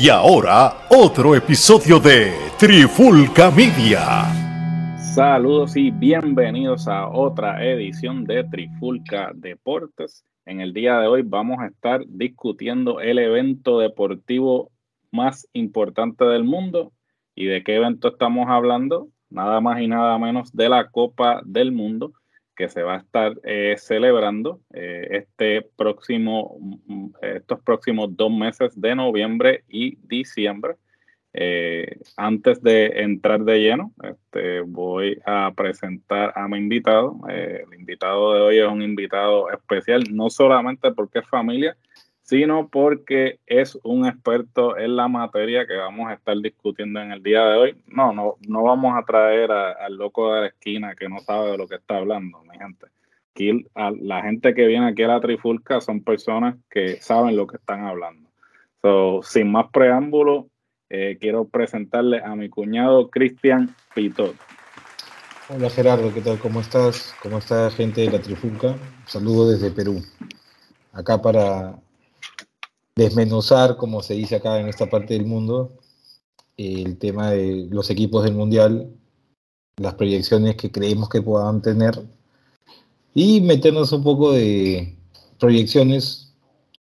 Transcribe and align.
Y 0.00 0.10
ahora, 0.10 0.86
otro 0.90 1.34
episodio 1.34 1.98
de 1.98 2.32
Trifulca 2.56 3.50
Media. 3.50 4.26
Saludos 5.12 5.76
y 5.76 5.90
bienvenidos 5.90 6.86
a 6.86 7.08
otra 7.08 7.64
edición 7.66 8.22
de 8.24 8.44
Trifulca 8.44 9.32
Deportes. 9.34 10.24
En 10.46 10.60
el 10.60 10.72
día 10.72 11.00
de 11.00 11.08
hoy 11.08 11.22
vamos 11.22 11.58
a 11.58 11.66
estar 11.66 12.04
discutiendo 12.06 13.00
el 13.00 13.18
evento 13.18 13.80
deportivo 13.80 14.70
más 15.10 15.48
importante 15.52 16.24
del 16.26 16.44
mundo. 16.44 16.92
¿Y 17.34 17.46
de 17.46 17.64
qué 17.64 17.74
evento 17.74 18.06
estamos 18.06 18.46
hablando? 18.48 19.08
Nada 19.30 19.60
más 19.60 19.80
y 19.80 19.88
nada 19.88 20.16
menos 20.20 20.52
de 20.52 20.68
la 20.68 20.90
Copa 20.90 21.42
del 21.44 21.72
Mundo 21.72 22.12
que 22.58 22.68
se 22.68 22.82
va 22.82 22.96
a 22.96 22.98
estar 22.98 23.34
eh, 23.44 23.76
celebrando 23.78 24.60
eh, 24.74 25.06
este 25.12 25.62
próximo, 25.76 26.58
mm, 26.60 27.10
estos 27.22 27.60
próximos 27.60 28.16
dos 28.16 28.32
meses 28.32 28.78
de 28.78 28.96
noviembre 28.96 29.62
y 29.68 29.96
diciembre. 30.02 30.74
Eh, 31.32 32.00
antes 32.16 32.60
de 32.60 32.86
entrar 33.02 33.44
de 33.44 33.60
lleno, 33.60 33.92
este, 34.02 34.62
voy 34.62 35.20
a 35.24 35.52
presentar 35.56 36.32
a 36.34 36.48
mi 36.48 36.58
invitado. 36.58 37.16
el 37.28 37.72
invitado 37.78 38.34
de 38.34 38.40
hoy 38.40 38.58
es 38.58 38.66
un 38.66 38.82
invitado 38.82 39.48
especial, 39.52 40.02
no 40.10 40.28
solamente 40.28 40.90
porque 40.90 41.20
es 41.20 41.28
familia, 41.28 41.76
sino 42.28 42.68
porque 42.68 43.38
es 43.46 43.78
un 43.84 44.06
experto 44.06 44.76
en 44.76 44.96
la 44.96 45.08
materia 45.08 45.66
que 45.66 45.76
vamos 45.76 46.10
a 46.10 46.12
estar 46.12 46.36
discutiendo 46.36 47.00
en 47.00 47.10
el 47.10 47.22
día 47.22 47.42
de 47.42 47.56
hoy. 47.56 47.76
No, 47.86 48.12
no, 48.12 48.36
no 48.46 48.64
vamos 48.64 48.94
a 48.98 49.02
traer 49.06 49.50
al 49.50 49.96
loco 49.96 50.34
de 50.34 50.42
la 50.42 50.46
esquina 50.48 50.94
que 50.94 51.08
no 51.08 51.20
sabe 51.20 51.52
de 51.52 51.56
lo 51.56 51.66
que 51.66 51.76
está 51.76 51.96
hablando, 51.96 52.42
mi 52.42 52.58
gente. 52.58 52.86
Aquí, 53.32 53.64
la 54.02 54.20
gente 54.20 54.52
que 54.52 54.66
viene 54.66 54.88
aquí 54.88 55.04
a 55.04 55.08
la 55.08 55.20
Trifulca 55.20 55.80
son 55.80 56.02
personas 56.02 56.56
que 56.68 57.00
saben 57.00 57.34
lo 57.34 57.46
que 57.46 57.56
están 57.56 57.86
hablando. 57.86 58.28
So, 58.82 59.22
sin 59.22 59.50
más 59.50 59.70
preámbulo, 59.72 60.48
eh, 60.90 61.16
quiero 61.18 61.48
presentarle 61.48 62.20
a 62.22 62.36
mi 62.36 62.50
cuñado 62.50 63.08
Cristian 63.08 63.74
Pitot. 63.94 64.36
Hola 65.48 65.70
Gerardo, 65.70 66.12
¿qué 66.12 66.20
tal? 66.20 66.38
¿Cómo 66.38 66.60
estás? 66.60 67.14
¿Cómo 67.22 67.38
está 67.38 67.70
gente 67.70 68.02
de 68.02 68.10
la 68.10 68.20
Trifulca? 68.20 68.76
Saludo 69.06 69.50
desde 69.50 69.70
Perú. 69.70 70.02
Acá 70.92 71.22
para 71.22 71.78
desmenuzar, 72.98 73.76
como 73.76 74.02
se 74.02 74.14
dice 74.14 74.36
acá 74.36 74.58
en 74.58 74.66
esta 74.66 74.90
parte 74.90 75.14
del 75.14 75.24
mundo, 75.24 75.78
el 76.56 76.98
tema 76.98 77.30
de 77.30 77.68
los 77.70 77.88
equipos 77.90 78.24
del 78.24 78.34
Mundial, 78.34 78.90
las 79.76 79.94
proyecciones 79.94 80.56
que 80.56 80.72
creemos 80.72 81.08
que 81.08 81.22
puedan 81.22 81.62
tener 81.62 81.94
y 83.14 83.40
meternos 83.40 83.92
un 83.92 84.02
poco 84.02 84.32
de 84.32 84.96
proyecciones 85.38 86.36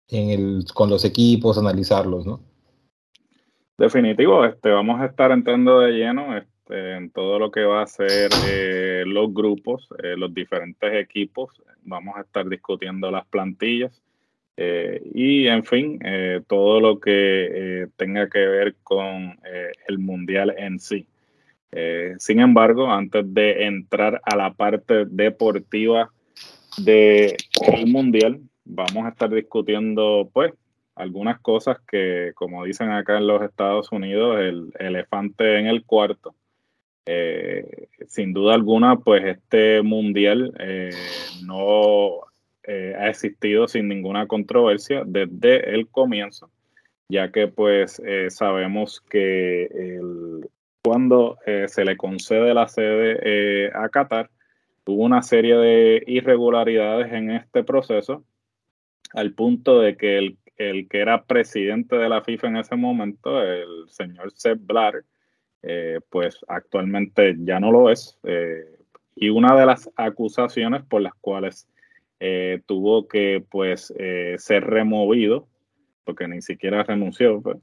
en 0.09 0.31
el, 0.31 0.65
con 0.73 0.89
los 0.89 1.05
equipos, 1.05 1.59
analizarlos, 1.59 2.25
¿no? 2.25 2.41
Definitivo, 3.77 4.45
este, 4.45 4.71
vamos 4.71 5.01
a 5.01 5.07
estar 5.07 5.33
entrando 5.33 5.81
de 5.81 5.91
lleno 5.91 6.37
este, 6.37 6.97
en 6.97 7.11
todo 7.11 7.41
lo 7.41 7.51
que 7.51 7.65
va 7.65 7.83
a 7.83 7.87
ser 7.87 8.31
eh, 8.49 9.03
los 9.05 9.35
grupos, 9.35 9.89
eh, 10.03 10.15
los 10.17 10.33
diferentes 10.33 10.95
equipos. 10.95 11.51
Vamos 11.83 12.17
a 12.17 12.21
estar 12.21 12.49
discutiendo 12.49 13.11
las 13.11 13.27
plantillas 13.27 14.01
eh, 14.57 15.03
y 15.13 15.47
en 15.49 15.65
fin, 15.65 15.99
eh, 16.03 16.41
todo 16.47 16.81
lo 16.81 16.99
que 16.99 17.83
eh, 17.83 17.87
tenga 17.97 18.29
que 18.31 18.47
ver 18.47 18.77
con 18.83 19.39
el 19.89 19.99
mundial 19.99 20.55
en 20.57 20.79
sí. 20.79 21.07
sin 22.19 22.41
embargo, 22.41 22.91
antes 22.91 23.23
de 23.35 23.67
entrar 23.67 24.21
a 24.25 24.37
la 24.37 24.55
parte 24.55 25.05
deportiva 25.07 26.11
del 26.79 27.37
mundial, 27.87 28.41
vamos 28.65 29.05
a 29.05 29.11
estar 29.11 29.31
discutiendo 29.31 30.31
pues 30.33 30.53
algunas 30.95 31.39
cosas 31.41 31.79
que, 31.87 32.33
como 32.35 32.65
dicen 32.65 32.91
acá 32.91 33.19
en 33.19 33.27
los 33.27 33.43
Estados 33.43 33.93
Unidos, 33.93 34.41
el 34.41 34.73
elefante 34.79 35.59
en 35.59 35.67
el 35.67 35.85
cuarto. 35.85 36.35
sin 38.09 38.33
duda 38.33 38.55
alguna, 38.55 38.97
pues 38.97 39.25
este 39.25 39.83
mundial 39.83 40.55
no 41.45 42.23
eh, 42.67 42.97
ha 42.99 43.09
existido 43.09 43.69
sin 43.69 43.87
ninguna 43.87 44.27
controversia 44.27 45.05
desde 45.07 45.73
el 45.73 45.89
comienzo, 45.89 46.51
ya 47.09 47.31
que 47.31 47.47
pues 47.47 48.03
eh, 48.05 48.29
sabemos 48.29 49.01
que 49.03 50.01
cuando 50.83 51.39
eh, 51.47 51.67
se 51.69 51.85
le 51.85 51.97
concede 51.97 52.55
la 52.55 52.67
sede 52.67 53.71
a 53.73 53.89
Qatar, 53.89 54.31
hubo 54.85 55.05
una 55.05 55.23
serie 55.23 55.57
de 55.57 56.03
irregularidades 56.09 57.13
en 57.13 57.31
este 57.31 57.63
proceso, 57.63 58.25
al 59.13 59.33
punto 59.33 59.81
de 59.81 59.97
que 59.97 60.19
el, 60.19 60.39
el 60.57 60.89
que 60.89 60.99
era 60.99 61.25
presidente 61.25 61.95
de 61.95 62.09
la 62.09 62.23
FIFA 62.23 62.49
en 62.49 62.57
ese 62.57 62.75
momento, 62.75 63.43
el 63.43 63.89
señor 63.91 64.33
Sepp 64.33 64.59
Blatter, 64.67 65.05
pues 66.11 66.45
actualmente 66.49 67.37
ya 67.39 67.61
no 67.61 67.71
lo 67.71 67.91
es. 67.91 68.19
y 69.15 69.29
una 69.29 69.57
de 69.59 69.67
las 69.67 69.89
acusaciones 69.97 70.85
por 70.85 71.01
las 71.03 71.15
cuales 71.15 71.69
eh, 72.19 72.63
tuvo 72.67 73.09
que 73.09 73.45
pues 73.51 73.93
eh, 73.99 74.37
ser 74.39 74.65
removido, 74.65 75.47
porque 76.05 76.27
ni 76.29 76.41
siquiera 76.41 76.83
renunció, 76.83 77.43
pues. 77.43 77.59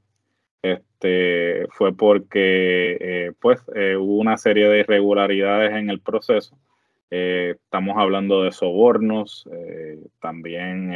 este, 0.62 1.66
fue 1.70 1.96
porque 1.96 2.96
eh, 3.00 3.32
pues 3.40 3.60
hubo 3.68 4.18
una 4.18 4.38
serie 4.38 4.68
de 4.68 4.80
irregularidades 4.80 5.72
en 5.72 5.90
el 5.90 6.00
proceso. 6.00 6.56
estamos 7.10 7.96
hablando 7.98 8.42
de 8.42 8.52
sobornos, 8.52 9.48
también 10.20 10.92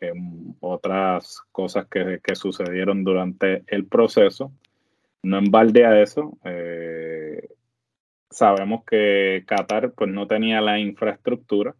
em, 0.00 0.54
otras 0.60 1.42
cosas 1.52 1.86
que, 1.86 2.20
que, 2.22 2.34
sucedieron 2.34 3.04
durante 3.04 3.64
el 3.68 3.86
proceso. 3.86 4.52
No 5.22 5.38
en 5.38 5.50
balde 5.50 5.84
a 5.86 6.02
eso, 6.02 6.38
sabemos 8.30 8.84
que 8.84 9.44
Qatar 9.46 9.92
pues 9.92 10.10
no 10.10 10.26
tenía 10.26 10.60
la 10.60 10.78
infraestructura 10.78 11.74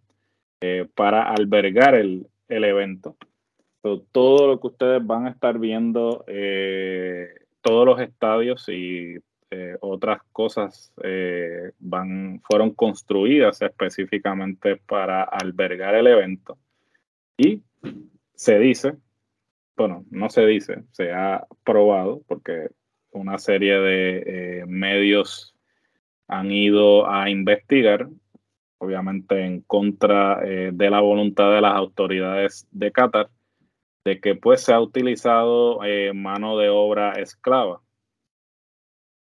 eh, 0.60 0.88
para 0.94 1.22
albergar 1.22 1.94
el, 1.94 2.26
evento. 2.48 3.16
todo 4.12 4.48
lo 4.48 4.60
que 4.60 4.66
ustedes 4.66 5.06
van 5.06 5.26
a 5.26 5.30
estar 5.30 5.58
viendo, 5.58 6.24
eh, 6.26 7.28
todos 7.60 7.86
los 7.86 8.00
estadios 8.00 8.68
y 8.68 9.18
eh, 9.50 9.76
otras 9.80 10.20
cosas 10.32 10.92
van, 11.78 12.40
fueron 12.42 12.72
construidas 12.72 13.62
específicamente 13.62 14.76
para 14.76 15.22
albergar 15.22 15.94
el 15.94 16.08
evento. 16.08 16.58
Y 17.36 17.62
se 18.34 18.58
dice, 18.58 18.94
bueno, 19.76 20.04
no 20.10 20.28
se 20.28 20.44
dice, 20.44 20.82
se 20.90 21.12
ha 21.12 21.46
probado 21.64 22.22
porque 22.26 22.68
una 23.12 23.38
serie 23.38 23.78
de 23.78 24.64
medios 24.66 25.54
han 26.26 26.50
ido 26.50 27.08
a 27.08 27.30
investigar 27.30 28.08
obviamente 28.78 29.44
en 29.44 29.60
contra 29.62 30.40
eh, 30.44 30.70
de 30.72 30.90
la 30.90 31.00
voluntad 31.00 31.52
de 31.52 31.60
las 31.60 31.74
autoridades 31.74 32.66
de 32.70 32.92
Qatar, 32.92 33.30
de 34.04 34.20
que 34.20 34.34
pues 34.34 34.62
se 34.62 34.72
ha 34.72 34.80
utilizado 34.80 35.84
eh, 35.84 36.12
mano 36.14 36.56
de 36.56 36.68
obra 36.68 37.12
esclava. 37.12 37.82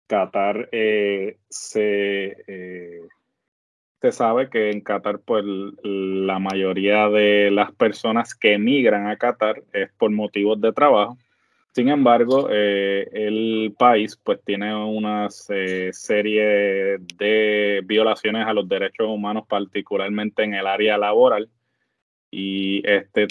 Qatar 0.08 0.70
eh, 0.72 1.38
se, 1.50 2.38
se 4.02 4.12
sabe 4.12 4.50
que 4.50 4.72
en 4.72 4.82
Qatar 4.82 5.20
pues 5.20 5.44
la 5.84 6.38
mayoría 6.40 7.10
de 7.10 7.50
las 7.52 7.72
personas 7.72 8.36
que 8.36 8.54
emigran 8.54 9.08
a 9.08 9.18
Qatar 9.18 9.64
es 9.74 9.92
por 9.94 10.12
motivos 10.12 10.60
de 10.60 10.74
trabajo 10.74 11.18
sin 11.74 11.88
embargo, 11.88 12.50
eh, 12.52 13.08
el 13.14 13.74
país 13.78 14.20
pues 14.22 14.44
tiene 14.44 14.76
una 14.76 15.30
eh, 15.50 15.90
serie 15.94 16.98
de 17.18 17.82
violaciones 17.86 18.46
a 18.46 18.54
los 18.54 18.68
derechos 18.68 19.08
humanos, 19.08 19.46
particularmente 19.48 20.44
en 20.44 20.54
el 20.54 20.68
área 20.68 20.98
laboral. 20.98 21.50
Y 22.30 22.82
este 22.86 23.28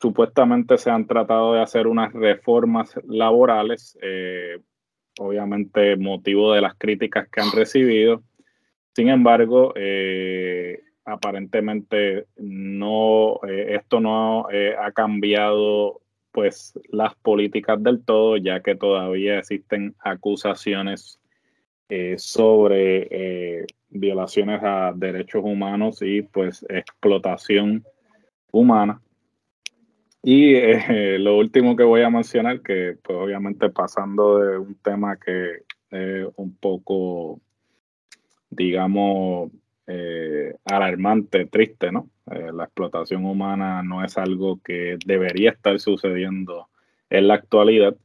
supuestamente 0.00 0.78
se 0.78 0.90
han 0.90 1.06
tratado 1.06 1.54
de 1.54 1.62
hacer 1.62 1.88
unas 1.88 2.12
reformas 2.12 2.94
laborales, 3.08 3.98
eh, 4.02 4.60
obviamente 5.18 5.96
motivo 5.96 6.52
de 6.52 6.60
las 6.60 6.74
críticas 6.76 7.28
que 7.28 7.40
han 7.40 7.50
recibido. 7.52 8.22
Sin 8.94 9.08
embargo, 9.08 9.74
aparentemente 11.04 12.26
no, 12.36 13.40
esto 13.44 13.98
no 13.98 14.46
ha 14.46 14.92
cambiado 14.92 16.03
pues 16.34 16.76
las 16.90 17.14
políticas 17.14 17.80
del 17.80 18.04
todo, 18.04 18.36
ya 18.36 18.60
que 18.60 18.74
todavía 18.74 19.38
existen 19.38 19.94
acusaciones 20.00 21.20
eh, 21.88 22.16
sobre 22.18 23.06
eh, 23.08 23.66
violaciones 23.88 24.60
a 24.64 24.92
derechos 24.96 25.44
humanos 25.44 26.02
y 26.02 26.22
pues 26.22 26.66
explotación 26.68 27.84
humana. 28.50 29.00
Y 30.24 30.56
eh, 30.56 31.20
lo 31.20 31.38
último 31.38 31.76
que 31.76 31.84
voy 31.84 32.02
a 32.02 32.10
mencionar, 32.10 32.62
que 32.62 32.96
pues 33.00 33.16
obviamente 33.16 33.70
pasando 33.70 34.40
de 34.40 34.58
un 34.58 34.74
tema 34.74 35.16
que 35.16 35.62
es 35.92 36.26
un 36.34 36.56
poco, 36.56 37.40
digamos, 38.50 39.52
alarmante, 40.64 41.46
triste, 41.46 41.92
¿no? 41.92 42.08
Eh, 42.30 42.52
la 42.52 42.64
explotación 42.64 43.24
humana 43.26 43.82
no 43.82 44.02
es 44.02 44.16
algo 44.16 44.58
que 44.62 44.96
debería 45.04 45.50
estar 45.50 45.78
sucediendo 45.78 46.68
en 47.10 47.28
la 47.28 47.34
actualidad. 47.34 47.96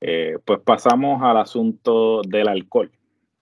Eh, 0.00 0.38
pues 0.44 0.58
pasamos 0.60 1.22
al 1.22 1.36
asunto 1.36 2.22
del 2.22 2.48
alcohol. 2.48 2.90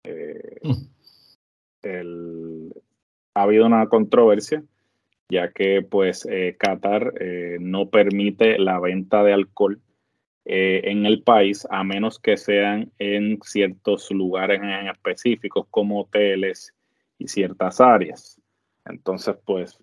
Eh, 0.04 0.58
mm. 0.62 2.70
ha 3.34 3.42
habido 3.42 3.66
una 3.66 3.88
controversia, 3.88 4.62
ya 5.28 5.52
que 5.52 5.82
pues 5.82 6.26
Qatar 6.58 7.12
no 7.60 7.90
permite 7.90 8.58
la 8.58 8.80
venta 8.80 9.22
de 9.22 9.32
alcohol 9.32 9.80
en 10.44 11.06
el 11.06 11.22
país, 11.22 11.66
a 11.70 11.84
menos 11.84 12.18
que 12.20 12.36
sean 12.36 12.92
en 12.98 13.40
ciertos 13.42 14.10
lugares 14.12 14.60
en 14.62 14.88
específicos 14.88 15.66
como 15.70 16.00
hoteles 16.00 16.75
y 17.18 17.28
ciertas 17.28 17.80
áreas. 17.80 18.40
Entonces, 18.84 19.36
pues 19.44 19.78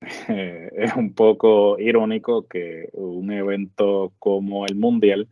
es 0.28 0.94
un 0.96 1.14
poco 1.14 1.78
irónico 1.78 2.46
que 2.46 2.88
un 2.92 3.32
evento 3.32 4.12
como 4.18 4.66
el 4.66 4.76
Mundial, 4.76 5.28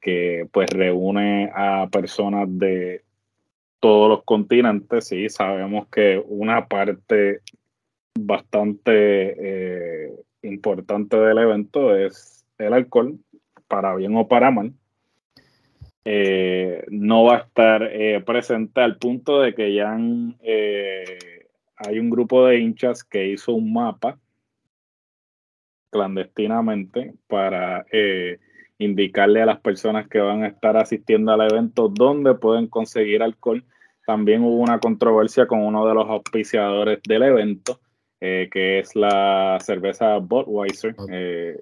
que 0.00 0.48
pues 0.52 0.70
reúne 0.70 1.50
a 1.54 1.88
personas 1.90 2.46
de 2.48 3.02
todos 3.80 4.08
los 4.08 4.24
continentes, 4.24 5.08
sí, 5.08 5.28
sabemos 5.28 5.88
que 5.88 6.22
una 6.26 6.66
parte 6.66 7.40
bastante 8.18 10.06
eh, 10.08 10.12
importante 10.42 11.18
del 11.18 11.38
evento 11.38 11.94
es 11.94 12.46
el 12.58 12.72
alcohol, 12.72 13.18
para 13.68 13.94
bien 13.94 14.16
o 14.16 14.28
para 14.28 14.50
mal. 14.50 14.72
Eh, 16.08 16.84
no 16.88 17.24
va 17.24 17.34
a 17.34 17.40
estar 17.40 17.82
eh, 17.82 18.22
presente 18.24 18.80
al 18.80 18.96
punto 18.96 19.40
de 19.40 19.54
que 19.54 19.74
ya 19.74 19.92
han 19.92 20.36
hay 21.76 21.98
un 21.98 22.10
grupo 22.10 22.46
de 22.46 22.58
hinchas 22.58 23.04
que 23.04 23.28
hizo 23.28 23.52
un 23.52 23.72
mapa 23.72 24.18
clandestinamente 25.90 27.14
para 27.26 27.86
eh, 27.90 28.38
indicarle 28.78 29.42
a 29.42 29.46
las 29.46 29.60
personas 29.60 30.08
que 30.08 30.18
van 30.18 30.42
a 30.42 30.48
estar 30.48 30.76
asistiendo 30.76 31.32
al 31.32 31.50
evento 31.50 31.88
dónde 31.88 32.34
pueden 32.34 32.66
conseguir 32.66 33.22
alcohol. 33.22 33.64
También 34.06 34.42
hubo 34.42 34.56
una 34.56 34.78
controversia 34.78 35.46
con 35.46 35.60
uno 35.60 35.86
de 35.86 35.94
los 35.94 36.08
auspiciadores 36.08 37.00
del 37.06 37.22
evento, 37.24 37.80
eh, 38.20 38.48
que 38.50 38.78
es 38.78 38.94
la 38.94 39.58
cerveza 39.60 40.18
Budweiser. 40.18 40.94
Eh, 41.10 41.60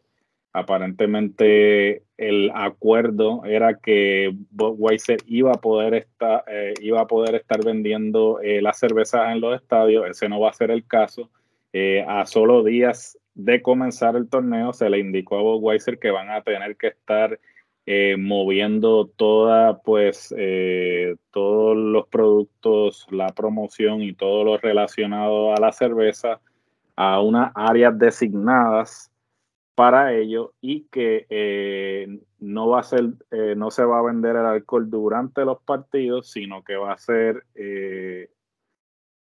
aparentemente 0.55 2.05
el 2.17 2.53
acuerdo 2.55 3.45
era 3.45 3.75
que 3.75 4.33
Budweiser 4.53 5.19
iba 5.27 5.51
a 5.51 5.61
poder 5.61 5.95
estar, 5.95 6.45
eh, 6.47 6.75
iba 6.81 7.01
a 7.01 7.09
poder 7.09 7.35
estar 7.35 7.63
vendiendo 7.65 8.41
eh, 8.41 8.63
las 8.63 8.79
cervezas 8.79 9.33
en 9.33 9.41
los 9.41 9.57
estadios. 9.57 10.09
Ese 10.09 10.29
no 10.29 10.39
va 10.39 10.51
a 10.51 10.55
ser 10.55 10.71
el 10.71 10.87
caso. 10.87 11.29
Eh, 11.73 12.05
a 12.07 12.25
solo 12.25 12.63
días 12.63 13.19
de 13.35 13.63
comenzar 13.63 14.15
el 14.15 14.29
torneo 14.29 14.73
se 14.73 14.89
le 14.89 15.01
indicó 15.01 15.39
a 15.39 15.43
Budweiser 15.43 15.99
que 15.99 16.13
van 16.13 16.31
a 16.31 16.43
tener 16.43 16.77
que 16.77 16.87
estar 16.89 17.39
moviendo 18.17 19.09
toda, 19.15 19.83
pues, 19.83 20.35
todos 21.31 21.77
los 21.77 22.09
productos, 22.09 23.07
la 23.11 23.27
promoción 23.27 24.01
y 24.01 24.15
todo 24.15 24.43
lo 24.43 24.57
relacionado 24.57 25.53
a 25.53 25.61
la 25.61 25.71
cerveza 25.71 26.41
a 26.97 27.21
unas 27.21 27.53
áreas 27.55 27.99
designadas 27.99 29.11
para 29.75 30.15
ello 30.15 30.53
y 30.61 30.87
que 30.91 31.27
eh, 31.31 32.21
no 32.39 32.69
va 32.69 32.81
a 32.81 32.85
ser, 32.85 33.15
eh, 33.31 33.55
no 33.57 33.71
se 33.71 33.85
va 33.85 33.99
a 33.99 34.03
vender 34.03 34.37
el 34.37 34.47
alcohol 34.47 34.89
durante 34.89 35.45
los 35.45 35.61
partidos, 35.63 36.31
sino 36.31 36.63
que 36.63 36.77
va 36.77 36.93
a 36.93 36.99
ser, 36.99 37.45
eh, 37.55 38.31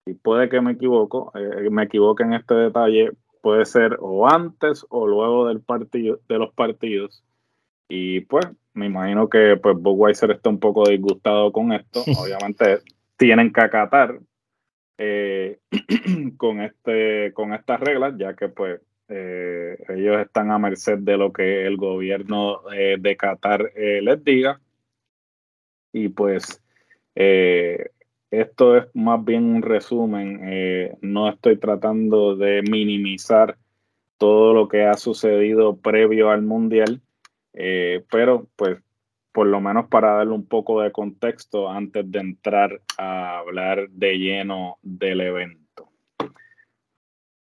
y 0.06 0.14
puede 0.14 0.48
que 0.48 0.60
me 0.60 0.72
equivoco, 0.72 1.32
me 1.70 1.84
equivoque 1.84 2.22
en 2.22 2.34
este 2.34 2.54
detalle, 2.54 3.10
puede 3.42 3.64
ser 3.64 3.96
o 4.00 4.28
antes 4.28 4.86
o 4.88 5.06
luego 5.06 5.48
del 5.48 5.60
partido, 5.60 6.20
de 6.28 6.38
los 6.38 6.52
partidos. 6.54 7.24
Y 7.88 8.20
pues, 8.20 8.46
me 8.72 8.86
imagino 8.86 9.28
que 9.28 9.56
pues 9.56 9.76
Budweiser 9.76 10.30
está 10.30 10.50
un 10.50 10.60
poco 10.60 10.88
disgustado 10.88 11.50
con 11.52 11.72
esto. 11.72 12.02
Obviamente 12.20 12.80
tienen 13.16 13.52
que 13.52 13.60
acatar 13.60 14.20
con 16.36 16.60
este, 16.60 17.32
con 17.34 17.52
estas 17.52 17.80
reglas, 17.80 18.14
ya 18.16 18.34
que 18.34 18.48
pues 18.48 18.80
eh, 19.08 19.76
ellos 19.88 20.18
están 20.20 20.50
a 20.50 20.58
merced 20.58 20.98
de 20.98 21.16
lo 21.16 21.32
que 21.32 21.66
el 21.66 21.76
gobierno 21.76 22.60
eh, 22.72 22.96
de 22.98 23.16
Qatar 23.16 23.72
eh, 23.76 24.00
les 24.02 24.22
diga. 24.24 24.60
Y 25.92 26.08
pues 26.08 26.62
esto 27.14 28.76
es 28.76 28.86
más 28.94 29.24
bien 29.24 29.44
un 29.44 29.62
resumen. 29.62 30.98
no 31.00 31.28
estoy 31.30 31.56
tratando 31.56 32.36
de 32.36 32.60
minimizar 32.62 33.56
todo 34.18 34.52
lo 34.52 34.68
que 34.68 34.84
ha 34.84 34.94
sucedido 34.94 35.76
previo 35.76 36.28
al 36.30 36.42
mundial, 36.42 37.00
pero 38.10 38.46
pues 38.56 38.82
por 39.32 39.46
lo 39.46 39.60
menos 39.62 39.88
para 39.88 40.16
darle 40.16 40.34
un 40.34 40.46
poco 40.46 40.82
de 40.82 40.92
contexto 40.92 41.70
antes 41.70 42.10
de 42.10 42.18
entrar 42.18 42.82
a 42.98 43.38
hablar 43.38 43.88
de 43.90 44.18
lleno 44.18 44.78
del 44.82 45.22
evento. 45.22 45.90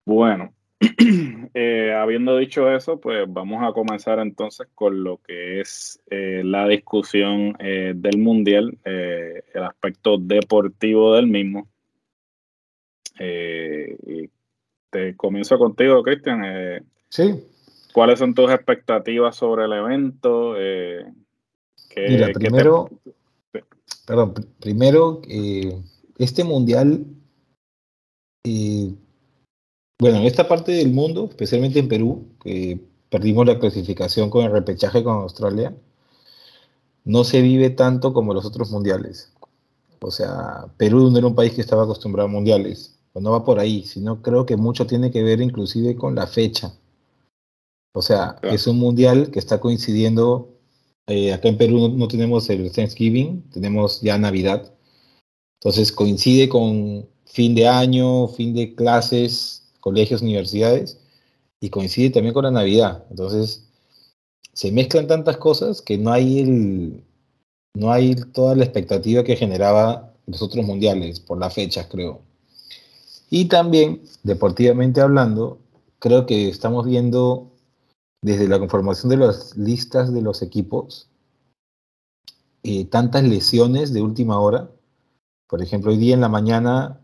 Bueno, 0.04 0.52
Eh, 1.56 1.94
habiendo 1.94 2.36
dicho 2.36 2.68
eso, 2.68 2.98
pues 2.98 3.26
vamos 3.28 3.62
a 3.62 3.72
comenzar 3.72 4.18
entonces 4.18 4.66
con 4.74 5.04
lo 5.04 5.18
que 5.18 5.60
es 5.60 6.00
eh, 6.10 6.42
la 6.44 6.66
discusión 6.66 7.56
eh, 7.60 7.92
del 7.94 8.18
Mundial, 8.18 8.76
el 8.84 9.62
aspecto 9.62 10.18
deportivo 10.18 11.14
del 11.14 11.28
mismo. 11.28 11.68
y 13.20 14.28
te 14.90 15.14
comienzo 15.16 15.58
contigo, 15.58 16.02
Cristian. 16.02 16.84
sí. 17.08 17.44
¿Cuáles 17.92 18.18
son 18.18 18.34
tus 18.34 18.50
expectativas 18.50 19.36
sobre 19.36 19.66
el 19.66 19.72
evento? 19.74 20.54
Mira, 21.96 22.32
primero, 22.32 22.90
perdón, 24.04 24.34
primero, 24.58 25.22
este 26.18 26.42
Mundial 26.42 27.06
bueno, 29.98 30.18
en 30.18 30.24
esta 30.24 30.48
parte 30.48 30.72
del 30.72 30.92
mundo, 30.92 31.28
especialmente 31.30 31.78
en 31.78 31.88
Perú, 31.88 32.28
que 32.42 32.80
perdimos 33.08 33.46
la 33.46 33.58
clasificación 33.58 34.30
con 34.30 34.44
el 34.44 34.52
repechaje 34.52 35.04
con 35.04 35.16
Australia, 35.16 35.74
no 37.04 37.24
se 37.24 37.42
vive 37.42 37.70
tanto 37.70 38.12
como 38.12 38.34
los 38.34 38.44
otros 38.44 38.70
mundiales. 38.70 39.32
O 40.00 40.10
sea, 40.10 40.66
Perú 40.76 41.10
no 41.10 41.18
era 41.18 41.26
un 41.26 41.34
país 41.34 41.54
que 41.54 41.60
estaba 41.60 41.84
acostumbrado 41.84 42.28
a 42.28 42.32
mundiales. 42.32 42.98
Pues 43.12 43.22
no 43.22 43.30
va 43.30 43.44
por 43.44 43.60
ahí, 43.60 43.84
sino 43.84 44.22
creo 44.22 44.44
que 44.44 44.56
mucho 44.56 44.86
tiene 44.86 45.10
que 45.10 45.22
ver 45.22 45.40
inclusive 45.40 45.96
con 45.96 46.14
la 46.14 46.26
fecha. 46.26 46.74
O 47.94 48.02
sea, 48.02 48.36
es 48.42 48.66
un 48.66 48.78
mundial 48.78 49.30
que 49.30 49.38
está 49.38 49.60
coincidiendo. 49.60 50.58
Eh, 51.06 51.32
acá 51.32 51.48
en 51.48 51.56
Perú 51.56 51.88
no, 51.96 52.08
tenemos 52.08 52.50
el 52.50 52.72
Thanksgiving, 52.72 53.48
tenemos 53.50 54.00
ya 54.00 54.18
Navidad. 54.18 54.74
Entonces 55.60 55.92
coincide 55.92 56.48
con 56.48 57.08
fin 57.24 57.54
de 57.54 57.68
año, 57.68 58.28
fin 58.28 58.52
de 58.54 58.74
clases, 58.74 59.63
colegios, 59.84 60.22
universidades, 60.22 60.98
y 61.60 61.68
coincide 61.68 62.08
también 62.08 62.32
con 62.32 62.44
la 62.44 62.50
Navidad. 62.50 63.04
Entonces, 63.10 63.68
se 64.54 64.72
mezclan 64.72 65.06
tantas 65.06 65.36
cosas 65.36 65.82
que 65.82 65.98
no 65.98 66.10
hay 66.10 66.40
el, 66.40 67.04
no 67.74 67.92
hay 67.92 68.14
toda 68.32 68.54
la 68.56 68.64
expectativa 68.64 69.24
que 69.24 69.36
generaba 69.36 70.14
los 70.26 70.40
otros 70.40 70.64
mundiales 70.64 71.20
por 71.20 71.38
las 71.38 71.52
fechas, 71.52 71.86
creo. 71.90 72.22
Y 73.28 73.44
también, 73.44 74.00
deportivamente 74.22 75.02
hablando, 75.02 75.58
creo 75.98 76.24
que 76.24 76.48
estamos 76.48 76.86
viendo 76.86 77.52
desde 78.22 78.48
la 78.48 78.58
conformación 78.58 79.10
de 79.10 79.18
las 79.18 79.54
listas 79.54 80.14
de 80.14 80.22
los 80.22 80.40
equipos 80.40 81.10
eh, 82.62 82.86
tantas 82.86 83.22
lesiones 83.22 83.92
de 83.92 84.00
última 84.00 84.40
hora. 84.40 84.70
Por 85.46 85.62
ejemplo, 85.62 85.90
hoy 85.90 85.98
día 85.98 86.14
en 86.14 86.22
la 86.22 86.30
mañana 86.30 87.03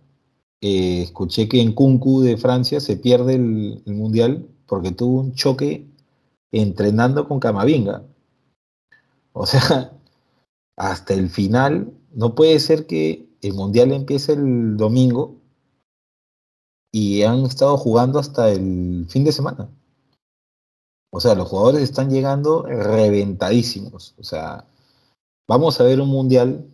eh, 0.62 1.02
escuché 1.02 1.49
que 1.49 1.61
en 1.62 1.73
Kunku 1.73 2.21
de 2.21 2.37
Francia 2.37 2.81
se 2.81 2.97
pierde 2.97 3.35
el, 3.35 3.83
Mundial 3.87 4.47
porque 4.67 4.93
tuvo 4.93 5.21
un 5.21 5.33
choque 5.35 5.87
entrenando 6.52 7.26
con 7.26 7.40
Camavinga. 7.40 8.05
O 9.33 9.47
sea, 9.47 9.93
hasta 10.76 11.14
el 11.14 11.31
final, 11.31 11.93
no 12.12 12.35
puede 12.35 12.59
ser 12.61 12.87
que 12.87 13.26
el 13.40 13.55
Mundial 13.55 13.93
empiece 13.93 14.35
el 14.35 14.76
domingo 14.76 15.37
y 16.93 17.23
han 17.23 17.47
estado 17.47 17.76
jugando 17.79 18.19
hasta 18.19 18.50
el 18.50 19.07
fin 19.09 19.25
de 19.25 19.33
semana. 19.33 19.71
O 21.12 21.21
sea, 21.21 21.35
los 21.35 21.49
jugadores 21.49 21.83
están 21.83 22.11
llegando 22.11 22.62
reventadísimos. 22.62 24.14
O 24.19 24.25
sea, 24.25 24.67
vamos 25.49 25.81
a 25.81 25.85
ver 25.85 26.00
un 26.00 26.09
mundial 26.09 26.67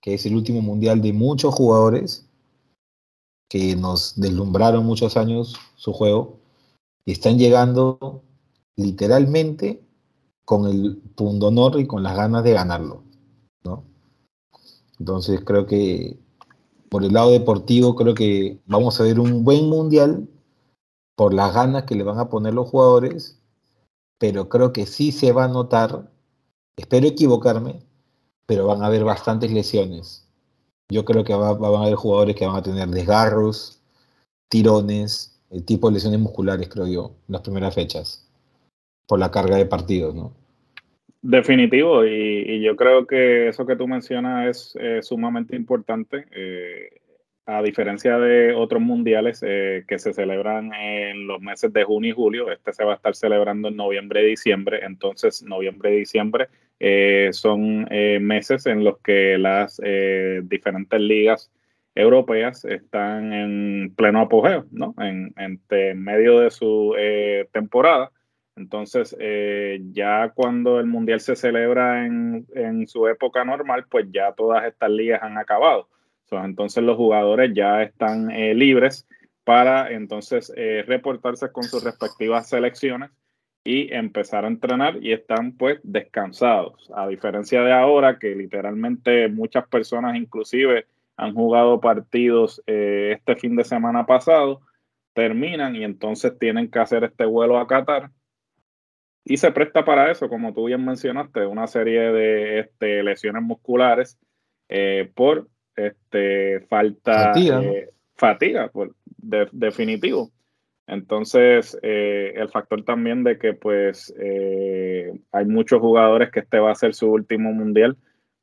que 0.00 0.14
es 0.14 0.26
el 0.26 0.36
último 0.36 0.60
mundial 0.60 1.00
de 1.00 1.12
muchos 1.12 1.54
jugadores 1.54 2.25
que 3.48 3.76
nos 3.76 4.18
deslumbraron 4.20 4.84
muchos 4.84 5.16
años 5.16 5.54
su 5.76 5.92
juego 5.92 6.38
y 7.04 7.12
están 7.12 7.38
llegando 7.38 8.22
literalmente 8.76 9.82
con 10.44 10.66
el 10.66 10.96
pundonor 11.14 11.80
y 11.80 11.86
con 11.86 12.02
las 12.02 12.16
ganas 12.16 12.44
de 12.44 12.52
ganarlo, 12.52 13.02
¿no? 13.64 13.84
Entonces 14.98 15.40
creo 15.44 15.66
que 15.66 16.18
por 16.88 17.04
el 17.04 17.12
lado 17.12 17.30
deportivo 17.30 17.96
creo 17.96 18.14
que 18.14 18.58
vamos 18.66 19.00
a 19.00 19.04
ver 19.04 19.20
un 19.20 19.44
buen 19.44 19.68
mundial 19.68 20.28
por 21.16 21.34
las 21.34 21.54
ganas 21.54 21.84
que 21.84 21.94
le 21.94 22.04
van 22.04 22.18
a 22.18 22.28
poner 22.28 22.54
los 22.54 22.68
jugadores 22.68 23.36
pero 24.18 24.48
creo 24.48 24.72
que 24.72 24.86
sí 24.86 25.12
se 25.12 25.32
va 25.32 25.44
a 25.44 25.48
notar, 25.48 26.10
espero 26.76 27.06
equivocarme, 27.06 27.82
pero 28.46 28.66
van 28.66 28.82
a 28.82 28.86
haber 28.86 29.04
bastantes 29.04 29.52
lesiones. 29.52 30.25
Yo 30.90 31.04
creo 31.04 31.24
que 31.24 31.34
va, 31.34 31.54
van 31.54 31.74
a 31.74 31.86
haber 31.86 31.94
jugadores 31.94 32.36
que 32.36 32.46
van 32.46 32.56
a 32.56 32.62
tener 32.62 32.88
desgarros, 32.88 33.82
tirones, 34.48 35.40
el 35.50 35.64
tipo 35.64 35.88
de 35.88 35.94
lesiones 35.94 36.20
musculares, 36.20 36.68
creo 36.68 36.86
yo, 36.86 37.16
en 37.28 37.32
las 37.32 37.42
primeras 37.42 37.74
fechas, 37.74 38.28
por 39.06 39.18
la 39.18 39.30
carga 39.30 39.56
de 39.56 39.66
partidos, 39.66 40.14
¿no? 40.14 40.32
Definitivo, 41.22 42.04
y, 42.04 42.60
yo 42.62 42.76
creo 42.76 43.06
que 43.06 43.48
eso 43.48 43.66
que 43.66 43.74
tú 43.74 43.88
mencionas 43.88 44.76
es 44.76 45.06
sumamente 45.06 45.56
importante. 45.56 46.26
Eh, 46.30 47.00
a 47.46 47.62
diferencia 47.62 48.18
de 48.18 48.52
otros 48.54 48.82
mundiales 48.82 49.40
eh, 49.46 49.84
que 49.86 50.00
se 50.00 50.12
celebran 50.12 50.74
en 50.74 51.28
los 51.28 51.40
meses 51.40 51.72
de 51.72 51.84
junio 51.84 52.10
y 52.10 52.14
julio, 52.14 52.50
este 52.50 52.72
se 52.72 52.84
va 52.84 52.94
a 52.94 52.96
estar 52.96 53.14
celebrando 53.14 53.68
en 53.68 53.76
noviembre 53.76 54.24
y 54.24 54.30
diciembre. 54.30 54.80
Entonces, 54.84 55.44
noviembre 55.44 55.94
y 55.94 55.98
diciembre 55.98 56.48
eh, 56.80 57.28
son 57.32 57.86
eh, 57.90 58.18
meses 58.20 58.66
en 58.66 58.82
los 58.82 58.98
que 58.98 59.38
las 59.38 59.80
diferentes 60.42 61.00
ligas 61.00 61.50
europeas 61.94 62.64
están 62.64 63.32
en 63.32 63.94
pleno 63.96 64.20
apogeo, 64.22 64.66
¿no? 64.72 64.94
En, 64.98 65.32
medio 65.96 66.40
de 66.40 66.50
su 66.50 66.94
temporada. 67.52 68.10
Entonces, 68.56 69.16
ya 69.92 70.32
cuando 70.34 70.80
el 70.80 70.86
mundial 70.86 71.20
se 71.20 71.36
celebra 71.36 72.06
en, 72.06 72.46
en 72.54 72.86
su 72.88 73.06
época 73.06 73.44
normal, 73.44 73.86
pues 73.88 74.06
ya 74.10 74.32
todas 74.32 74.64
estas 74.66 74.90
ligas 74.90 75.22
han 75.22 75.38
acabado 75.38 75.88
entonces 76.32 76.82
los 76.82 76.96
jugadores 76.96 77.52
ya 77.54 77.82
están 77.82 78.30
eh, 78.30 78.54
libres 78.54 79.06
para 79.44 79.92
entonces 79.92 80.52
eh, 80.56 80.84
reportarse 80.86 81.52
con 81.52 81.64
sus 81.64 81.84
respectivas 81.84 82.48
selecciones 82.48 83.10
y 83.64 83.92
empezar 83.92 84.44
a 84.44 84.48
entrenar 84.48 84.98
y 85.02 85.12
están 85.12 85.52
pues 85.52 85.80
descansados. 85.82 86.90
A 86.94 87.06
diferencia 87.08 87.62
de 87.62 87.72
ahora 87.72 88.18
que 88.18 88.34
literalmente 88.34 89.28
muchas 89.28 89.66
personas 89.68 90.16
inclusive 90.16 90.86
han 91.16 91.34
jugado 91.34 91.80
partidos 91.80 92.62
eh, 92.66 93.14
este 93.16 93.36
fin 93.36 93.56
de 93.56 93.64
semana 93.64 94.06
pasado, 94.06 94.60
terminan 95.14 95.74
y 95.74 95.84
entonces 95.84 96.38
tienen 96.38 96.70
que 96.70 96.78
hacer 96.78 97.04
este 97.04 97.24
vuelo 97.24 97.58
a 97.58 97.66
Qatar. 97.66 98.10
Y 99.24 99.38
se 99.38 99.50
presta 99.50 99.84
para 99.84 100.10
eso, 100.12 100.28
como 100.28 100.52
tú 100.52 100.66
bien 100.66 100.84
mencionaste, 100.84 101.46
una 101.46 101.66
serie 101.66 102.12
de 102.12 102.60
este, 102.60 103.02
lesiones 103.02 103.42
musculares 103.42 104.18
por 105.14 105.48
este, 105.76 106.60
falta 106.68 107.32
fatiga, 108.14 108.64
eh, 108.64 108.70
por, 108.72 108.94
definitivo. 109.52 110.30
Entonces, 110.86 111.78
eh, 111.82 112.32
el 112.36 112.48
factor 112.48 112.84
también 112.84 113.24
de 113.24 113.38
que 113.38 113.54
pues 113.54 114.14
eh, 114.18 115.18
hay 115.32 115.44
muchos 115.44 115.80
jugadores 115.80 116.30
que 116.30 116.40
este 116.40 116.60
va 116.60 116.70
a 116.70 116.76
ser 116.76 116.94
su 116.94 117.10
último 117.10 117.52
mundial, 117.52 117.96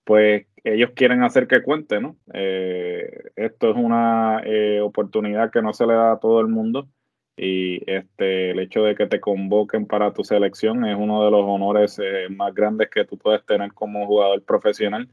pues 0.03 0.45
ellos 0.65 0.91
quieren 0.93 1.23
hacer 1.23 1.47
que 1.47 1.63
cuente, 1.63 1.99
¿no? 1.99 2.17
esto 2.33 3.69
es 3.69 3.75
una 3.75 4.41
oportunidad 4.81 5.51
que 5.51 5.61
no 5.61 5.73
se 5.73 5.85
le 5.85 5.93
da 5.93 6.13
a 6.13 6.19
todo 6.19 6.39
el 6.39 6.47
mundo 6.47 6.87
y 7.35 7.81
este, 7.89 8.51
el 8.51 8.59
hecho 8.59 8.83
de 8.83 8.95
que 8.95 9.07
te 9.07 9.19
convoquen 9.19 9.87
para 9.87 10.13
tu 10.13 10.23
selección 10.23 10.85
es 10.85 10.97
uno 10.97 11.23
de 11.25 11.31
los 11.31 11.41
honores 11.43 11.99
más 12.29 12.53
grandes 12.53 12.89
que 12.89 13.03
tú 13.03 13.17
puedes 13.17 13.45
tener 13.45 13.73
como 13.73 14.05
jugador 14.07 14.41
profesional 14.43 15.09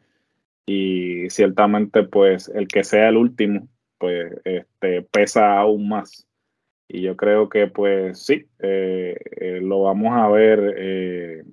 y 0.67 1.29
ciertamente 1.31 2.05
pues 2.05 2.49
el 2.49 2.69
que 2.69 2.85
sea 2.85 3.09
el 3.09 3.17
último 3.17 3.69
pues 4.01 4.33
este, 4.45 5.03
pesa 5.03 5.59
aún 5.59 5.89
más. 5.89 6.27
Y 6.89 7.03
yo 7.03 7.17
creo 7.17 7.49
que 7.49 7.69
pues 7.69 8.25
sí, 8.25 8.47
eh, 8.59 9.17
eh, 9.41 9.61
lo 9.63 9.83
vamos 9.83 10.13
a 10.13 10.29
ver 10.29 10.75
eh, 10.77 11.45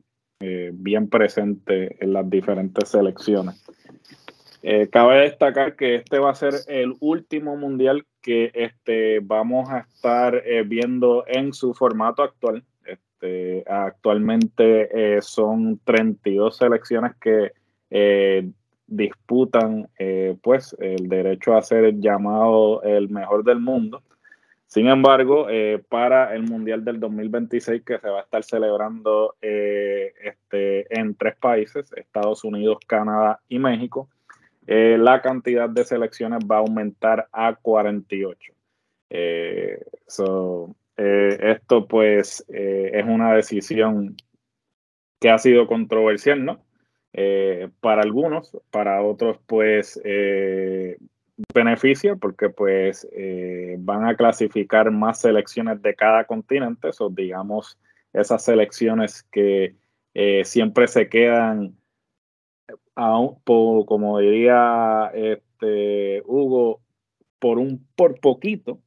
bien 0.73 1.09
presente 1.09 1.95
en 2.03 2.13
las 2.13 2.27
diferentes 2.27 2.89
selecciones. 2.89 3.63
cabe 4.91 5.21
destacar 5.21 5.75
que 5.75 5.95
este 5.95 6.17
va 6.19 6.31
a 6.31 6.35
ser 6.35 6.53
el 6.67 6.95
último 6.99 7.55
mundial 7.55 8.05
que 8.21 8.51
este, 8.53 9.19
vamos 9.21 9.69
a 9.69 9.79
estar 9.79 10.41
viendo 10.65 11.23
en 11.27 11.53
su 11.53 11.73
formato 11.73 12.23
actual. 12.23 12.63
Este, 12.85 13.63
actualmente 13.67 15.21
son 15.21 15.79
32 15.83 16.57
selecciones 16.57 17.13
que 17.19 17.51
disputan 18.87 19.89
eh, 19.99 20.35
pues 20.41 20.75
el 20.79 21.09
derecho 21.09 21.55
a 21.55 21.61
ser 21.61 21.99
llamado 21.99 22.81
el 22.83 23.09
mejor 23.09 23.43
del 23.43 23.59
mundo. 23.59 24.01
Sin 24.65 24.87
embargo, 24.87 25.47
eh, 25.49 25.81
para 25.89 26.33
el 26.35 26.43
Mundial 26.43 26.83
del 26.83 26.99
2026 26.99 27.83
que 27.83 27.99
se 27.99 28.09
va 28.09 28.19
a 28.19 28.23
estar 28.23 28.43
celebrando 28.43 29.35
eh, 29.41 30.13
este, 30.23 30.99
en 30.99 31.15
tres 31.15 31.35
países, 31.37 31.91
Estados 31.95 32.43
Unidos, 32.43 32.79
Canadá 32.87 33.39
y 33.47 33.59
México, 33.59 34.09
la 34.69 35.21
cantidad 35.21 35.69
de 35.69 35.85
selecciones 35.85 36.39
va 36.39 36.57
a 36.57 36.59
aumentar 36.59 37.29
a 37.31 37.55
48. 37.55 38.53
esto 40.97 41.87
pues 41.87 42.43
es 42.49 43.05
una 43.05 43.33
decisión 43.33 44.17
que 45.21 45.29
ha 45.29 45.37
sido 45.37 45.67
controversial, 45.67 46.43
¿no? 46.43 46.66
Eh, 47.19 47.69
para 47.79 48.03
algunos, 48.03 48.55
para 48.69 49.01
otros 49.01 49.39
pues 49.47 49.99
eh, 50.05 50.99
beneficia 51.51 52.15
porque 52.15 52.51
pues 52.51 53.07
eh, 53.11 53.75
van 53.79 54.05
a 54.05 54.15
clasificar 54.15 54.91
más 54.91 55.21
selecciones 55.21 55.81
de 55.81 55.95
cada 55.95 56.25
continente, 56.25 56.89
o 56.99 57.09
digamos 57.09 57.79
esas 58.13 58.45
selecciones 58.45 59.23
que 59.31 59.75
siempre 60.43 60.87
se 60.87 61.09
quedan, 61.09 61.75
como 62.93 64.19
diría 64.19 65.11
este, 65.15 66.21
Hugo, 66.23 66.81
por 67.39 67.57
un 67.57 67.83
por 67.95 68.19
poquito, 68.19 68.79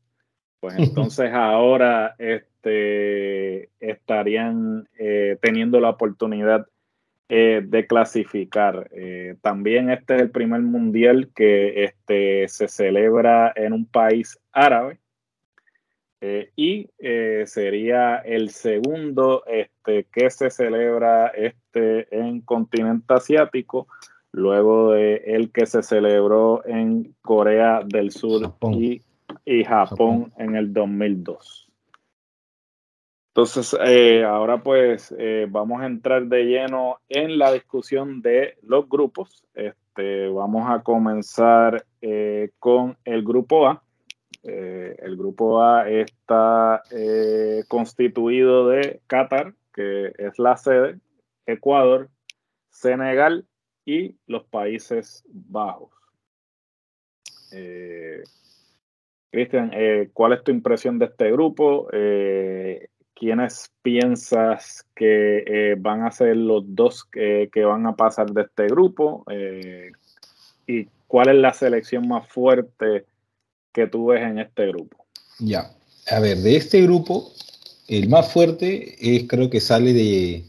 pues 0.61 0.75
entonces 0.79 1.33
ahora 1.33 2.15
este, 2.19 3.71
estarían 3.81 4.89
teniendo 5.41 5.81
la 5.81 5.91
oportunidad 5.91 6.69
eh, 7.33 7.63
de 7.65 7.87
clasificar. 7.87 8.91
Eh, 8.91 9.37
también 9.41 9.89
este 9.89 10.17
es 10.17 10.23
el 10.23 10.31
primer 10.33 10.63
mundial 10.63 11.31
que 11.33 11.85
este, 11.85 12.49
se 12.49 12.67
celebra 12.67 13.53
en 13.55 13.73
un 13.73 13.87
país 13.87 14.37
árabe 14.51 14.99
eh, 16.21 16.51
y 16.57 16.91
sería 17.47 18.17
el 18.17 18.51
segundo 18.51 19.45
este, 19.47 20.09
que 20.13 20.29
se 20.29 20.51
celebra 20.51 21.29
este, 21.29 22.09
en 22.11 22.41
continente 22.41 23.15
asiático, 23.15 23.87
luego 24.33 24.91
de 24.91 25.23
el 25.25 25.53
que 25.53 25.67
se 25.67 25.85
celebró 25.85 26.67
en 26.67 27.15
Corea 27.23 27.83
del 27.87 28.11
Sur 28.11 28.55
Y, 28.73 29.03
y 29.45 29.63
Japón 29.63 30.33
en 30.37 30.57
el 30.57 30.73
2002. 30.73 31.70
Entonces, 33.40 33.75
eh, 33.82 34.23
ahora 34.23 34.62
pues 34.62 35.14
eh, 35.18 35.47
vamos 35.49 35.80
a 35.80 35.87
entrar 35.87 36.26
de 36.26 36.44
lleno 36.44 36.99
en 37.09 37.38
la 37.38 37.50
discusión 37.50 38.20
de 38.20 38.59
los 38.61 38.87
grupos. 38.87 39.47
Este, 39.54 40.28
vamos 40.28 40.68
a 40.68 40.82
comenzar 40.82 41.87
eh, 42.02 42.50
con 42.59 42.99
el 43.06 43.25
grupo 43.25 43.66
A. 43.66 43.82
el 44.42 45.16
grupo 45.16 45.62
A 45.62 45.88
está 45.88 46.82
constituido 47.68 48.68
de 48.68 49.00
Qatar, 49.06 49.54
que 49.73 50.12
es 50.18 50.38
la 50.38 50.59
sede, 50.59 51.00
Ecuador, 51.47 52.11
Senegal 52.68 53.47
y 53.87 54.16
los 54.26 54.44
Países 54.44 55.25
Bajos. 55.32 55.94
Cristian, 59.30 59.70
¿cuál 60.12 60.35
es 60.35 60.44
tu 60.44 60.50
impresión 60.50 60.99
de 60.99 61.06
este 61.06 61.32
grupo? 61.32 61.88
¿Quiénes 63.21 63.71
piensas 63.83 64.87
que 64.97 65.45
eh, 65.47 65.77
van 65.79 66.05
a 66.05 66.11
ser 66.11 66.35
los 66.39 66.65
dos 66.67 67.05
que, 67.05 67.50
van 67.55 67.87
a 67.87 67.95
pasar 67.95 68.33
de 68.33 68.43
este 68.43 68.67
grupo? 68.69 69.25
Eh, 69.31 69.93
¿Y 70.67 70.87
cuál 71.07 71.29
es 71.29 71.35
la 71.35 71.53
selección 71.53 72.09
más 72.09 72.27
fuerte 72.27 73.05
que 73.73 73.87
tú 73.87 74.07
ves 74.07 74.23
en 74.23 74.39
este 74.39 74.69
grupo? 74.69 75.05
Ya, 75.39 75.71
a 76.09 76.19
ver, 76.19 76.39
de 76.39 76.57
este 76.57 76.81
grupo, 76.81 77.31
el 77.89 78.09
más 78.09 78.33
fuerte 78.33 78.97
es, 78.99 79.29
creo 79.29 79.50
que 79.50 79.61
sale 79.61 79.93
de, 79.93 80.45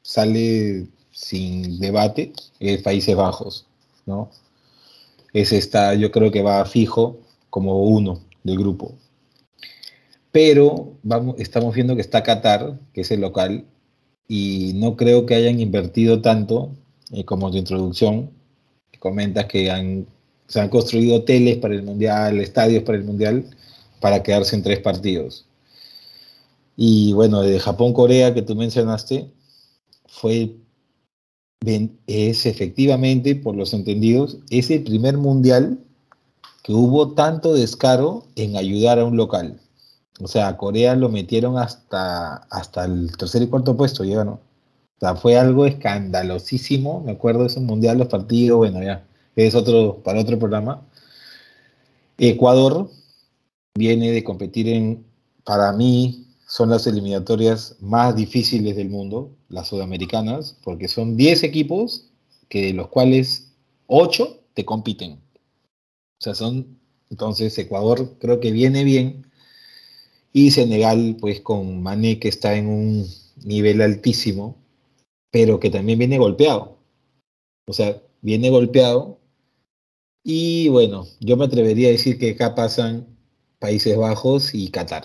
sale 0.00 0.86
sin 1.10 1.78
debate, 1.78 2.32
es 2.58 2.80
Países 2.82 3.14
Bajos, 3.16 3.66
¿no? 4.06 4.30
Es 5.34 5.52
esta, 5.52 5.92
yo 5.92 6.10
creo 6.10 6.30
que 6.30 6.40
va 6.40 6.64
fijo 6.64 7.20
como 7.50 7.82
uno 7.84 8.20
del 8.44 8.56
grupo 8.56 8.94
pero 10.32 10.94
estamos 11.38 11.74
viendo 11.74 11.94
que 11.94 12.02
está 12.02 12.22
Qatar, 12.22 12.78
que 12.92 13.02
es 13.02 13.10
el 13.10 13.20
local, 13.20 13.64
y 14.26 14.72
no 14.74 14.96
creo 14.96 15.26
que 15.26 15.34
hayan 15.34 15.60
invertido 15.60 16.20
tanto 16.20 16.70
eh, 17.12 17.24
como 17.24 17.50
tu 17.50 17.56
introducción. 17.56 18.30
Comentas 18.98 19.46
que 19.46 19.70
han, 19.70 20.06
se 20.48 20.60
han 20.60 20.68
construido 20.68 21.16
hoteles 21.16 21.56
para 21.58 21.74
el 21.74 21.82
Mundial, 21.82 22.40
estadios 22.40 22.82
para 22.82 22.98
el 22.98 23.04
Mundial, 23.04 23.46
para 24.00 24.22
quedarse 24.22 24.56
en 24.56 24.62
tres 24.62 24.80
partidos. 24.80 25.46
Y 26.76 27.12
bueno, 27.12 27.42
de 27.42 27.58
Japón-Corea 27.58 28.34
que 28.34 28.42
tú 28.42 28.54
mencionaste, 28.54 29.30
fue, 30.06 30.54
es 32.06 32.46
efectivamente, 32.46 33.34
por 33.34 33.56
los 33.56 33.72
entendidos, 33.72 34.38
es 34.50 34.70
el 34.70 34.84
primer 34.84 35.16
mundial 35.16 35.78
que 36.62 36.72
hubo 36.72 37.14
tanto 37.14 37.54
descaro 37.54 38.26
en 38.36 38.56
ayudar 38.56 38.98
a 38.98 39.04
un 39.04 39.16
local. 39.16 39.60
O 40.20 40.26
sea, 40.26 40.56
Corea 40.56 40.96
lo 40.96 41.08
metieron 41.08 41.58
hasta, 41.58 42.36
hasta 42.50 42.84
el 42.84 43.16
tercer 43.16 43.42
y 43.42 43.46
cuarto 43.46 43.76
puesto, 43.76 44.04
llegaron. 44.04 44.34
O 44.34 45.00
sea, 45.00 45.14
fue 45.14 45.36
algo 45.38 45.64
escandalosísimo. 45.66 47.02
Me 47.04 47.12
acuerdo 47.12 47.46
de 47.46 47.60
mundial, 47.60 47.98
los 47.98 48.08
partidos, 48.08 48.58
bueno, 48.58 48.82
ya, 48.82 49.06
es 49.36 49.54
otro, 49.54 50.02
para 50.02 50.20
otro 50.20 50.38
programa. 50.38 50.82
Ecuador 52.18 52.90
viene 53.76 54.10
de 54.10 54.24
competir 54.24 54.68
en, 54.68 55.04
para 55.44 55.72
mí, 55.72 56.26
son 56.48 56.70
las 56.70 56.86
eliminatorias 56.86 57.76
más 57.80 58.16
difíciles 58.16 58.74
del 58.74 58.90
mundo, 58.90 59.30
las 59.48 59.68
sudamericanas, 59.68 60.56
porque 60.64 60.88
son 60.88 61.16
10 61.16 61.44
equipos 61.44 62.10
que 62.48 62.66
de 62.66 62.72
los 62.72 62.88
cuales 62.88 63.52
8 63.86 64.40
te 64.54 64.64
compiten. 64.64 65.12
O 65.12 66.22
sea, 66.22 66.34
son, 66.34 66.78
entonces 67.10 67.56
Ecuador 67.58 68.16
creo 68.18 68.40
que 68.40 68.50
viene 68.50 68.82
bien 68.82 69.27
y 70.32 70.50
Senegal 70.50 71.16
pues 71.20 71.40
con 71.40 71.82
Mané 71.82 72.18
que 72.18 72.28
está 72.28 72.56
en 72.56 72.68
un 72.68 73.06
nivel 73.44 73.80
altísimo, 73.80 74.56
pero 75.30 75.60
que 75.60 75.70
también 75.70 75.98
viene 75.98 76.18
golpeado. 76.18 76.78
O 77.66 77.72
sea, 77.72 78.00
viene 78.22 78.50
golpeado 78.50 79.18
y 80.24 80.68
bueno, 80.68 81.06
yo 81.20 81.36
me 81.36 81.46
atrevería 81.46 81.88
a 81.88 81.92
decir 81.92 82.18
que 82.18 82.30
acá 82.30 82.54
pasan 82.54 83.06
Países 83.58 83.96
Bajos 83.96 84.54
y 84.54 84.70
Qatar. 84.70 85.04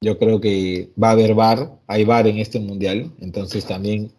Yo 0.00 0.18
creo 0.18 0.40
que 0.40 0.90
va 1.00 1.08
a 1.08 1.12
haber 1.12 1.34
VAR, 1.34 1.78
hay 1.86 2.04
VAR 2.04 2.26
en 2.26 2.38
este 2.38 2.60
mundial, 2.60 3.12
entonces 3.20 3.64
también 3.64 4.12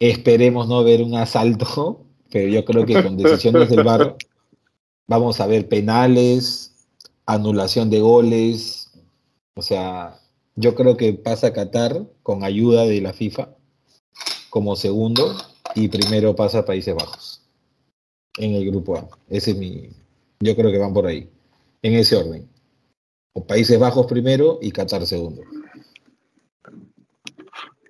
esperemos 0.00 0.68
no 0.68 0.82
ver 0.82 1.02
un 1.02 1.14
asalto, 1.14 2.04
pero 2.30 2.48
yo 2.48 2.64
creo 2.64 2.84
que 2.84 3.02
con 3.02 3.16
decisiones 3.16 3.70
del 3.70 3.84
VAR 3.84 4.16
vamos 5.06 5.40
a 5.40 5.46
ver 5.46 5.68
penales, 5.68 6.88
anulación 7.26 7.90
de 7.90 8.00
goles, 8.00 8.83
o 9.54 9.62
sea, 9.62 10.18
yo 10.56 10.74
creo 10.74 10.96
que 10.96 11.12
pasa 11.12 11.52
Qatar 11.52 12.06
con 12.22 12.44
ayuda 12.44 12.84
de 12.84 13.00
la 13.00 13.12
FIFA 13.12 13.48
como 14.50 14.76
segundo 14.76 15.34
y 15.74 15.88
primero 15.88 16.34
pasa 16.34 16.64
Países 16.64 16.94
Bajos 16.94 17.48
en 18.38 18.54
el 18.54 18.66
grupo 18.70 18.96
A. 18.96 19.08
Ese 19.28 19.52
es 19.52 19.56
mi, 19.56 19.90
yo 20.40 20.56
creo 20.56 20.72
que 20.72 20.78
van 20.78 20.92
por 20.92 21.06
ahí, 21.06 21.28
en 21.82 21.94
ese 21.94 22.16
orden. 22.16 22.48
Países 23.48 23.78
Bajos 23.78 24.06
primero 24.06 24.58
y 24.60 24.70
Qatar 24.70 25.06
segundo. 25.06 25.42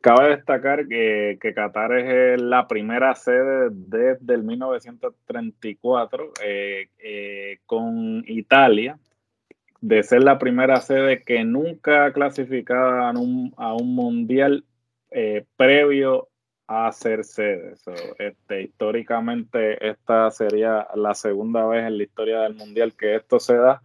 Cabe 0.00 0.36
destacar 0.36 0.86
que, 0.86 1.38
Qatar 1.54 1.92
es 1.92 2.40
la 2.40 2.68
primera 2.68 3.14
sede 3.14 3.70
desde 3.70 4.34
el 4.34 4.42
1934 4.42 6.32
eh, 6.44 6.88
eh, 6.98 7.58
con 7.64 8.22
Italia, 8.26 8.98
de 9.84 10.02
ser 10.02 10.22
la 10.22 10.38
primera 10.38 10.80
sede 10.80 11.20
que 11.20 11.44
nunca 11.44 12.10
clasificaba 12.14 13.10
a 13.10 13.12
un, 13.12 13.52
a 13.58 13.74
un 13.74 13.94
mundial 13.94 14.64
eh, 15.10 15.44
previo 15.58 16.28
a 16.66 16.90
ser 16.90 17.22
sede. 17.22 17.74
este, 18.18 18.62
históricamente 18.62 19.86
esta 19.86 20.30
sería 20.30 20.88
la 20.94 21.12
segunda 21.14 21.66
vez 21.66 21.84
en 21.84 21.98
la 21.98 22.02
historia 22.02 22.40
del 22.40 22.54
mundial 22.54 22.94
que 22.96 23.14
esto 23.14 23.38
se 23.38 23.56
da. 23.58 23.82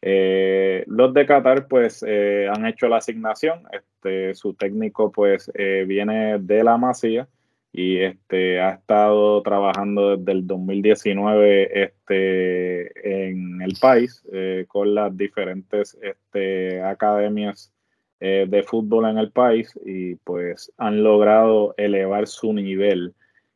Eh, 0.00 0.84
los 0.86 1.12
de 1.12 1.26
Qatar 1.26 1.68
pues 1.68 2.02
eh, 2.08 2.48
han 2.50 2.64
hecho 2.64 2.88
la 2.88 2.96
asignación, 2.96 3.64
este, 3.72 4.34
su 4.34 4.54
técnico 4.54 5.12
pues 5.12 5.52
viene 5.54 6.38
de 6.38 6.64
la 6.64 6.78
Masía 6.78 7.28
y 7.72 7.98
este, 7.98 8.60
ha 8.60 8.70
estado 8.70 9.42
trabajando 9.42 10.16
desde 10.16 10.32
el 10.32 10.46
2019 10.46 11.84
este, 11.84 13.24
en 13.24 13.62
el 13.62 13.74
país 13.80 14.22
con 14.68 14.94
las 14.94 15.16
diferentes 15.16 15.96
este, 16.02 16.82
academias 16.82 17.72
de 18.20 18.62
fútbol 18.64 19.06
en 19.06 19.18
el 19.18 19.32
país 19.32 19.72
y 19.84 20.14
pues 20.16 20.72
han 20.76 21.02
logrado 21.02 21.74
elevar 21.76 22.28
su 22.28 22.52
nivel. 22.52 23.14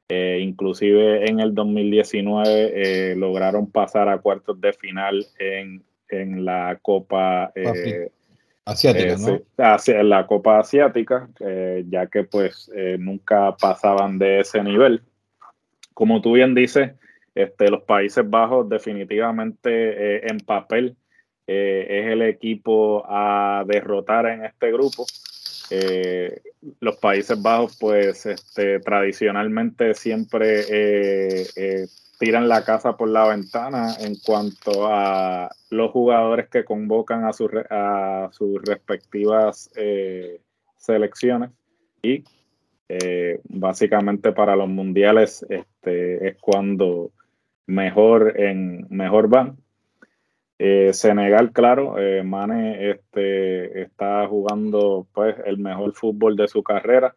inclusive 0.09 1.29
en 1.29 1.39
el 1.41 1.55
2019 1.55 3.15
lograron 3.17 3.71
pasar 3.71 4.09
a 4.09 4.19
cuartos 4.19 4.61
de 4.61 4.73
final 4.73 5.25
en 5.39 5.85
en 6.09 6.45
la 6.45 6.79
Copa 6.81 7.53
eh, 7.55 8.11
Asiática, 8.67 9.13
eh, 9.13 9.17
¿no? 9.17 9.77
en 9.87 10.09
la 10.09 10.27
Copa 10.27 10.59
Asiática, 10.59 11.29
eh, 11.39 11.85
ya 11.89 12.09
que 12.09 12.25
pues 12.25 12.69
nunca 12.99 13.57
pasaban 13.57 14.19
de 14.19 14.41
ese 14.41 14.63
nivel. 14.63 15.03
Como 15.95 16.21
tú 16.21 16.33
bien 16.33 16.53
dices, 16.55 16.91
este, 17.35 17.71
los 17.71 17.83
Países 17.85 18.29
Bajos 18.29 18.69
definitivamente 18.69 20.29
en 20.29 20.41
papel 20.41 20.97
es 21.47 22.07
el 22.07 22.23
equipo 22.23 23.05
a 23.09 23.65
derrotar 23.69 24.27
en 24.27 24.45
este 24.45 24.73
grupo. 24.73 25.07
los 26.81 26.97
Países 26.97 27.41
Bajos, 27.41 27.77
pues 27.79 28.27
este, 28.27 28.81
tradicionalmente 28.81 29.95
siempre 29.95 30.65
tiran 32.19 32.49
la 32.49 32.65
casa 32.65 32.97
por 32.97 33.09
la 33.09 33.29
ventana 33.29 33.95
en 34.01 34.17
cuanto 34.17 34.87
a 34.87 35.51
los 35.71 35.91
jugadores 35.91 36.49
que 36.49 36.65
convocan 36.65 37.25
a, 37.25 37.31
a 37.31 38.29
sus 38.33 38.63
respectivas 38.63 39.71
eh, 39.77 40.41
selecciones. 40.77 41.51
Y 42.03 42.25
eh, 42.89 43.41
básicamente 43.45 44.33
para 44.33 44.57
los 44.57 44.69
mundiales 44.69 45.45
este, 45.49 46.29
es 46.29 46.37
cuando 46.41 47.11
mejor 47.67 48.39
en 48.41 48.87
mejor 48.91 49.29
van. 49.29 49.57
Eh, 50.59 50.95
Senegal 50.95 51.53
claro 51.53 51.97
Mane 52.25 52.91
este, 52.91 53.83
está 53.83 54.27
jugando 54.27 55.07
pues 55.13 55.37
el 55.45 55.59
mejor 55.59 55.93
fútbol 55.93 56.35
de 56.35 56.49
su 56.49 56.63
carrera 56.63 57.15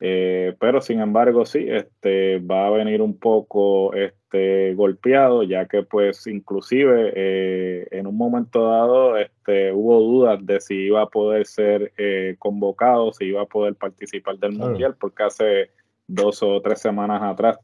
eh, 0.00 0.54
pero 0.60 0.80
sin 0.80 1.00
embargo, 1.00 1.44
sí, 1.44 1.66
este, 1.68 2.38
va 2.38 2.68
a 2.68 2.70
venir 2.70 3.02
un 3.02 3.18
poco 3.18 3.92
este, 3.94 4.74
golpeado, 4.74 5.42
ya 5.42 5.66
que 5.66 5.82
pues 5.82 6.26
inclusive 6.28 7.12
eh, 7.16 7.88
en 7.90 8.06
un 8.06 8.16
momento 8.16 8.68
dado 8.68 9.16
este, 9.16 9.72
hubo 9.72 9.98
dudas 10.00 10.44
de 10.46 10.60
si 10.60 10.74
iba 10.74 11.02
a 11.02 11.08
poder 11.08 11.46
ser 11.46 11.92
eh, 11.98 12.36
convocado, 12.38 13.12
si 13.12 13.24
iba 13.24 13.42
a 13.42 13.46
poder 13.46 13.74
participar 13.74 14.38
del 14.38 14.52
Mundial, 14.52 14.94
porque 14.98 15.24
hace 15.24 15.70
dos 16.06 16.42
o 16.44 16.60
tres 16.60 16.80
semanas 16.80 17.20
atrás 17.22 17.58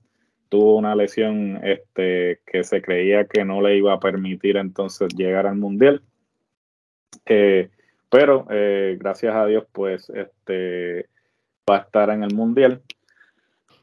tuvo 0.48 0.76
una 0.76 0.96
lesión 0.96 1.60
este, 1.62 2.40
que 2.46 2.64
se 2.64 2.82
creía 2.82 3.26
que 3.26 3.44
no 3.44 3.62
le 3.62 3.76
iba 3.76 3.92
a 3.92 4.00
permitir 4.00 4.56
entonces 4.56 5.08
llegar 5.14 5.46
al 5.46 5.56
Mundial. 5.56 6.02
pero 8.10 8.46
gracias 8.98 9.34
a 9.34 9.46
Dios, 9.46 9.64
pues 9.72 10.10
este 10.10 11.06
va 11.68 11.76
a 11.76 11.80
estar 11.80 12.10
en 12.10 12.22
el 12.22 12.34
Mundial. 12.34 12.82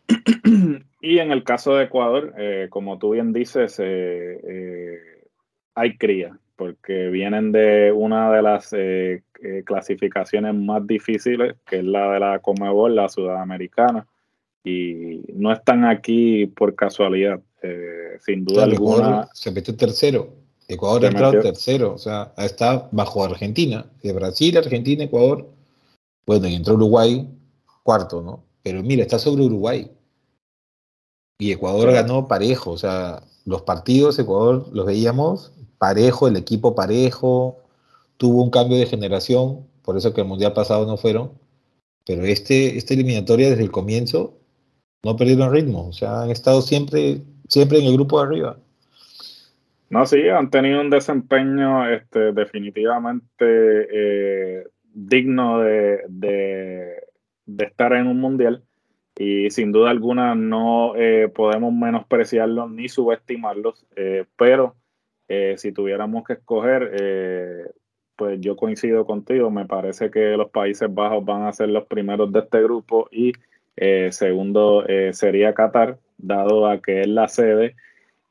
y 1.01 1.19
en 1.19 1.31
el 1.31 1.43
caso 1.43 1.75
de 1.75 1.85
Ecuador, 1.85 2.33
eh, 2.37 2.67
como 2.69 2.97
tú 2.97 3.11
bien 3.11 3.33
dices, 3.33 3.79
eh, 3.79 4.39
eh, 4.43 4.99
hay 5.75 5.97
cría, 5.97 6.37
porque 6.55 7.09
vienen 7.09 7.51
de 7.51 7.91
una 7.91 8.31
de 8.31 8.41
las 8.41 8.75
clasificaciones 9.65 10.53
más 10.53 10.85
difíciles, 10.85 11.55
que 11.65 11.79
es 11.79 11.83
la 11.83 12.11
de 12.11 12.19
la 12.19 12.39
Comebol, 12.39 12.95
la 12.95 13.09
sudamericana, 13.09 14.05
y 14.63 15.21
no 15.33 15.51
están 15.51 15.85
aquí 15.85 16.45
por 16.45 16.75
casualidad, 16.75 17.39
sin 18.19 18.45
duda 18.45 18.65
alguna. 18.65 19.27
se 19.33 19.51
metió 19.51 19.75
tercero. 19.75 20.35
Ecuador 20.67 21.03
ha 21.03 21.07
entrado 21.07 21.39
tercero, 21.41 21.93
o 21.95 21.97
sea, 21.97 22.33
está 22.37 22.87
bajo 22.91 23.25
Argentina, 23.25 23.85
de 24.03 24.13
Brasil, 24.13 24.55
Argentina, 24.57 25.03
Ecuador. 25.03 25.49
Bueno, 26.25 26.47
y 26.47 26.53
entró 26.53 26.75
Uruguay, 26.75 27.27
cuarto, 27.83 28.21
¿no? 28.21 28.43
Pero 28.63 28.83
mira, 28.83 29.03
está 29.03 29.19
sobre 29.19 29.43
Uruguay. 29.43 29.91
Y 31.39 31.51
Ecuador 31.51 31.91
ganó 31.91 32.27
parejo, 32.27 32.71
o 32.71 32.77
sea, 32.77 33.23
los 33.45 33.63
partidos 33.63 34.19
Ecuador 34.19 34.67
los 34.71 34.85
veíamos 34.85 35.53
parejo, 35.79 36.27
el 36.27 36.35
equipo 36.35 36.75
parejo, 36.75 37.57
tuvo 38.17 38.43
un 38.43 38.51
cambio 38.51 38.77
de 38.77 38.85
generación, 38.85 39.65
por 39.81 39.97
eso 39.97 40.13
que 40.13 40.21
el 40.21 40.27
Mundial 40.27 40.53
pasado 40.53 40.85
no 40.85 40.95
fueron, 40.95 41.31
pero 42.05 42.23
este, 42.23 42.77
esta 42.77 42.93
eliminatoria 42.93 43.49
desde 43.49 43.63
el 43.63 43.71
comienzo 43.71 44.37
no 45.03 45.15
perdieron 45.15 45.51
ritmo, 45.51 45.87
o 45.87 45.91
sea, 45.91 46.21
han 46.21 46.29
estado 46.29 46.61
siempre, 46.61 47.21
siempre 47.47 47.79
en 47.79 47.85
el 47.85 47.93
grupo 47.93 48.19
de 48.19 48.27
arriba. 48.27 48.57
No, 49.89 50.05
sí, 50.05 50.29
han 50.29 50.51
tenido 50.51 50.79
un 50.79 50.91
desempeño 50.91 51.89
este, 51.89 52.31
definitivamente 52.31 53.41
eh, 53.41 54.67
digno 54.93 55.61
de, 55.61 56.01
de 56.07 56.93
estar 57.59 57.93
en 57.93 58.07
un 58.07 58.19
mundial 58.19 58.63
y 59.17 59.49
sin 59.49 59.71
duda 59.71 59.89
alguna 59.89 60.35
no 60.35 60.95
eh, 60.95 61.29
podemos 61.33 61.73
menospreciarlos 61.73 62.71
ni 62.71 62.89
subestimarlos, 62.89 63.85
eh, 63.95 64.25
pero 64.37 64.75
eh, 65.27 65.55
si 65.57 65.71
tuviéramos 65.71 66.23
que 66.23 66.33
escoger, 66.33 67.73
pues 68.15 68.39
yo 68.41 68.55
coincido 68.55 69.05
contigo, 69.05 69.49
me 69.49 69.65
parece 69.65 70.11
que 70.11 70.37
los 70.37 70.49
Países 70.49 70.93
Bajos 70.93 71.23
van 71.23 71.43
a 71.43 71.53
ser 71.53 71.69
los 71.69 71.85
primeros 71.85 72.31
de 72.31 72.39
este 72.39 72.61
grupo 72.61 73.07
y 73.11 73.33
segundo 74.09 74.85
sería 75.11 75.53
Qatar, 75.53 75.97
dado 76.17 76.67
a 76.67 76.81
que 76.81 77.01
es 77.01 77.07
la 77.07 77.27
sede. 77.27 77.75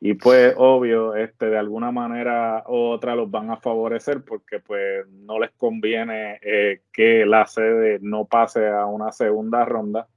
Y 0.02 0.14
pues 0.14 0.54
obvio, 0.56 1.14
este, 1.14 1.50
de 1.50 1.58
alguna 1.58 1.92
manera 1.92 2.64
u 2.66 2.74
otra 2.74 3.14
los 3.14 3.30
van 3.30 3.50
a 3.50 3.58
favorecer 3.58 4.24
porque 4.24 4.58
pues 4.58 5.06
no 5.08 5.38
les 5.38 5.50
conviene 5.50 6.38
eh, 6.42 6.80
que 6.90 7.26
la 7.26 7.46
sede 7.46 7.98
no 8.00 8.24
pase 8.24 8.66
a 8.66 8.86
una 8.86 9.12
segunda 9.12 9.66
ronda. 9.66 10.08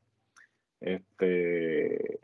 Este, 0.80 2.20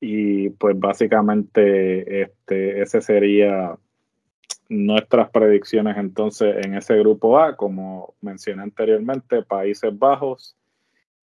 y 0.00 0.50
pues 0.50 0.78
básicamente 0.78 2.22
este, 2.22 2.82
ese 2.82 3.00
sería 3.00 3.78
nuestras 4.68 5.30
predicciones 5.30 5.96
entonces 5.98 6.64
en 6.64 6.74
ese 6.74 6.96
grupo 6.98 7.38
A, 7.38 7.56
como 7.56 8.14
mencioné 8.20 8.62
anteriormente, 8.62 9.44
Países 9.44 9.96
Bajos 9.96 10.56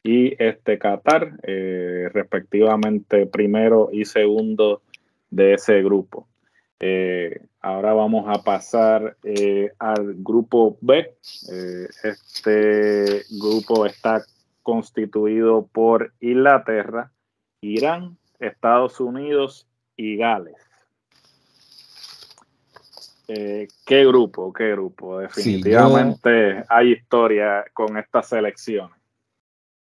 y 0.04 0.42
este 0.42 0.78
Qatar, 0.78 1.40
eh, 1.44 2.10
respectivamente 2.14 3.26
primero 3.26 3.90
y 3.92 4.06
segundo 4.06 4.82
de 5.30 5.54
ese 5.56 5.82
grupo. 5.84 6.28
Eh, 6.80 7.42
ahora 7.62 7.94
vamos 7.94 8.26
a 8.28 8.42
pasar 8.42 9.18
eh, 9.24 9.72
al 9.80 10.16
grupo 10.18 10.78
B. 10.82 11.14
este 12.04 13.24
grupo 13.30 13.86
está 13.86 14.24
constituido 14.64 15.68
por 15.68 16.14
Inglaterra, 16.22 17.12
Irán, 17.62 18.18
Estados 18.40 19.00
Unidos 19.00 19.68
y 19.98 20.16
Gales. 20.16 20.56
Eh, 23.28 23.68
¿Qué 23.86 24.06
grupo? 24.06 24.52
¿Qué 24.52 24.72
grupo? 24.72 25.20
Definitivamente 25.20 26.64
hay 26.68 26.94
historia 26.94 27.64
con 27.74 27.98
esta 27.98 28.24
selección. 28.24 28.90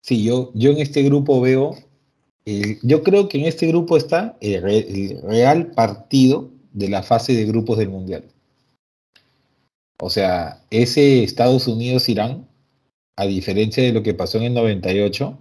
Sí, 0.08 0.24
yo, 0.24 0.52
yo 0.54 0.72
en 0.72 0.78
este 0.78 1.04
grupo 1.04 1.42
veo, 1.42 1.76
yo 2.82 3.04
creo 3.04 3.28
que 3.28 3.40
en 3.40 3.46
este 3.46 3.68
grupo 3.68 3.98
está 3.98 4.38
el, 4.40 4.62
real 5.22 5.72
partido 5.72 6.50
de 6.72 6.88
la 6.88 7.04
fase 7.04 7.34
de 7.34 7.44
grupos 7.44 7.78
del 7.78 7.90
Mundial. 7.90 8.24
O 10.00 10.10
sea, 10.10 10.64
ese 10.70 11.24
Estados 11.24 11.68
Unidos-Irán, 11.68 12.48
a 13.18 13.26
diferencia 13.26 13.84
de 13.84 13.92
lo 13.92 14.02
que 14.02 14.14
pasó 14.14 14.38
en 14.38 14.46
el 14.46 14.54
98, 14.54 15.38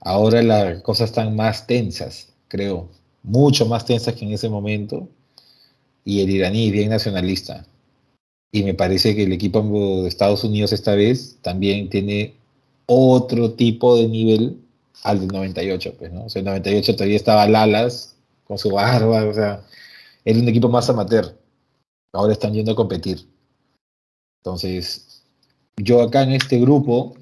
ahora 0.00 0.42
las 0.42 0.82
cosas 0.82 1.10
están 1.10 1.36
más 1.36 1.68
tensas, 1.68 2.32
creo, 2.48 2.90
mucho 3.22 3.66
más 3.66 3.84
tensas 3.84 4.16
que 4.16 4.24
en 4.24 4.32
ese 4.32 4.48
momento 4.48 5.08
y 6.04 6.22
el 6.22 6.30
iraní 6.30 6.66
es 6.66 6.72
bien 6.72 6.90
nacionalista. 6.90 7.64
Y 8.50 8.64
me 8.64 8.74
parece 8.74 9.14
que 9.14 9.22
el 9.22 9.32
equipo 9.32 9.62
de 10.02 10.08
Estados 10.08 10.42
Unidos 10.42 10.72
esta 10.72 10.96
vez 10.96 11.38
también 11.40 11.88
tiene 11.88 12.39
otro 12.92 13.52
tipo 13.52 13.96
de 13.96 14.08
nivel 14.08 14.60
al 15.02 15.20
del 15.20 15.28
98, 15.28 15.94
pues, 15.98 16.12
¿no? 16.12 16.24
O 16.24 16.28
sea, 16.28 16.40
el 16.40 16.46
98 16.46 16.94
todavía 16.94 17.16
estaba 17.16 17.46
Lalas 17.46 18.16
con 18.44 18.58
su 18.58 18.70
barba, 18.70 19.24
o 19.24 19.32
sea, 19.32 19.64
era 20.24 20.38
un 20.38 20.48
equipo 20.48 20.68
más 20.68 20.90
amateur. 20.90 21.38
Ahora 22.12 22.32
están 22.32 22.52
yendo 22.52 22.72
a 22.72 22.76
competir. 22.76 23.26
Entonces, 24.40 25.22
yo 25.76 26.02
acá 26.02 26.22
en 26.22 26.32
este 26.32 26.58
grupo, 26.58 27.14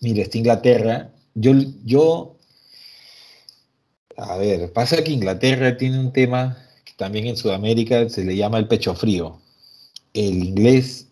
mire, 0.00 0.22
está 0.22 0.38
Inglaterra, 0.38 1.12
yo, 1.34 1.52
yo, 1.84 2.36
a 4.16 4.36
ver, 4.36 4.72
pasa 4.72 5.04
que 5.04 5.12
Inglaterra 5.12 5.76
tiene 5.76 6.00
un 6.00 6.12
tema 6.12 6.56
también 6.96 7.26
en 7.26 7.36
Sudamérica 7.36 8.08
se 8.08 8.24
le 8.24 8.36
llama 8.36 8.58
el 8.58 8.68
pecho 8.68 8.94
frío. 8.94 9.40
El 10.12 10.44
inglés, 10.44 11.08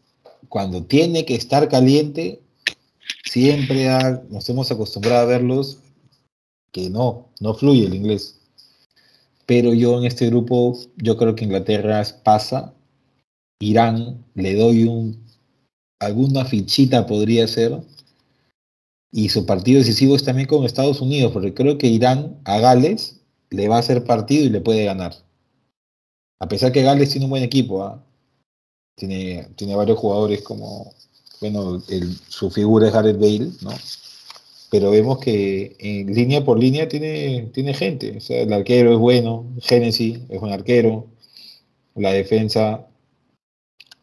cuando 0.48 0.84
tiene 0.84 1.24
que 1.24 1.34
estar 1.34 1.68
caliente, 1.68 2.41
siempre 3.24 3.86
nos 4.30 4.48
hemos 4.48 4.70
acostumbrado 4.70 5.22
a 5.22 5.26
verlos 5.26 5.78
que 6.72 6.90
no, 6.90 7.28
no 7.40 7.54
fluye 7.54 7.86
el 7.86 7.94
inglés. 7.94 8.40
Pero 9.46 9.74
yo 9.74 9.98
en 9.98 10.06
este 10.06 10.26
grupo, 10.26 10.78
yo 10.96 11.16
creo 11.16 11.34
que 11.34 11.44
Inglaterra 11.44 12.02
pasa, 12.22 12.74
Irán, 13.60 14.24
le 14.34 14.54
doy 14.54 14.84
un, 14.84 15.24
alguna 16.00 16.44
fichita 16.44 17.06
podría 17.06 17.46
ser, 17.46 17.82
y 19.10 19.28
su 19.28 19.44
partido 19.44 19.78
decisivo 19.78 20.16
es 20.16 20.24
también 20.24 20.48
con 20.48 20.64
Estados 20.64 21.00
Unidos, 21.00 21.32
porque 21.32 21.52
creo 21.52 21.76
que 21.76 21.86
Irán 21.86 22.40
a 22.44 22.58
Gales 22.60 23.20
le 23.50 23.68
va 23.68 23.76
a 23.76 23.80
hacer 23.80 24.04
partido 24.04 24.46
y 24.46 24.50
le 24.50 24.60
puede 24.60 24.84
ganar. 24.84 25.14
A 26.40 26.48
pesar 26.48 26.72
que 26.72 26.82
Gales 26.82 27.10
tiene 27.10 27.26
un 27.26 27.30
buen 27.30 27.42
equipo, 27.42 27.84
¿ah? 27.84 28.02
tiene, 28.96 29.48
tiene 29.56 29.76
varios 29.76 29.98
jugadores 29.98 30.42
como, 30.42 30.94
bueno, 31.42 31.82
su 32.28 32.50
figura 32.50 32.86
es 32.86 32.94
Gareth 32.94 33.18
Bale, 33.18 33.50
¿no? 33.60 33.70
Pero 34.70 34.90
vemos 34.90 35.18
que 35.18 35.76
en 35.78 36.14
línea 36.14 36.44
por 36.44 36.58
línea 36.58 36.88
tiene, 36.88 37.50
tiene 37.52 37.74
gente. 37.74 38.16
O 38.16 38.20
sea, 38.20 38.40
el 38.42 38.52
arquero 38.52 38.92
es 38.92 38.98
bueno, 38.98 39.44
Genesis 39.60 40.20
es 40.30 40.40
buen 40.40 40.52
arquero, 40.52 41.08
la 41.94 42.12
defensa 42.12 42.86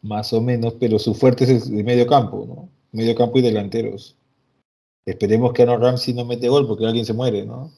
más 0.01 0.31
o 0.33 0.41
menos, 0.41 0.75
pero 0.79 0.99
su 0.99 1.15
fuerte 1.15 1.45
es 1.45 1.67
el 1.67 1.83
medio 1.83 2.05
campo, 2.05 2.45
¿no? 2.47 2.69
Medio 2.91 3.15
campo 3.15 3.39
y 3.39 3.41
delanteros. 3.41 4.15
Esperemos 5.05 5.53
que 5.53 5.63
Aaron 5.63 5.81
Ramsey 5.81 6.13
no 6.13 6.25
mete 6.25 6.49
gol 6.49 6.67
porque 6.67 6.85
alguien 6.85 7.05
se 7.05 7.13
muere, 7.13 7.45
¿no? 7.45 7.71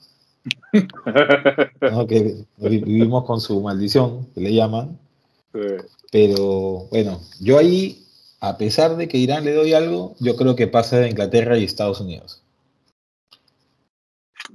que 2.07 2.45
vivimos 2.57 3.25
con 3.25 3.39
su 3.39 3.61
maldición, 3.61 4.27
que 4.33 4.41
le 4.41 4.53
llaman. 4.53 4.99
Pero 6.11 6.87
bueno, 6.91 7.21
yo 7.39 7.57
ahí, 7.57 8.00
a 8.41 8.57
pesar 8.57 8.97
de 8.97 9.07
que 9.07 9.17
Irán 9.17 9.45
le 9.45 9.53
doy 9.53 9.73
algo, 9.73 10.15
yo 10.19 10.35
creo 10.35 10.55
que 10.55 10.67
pasa 10.67 10.97
de 10.97 11.09
Inglaterra 11.09 11.57
y 11.57 11.63
Estados 11.63 12.01
Unidos. 12.01 12.43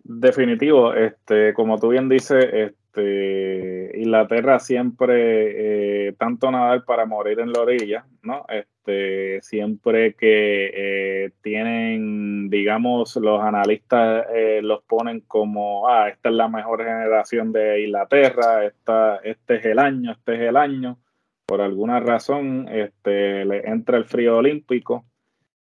Definitivo, 0.02 0.92
este, 0.92 1.54
como 1.54 1.78
tú 1.78 1.90
bien 1.90 2.08
dices, 2.08 2.44
este, 2.52 3.92
Inglaterra 3.94 4.58
siempre, 4.58 6.08
eh, 6.08 6.12
tanto 6.18 6.50
nadar 6.50 6.84
para 6.84 7.06
morir 7.06 7.38
en 7.38 7.52
la 7.52 7.60
orilla, 7.60 8.06
¿no? 8.22 8.44
Este, 8.48 9.40
siempre 9.42 10.14
que 10.14 10.70
eh, 10.74 11.30
tienen, 11.40 12.50
digamos, 12.50 13.14
los 13.16 13.40
analistas 13.40 14.26
eh, 14.34 14.60
los 14.62 14.82
ponen 14.82 15.20
como, 15.20 15.88
ah, 15.88 16.08
esta 16.08 16.28
es 16.28 16.34
la 16.34 16.48
mejor 16.48 16.84
generación 16.84 17.52
de 17.52 17.84
Inglaterra, 17.84 18.64
esta, 18.64 19.18
este 19.18 19.56
es 19.56 19.64
el 19.64 19.78
año, 19.78 20.10
este 20.10 20.34
es 20.34 20.40
el 20.40 20.56
año. 20.56 20.98
Por 21.46 21.60
alguna 21.60 22.00
razón, 22.00 22.68
este, 22.68 23.44
le 23.44 23.68
entra 23.68 23.98
el 23.98 24.04
frío 24.04 24.36
olímpico 24.38 25.04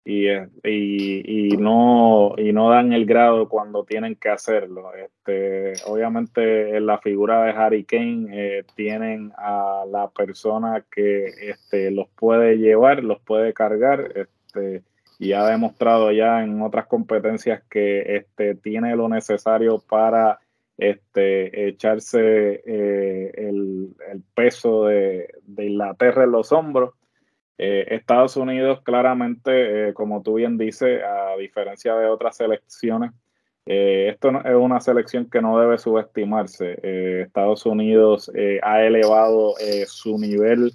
y, 0.03 0.29
y, 0.63 1.57
no, 1.57 2.33
y 2.37 2.53
no 2.53 2.69
dan 2.69 2.93
el 2.93 3.05
grado 3.05 3.49
cuando 3.49 3.83
tienen 3.83 4.15
que 4.15 4.29
hacerlo. 4.29 4.91
Este, 4.95 5.73
obviamente 5.85 6.77
en 6.77 6.85
la 6.85 6.97
figura 6.99 7.43
de 7.43 7.51
Harry 7.51 7.83
Kane 7.83 8.27
eh, 8.31 8.63
tienen 8.73 9.33
a 9.37 9.83
la 9.85 10.09
persona 10.09 10.85
que 10.89 11.25
este, 11.41 11.91
los 11.91 12.07
puede 12.09 12.57
llevar, 12.57 13.03
los 13.03 13.19
puede 13.19 13.53
cargar 13.53 14.13
este, 14.15 14.83
y 15.19 15.33
ha 15.33 15.45
demostrado 15.45 16.11
ya 16.11 16.41
en 16.41 16.61
otras 16.61 16.87
competencias 16.87 17.61
que 17.69 18.15
este, 18.15 18.55
tiene 18.55 18.95
lo 18.95 19.09
necesario 19.09 19.79
para 19.89 20.39
este, 20.77 21.67
echarse 21.67 22.61
eh, 22.65 23.31
el, 23.35 23.95
el, 24.11 24.23
peso 24.35 24.85
de, 24.85 25.27
de 25.43 25.65
Inglaterra 25.65 26.23
en 26.23 26.31
los 26.31 26.51
hombros 26.51 26.93
eh, 27.57 27.85
Estados 27.89 28.37
Unidos, 28.37 28.81
claramente, 28.83 29.89
eh, 29.89 29.93
como 29.95 30.21
tú 30.21 30.35
bien 30.35 30.59
dices, 30.59 31.01
a 31.03 31.35
diferencia 31.37 31.95
de 31.95 32.05
otras 32.05 32.37
selecciones, 32.37 33.11
esto 33.65 34.29
es 34.29 34.55
una 34.55 34.79
selección 34.79 35.29
que 35.29 35.41
no 35.41 35.59
debe 35.59 35.77
subestimarse. 35.77 36.79
Estados 37.23 37.65
Unidos 37.65 38.31
ha 38.63 38.81
elevado 38.81 39.55
su 39.87 40.17
nivel 40.17 40.71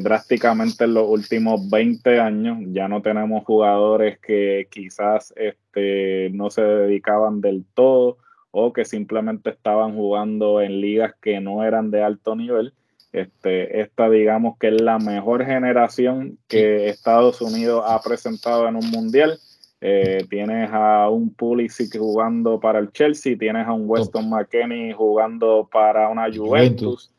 drásticamente 0.00 0.84
en 0.84 0.94
los 0.94 1.08
últimos 1.08 1.68
20 1.68 2.20
años. 2.20 2.58
Ya 2.68 2.86
no 2.86 3.02
tenemos 3.02 3.44
jugadores 3.44 4.20
que 4.20 4.68
quizás 4.70 5.34
este, 5.34 6.30
no 6.34 6.50
se 6.50 6.62
dedicaban 6.62 7.40
del 7.40 7.64
todo 7.74 8.18
o 8.50 8.72
que 8.72 8.84
simplemente 8.84 9.50
estaban 9.50 9.94
jugando 9.94 10.60
en 10.60 10.80
ligas 10.80 11.14
que 11.20 11.40
no 11.40 11.64
eran 11.64 11.90
de 11.90 12.02
alto 12.02 12.34
nivel 12.34 12.72
este, 13.12 13.80
esta 13.80 14.10
digamos 14.10 14.58
que 14.58 14.68
es 14.68 14.80
la 14.80 14.98
mejor 14.98 15.44
generación 15.44 16.38
que 16.46 16.88
Estados 16.88 17.40
Unidos 17.40 17.82
ha 17.86 18.00
presentado 18.00 18.68
en 18.68 18.76
un 18.76 18.90
mundial. 18.90 19.38
Eh, 19.80 20.26
tienes 20.28 20.70
a 20.72 21.08
un 21.08 21.32
Pulisic 21.32 21.96
jugando 21.96 22.58
para 22.58 22.80
el 22.80 22.90
Chelsea, 22.90 23.38
tienes 23.38 23.66
a 23.66 23.72
un 23.72 23.88
Weston 23.88 24.28
McKenney 24.28 24.92
jugando 24.92 25.68
para 25.70 26.08
una 26.08 26.26
Juventus, 26.34 27.12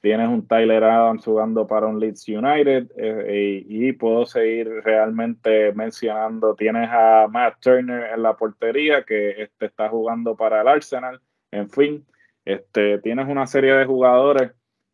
tienes 0.00 0.28
un 0.28 0.46
Tyler 0.46 0.84
Adams 0.84 1.24
jugando 1.24 1.66
para 1.66 1.86
un 1.86 1.98
Leeds 1.98 2.28
United 2.28 2.90
eh, 2.96 3.64
y, 3.66 3.92
puedo 3.92 4.26
seguir 4.26 4.68
realmente 4.84 5.72
mencionando, 5.72 6.54
tienes 6.54 6.88
a 6.90 7.26
Matt 7.28 7.60
Turner 7.60 8.12
en 8.14 8.22
la 8.22 8.36
portería 8.36 9.04
que 9.04 9.42
este, 9.42 9.66
está 9.66 9.88
jugando 9.88 10.36
para 10.36 10.60
el 10.60 10.68
Arsenal, 10.68 11.20
en 11.50 11.68
fin, 11.70 12.06
este, 12.44 12.98
tienes 12.98 13.28
una 13.28 13.46
serie 13.46 13.72
de 13.74 13.84
jugadores 13.86 14.52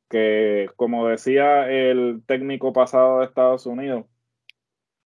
que 0.08 0.70
como 0.76 1.08
decía 1.08 1.70
el 1.70 2.22
técnico 2.26 2.72
pasado 2.72 3.18
de 3.20 3.26
Estados 3.26 3.66
Unidos, 3.66 4.06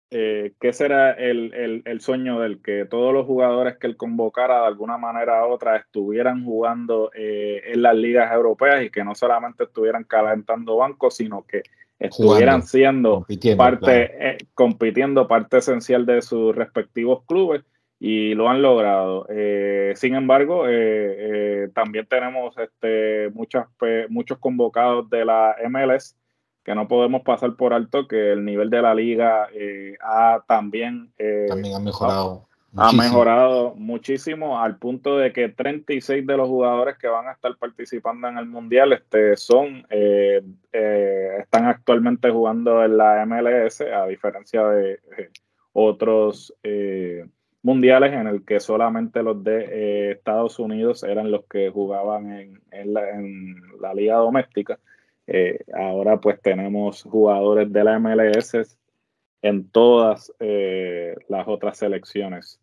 eh, 0.09 0.53
¿qué 0.61 0.71
será 0.71 1.11
el, 1.11 1.99
sueño 1.99 2.39
del 2.39 2.61
que 2.61 2.85
todos 2.85 3.13
los 3.13 3.25
jugadores 3.25 3.77
que 3.77 3.87
él 3.87 3.97
convocara 3.97 4.61
de 4.61 4.67
alguna 4.67 4.97
manera 4.97 5.45
u 5.45 5.51
otra 5.51 5.75
estuvieran 5.75 6.45
jugando 6.45 7.11
eh, 7.13 7.61
en 7.67 7.81
las 7.81 7.95
ligas 7.95 8.31
europeas 8.31 8.83
y 8.83 8.89
que 8.89 9.03
no 9.03 9.15
solamente 9.15 9.65
estuvieran 9.65 10.05
calentando 10.05 10.77
bancos, 10.77 11.17
sino 11.17 11.45
que 11.45 11.63
estuvieran 11.99 12.63
siendo 12.63 13.25
parte, 13.57 14.29
eh, 14.29 14.37
compitiendo 14.53 15.27
parte 15.27 15.57
esencial 15.57 16.05
de 16.05 16.21
sus 16.21 16.55
respectivos 16.55 17.23
clubes 17.25 17.63
y 17.99 18.33
lo 18.33 18.47
han 18.47 18.61
logrado. 18.61 19.25
Eh, 19.29 19.91
sin 19.95 20.15
embargo, 20.15 20.65
también 21.73 22.05
tenemos 22.05 22.57
este, 22.57 23.29
muchas, 23.31 23.67
muchos 24.07 24.37
convocados 24.37 25.09
de 25.09 25.25
la 25.25 25.55
MLS 25.69 26.15
que 26.67 26.75
no 26.75 26.85
podemos 26.89 27.21
pasar 27.21 27.55
por 27.55 27.73
alto 27.73 28.09
que 28.09 28.33
el 28.33 28.43
nivel 28.43 28.69
de 28.69 28.81
la 28.81 28.93
liga 28.93 29.47
eh, 29.53 29.95
ha 30.01 30.43
también, 30.49 31.13
eh, 31.17 31.45
también 31.47 31.75
ha 31.75 31.79
mejorado. 31.79 32.45
Ha, 32.75 32.91
mejorado 32.91 33.73
muchísimo 33.75 34.61
al 34.61 34.77
punto 34.77 35.17
de 35.17 35.31
que 35.31 35.47
36 35.47 36.27
de 36.27 36.35
los 36.35 36.49
jugadores 36.49 36.97
que 36.97 37.07
van 37.07 37.29
a 37.29 37.31
estar 37.31 37.55
participando 37.55 38.27
en 38.27 38.37
el 38.37 38.47
mundial 38.47 38.91
este, 38.91 39.37
son 39.37 39.87
eh, 39.89 40.43
están 41.39 41.67
actualmente 41.67 42.29
jugando 42.29 42.83
en 42.83 42.97
la 42.97 43.25
MLS 43.25 43.79
a 43.79 44.05
diferencia 44.05 44.67
de 44.67 44.99
otros 45.71 46.53
mundiales 47.63 48.11
en 48.11 48.27
el 48.27 48.43
que 48.43 48.59
solamente 48.59 49.23
los 49.23 49.41
de 49.41 50.11
Estados 50.11 50.59
Unidos 50.59 51.03
eran 51.03 51.31
los 51.31 51.45
que 51.45 51.69
jugaban 51.69 52.29
en, 52.33 52.61
en 52.71 52.93
la 53.79 53.93
liga 53.93 54.17
doméstica. 54.17 54.77
Eh, 55.27 55.59
ahora 55.73 56.21
pues 56.21 56.41
tenemos 56.41 57.03
jugadores 57.03 57.71
de 57.71 57.83
la 57.83 57.99
MLS 57.99 58.77
en 59.41 59.69
todas 59.69 60.33
eh, 60.39 61.15
las 61.27 61.47
otras 61.47 61.77
selecciones 61.77 62.61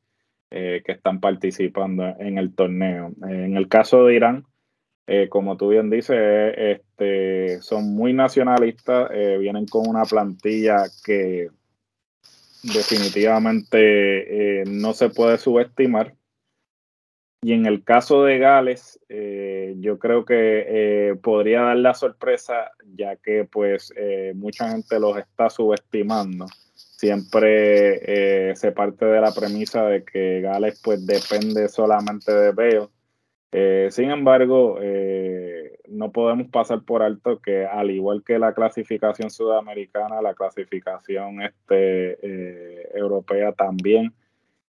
eh, 0.51 0.83
que 0.85 0.93
están 0.93 1.21
participando 1.21 2.05
en 2.19 2.39
el 2.39 2.55
torneo. 2.55 3.13
En 3.23 3.57
el 3.57 3.69
caso 3.69 4.07
de 4.07 4.15
Irán, 4.15 4.47
como 5.29 5.59
tú 5.59 5.69
bien 5.69 5.91
dices, 5.91 6.17
este, 6.57 7.61
son 7.61 7.95
muy 7.95 8.15
nacionalistas, 8.15 9.11
vienen 9.39 9.67
con 9.67 9.87
una 9.87 10.05
plantilla 10.05 10.85
que 11.05 11.51
definitivamente 12.63 14.65
no 14.67 14.95
se 14.95 15.11
puede 15.11 15.37
subestimar. 15.37 16.15
Y 17.45 17.53
en 17.53 17.67
el 17.67 17.85
caso 17.85 18.25
de 18.25 18.39
Gales, 18.39 18.99
eh, 19.11 19.75
yo 19.79 19.99
creo 19.99 20.25
que 20.25 20.65
eh, 20.67 21.15
podría 21.17 21.61
dar 21.61 21.77
la 21.77 21.93
sorpresa, 21.93 22.71
ya 22.95 23.17
que 23.17 23.45
pues 23.45 23.93
eh, 23.97 24.33
mucha 24.35 24.71
gente 24.71 24.99
los 24.99 25.19
está 25.19 25.51
subestimando. 25.51 26.47
Siempre 26.75 28.57
se 28.57 28.73
parte 28.73 29.05
de 29.05 29.21
la 29.21 29.31
premisa 29.35 29.85
de 29.85 30.05
que 30.05 30.41
Gales 30.41 30.81
pues 30.83 31.07
depende 31.07 31.69
solamente 31.69 32.33
de 32.33 32.53
Bale. 32.53 33.91
sin 33.91 34.11
embargo, 34.11 34.79
no 35.91 36.13
podemos 36.13 36.49
pasar 36.49 36.83
por 36.83 37.03
alto 37.03 37.43
que 37.43 37.67
al 37.67 37.91
igual 37.91 38.25
que 38.25 38.39
la 38.39 38.55
clasificación 38.55 39.29
sudamericana, 39.29 40.23
la 40.23 40.33
clasificación 40.33 41.43
este, 41.43 42.97
europea 42.99 43.53
también 43.53 44.15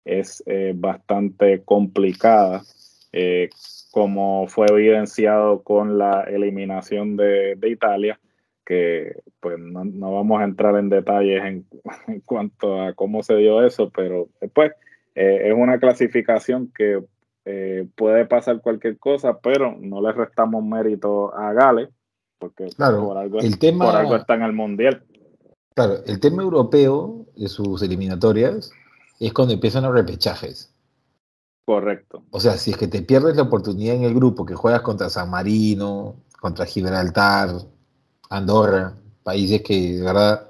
es 0.08 0.41
eh, 0.46 0.74
bastante 0.76 1.62
complicada, 1.63 2.63
eh, 3.12 3.50
como 3.91 4.48
fue 4.48 4.67
evidenciado 4.70 5.62
con 5.63 5.98
la 5.98 6.24
eliminación 6.24 7.17
de, 7.17 7.58
Italia, 7.63 8.20
que 8.65 9.22
pues 9.39 9.60
no, 9.60 10.13
vamos 10.13 10.41
a 10.41 10.46
entrar 10.46 10.76
en 10.78 10.89
detalles 10.89 11.43
en, 12.08 12.22
cuanto 12.26 12.82
a 12.82 12.93
cómo 12.93 13.22
se 13.22 13.36
dio 13.36 13.65
eso, 13.65 13.89
pero 13.89 14.30
después 14.41 14.72
eh, 15.15 15.50
es 15.50 15.54
una 15.54 15.80
clasificación 15.80 16.72
que 16.76 17.04
puede 17.96 18.26
pasar 18.26 18.60
cualquier 18.60 18.98
cosa, 18.98 19.39
pero 19.39 19.78
no 19.80 20.02
le 20.02 20.12
restamos 20.12 20.62
mérito 20.65 21.34
a 21.34 21.54
Gales, 21.54 21.88
porque 22.39 22.67
por, 22.76 23.17
algo, 23.17 23.39
el 23.39 23.58
tema, 23.58 23.86
por 23.86 23.96
algo 23.96 24.17
está 24.17 24.34
en 24.34 24.41
el 24.41 24.52
Mundial. 24.52 25.02
Claro, 25.74 25.93
el 26.06 26.20
tema 26.20 26.43
europeo 26.43 27.26
de 27.38 27.48
sus 27.48 27.82
eliminatorias 27.82 28.74
es 29.19 29.34
cuando 29.34 29.53
empiezan 29.53 29.84
los 29.84 29.93
repechajes. 29.93 30.71
Correcto. 31.65 32.23
O 32.32 32.39
sea, 32.39 32.58
si 32.58 32.71
es 32.71 32.77
que 32.77 32.88
te 32.88 33.01
pierdes 33.01 33.36
la 33.36 33.43
oportunidad 33.43 33.95
en 33.95 34.03
el 34.03 34.13
grupo, 34.13 34.45
que 34.45 34.56
juegas 34.56 34.82
contra 34.82 35.10
San 35.10 35.30
Marino, 35.30 36.15
contra 36.39 36.65
Gibraltar, 36.65 37.49
Andorra, 38.30 38.93
países 39.23 39.62
que 39.62 39.95
de 39.95 40.01
verdad, 40.01 40.47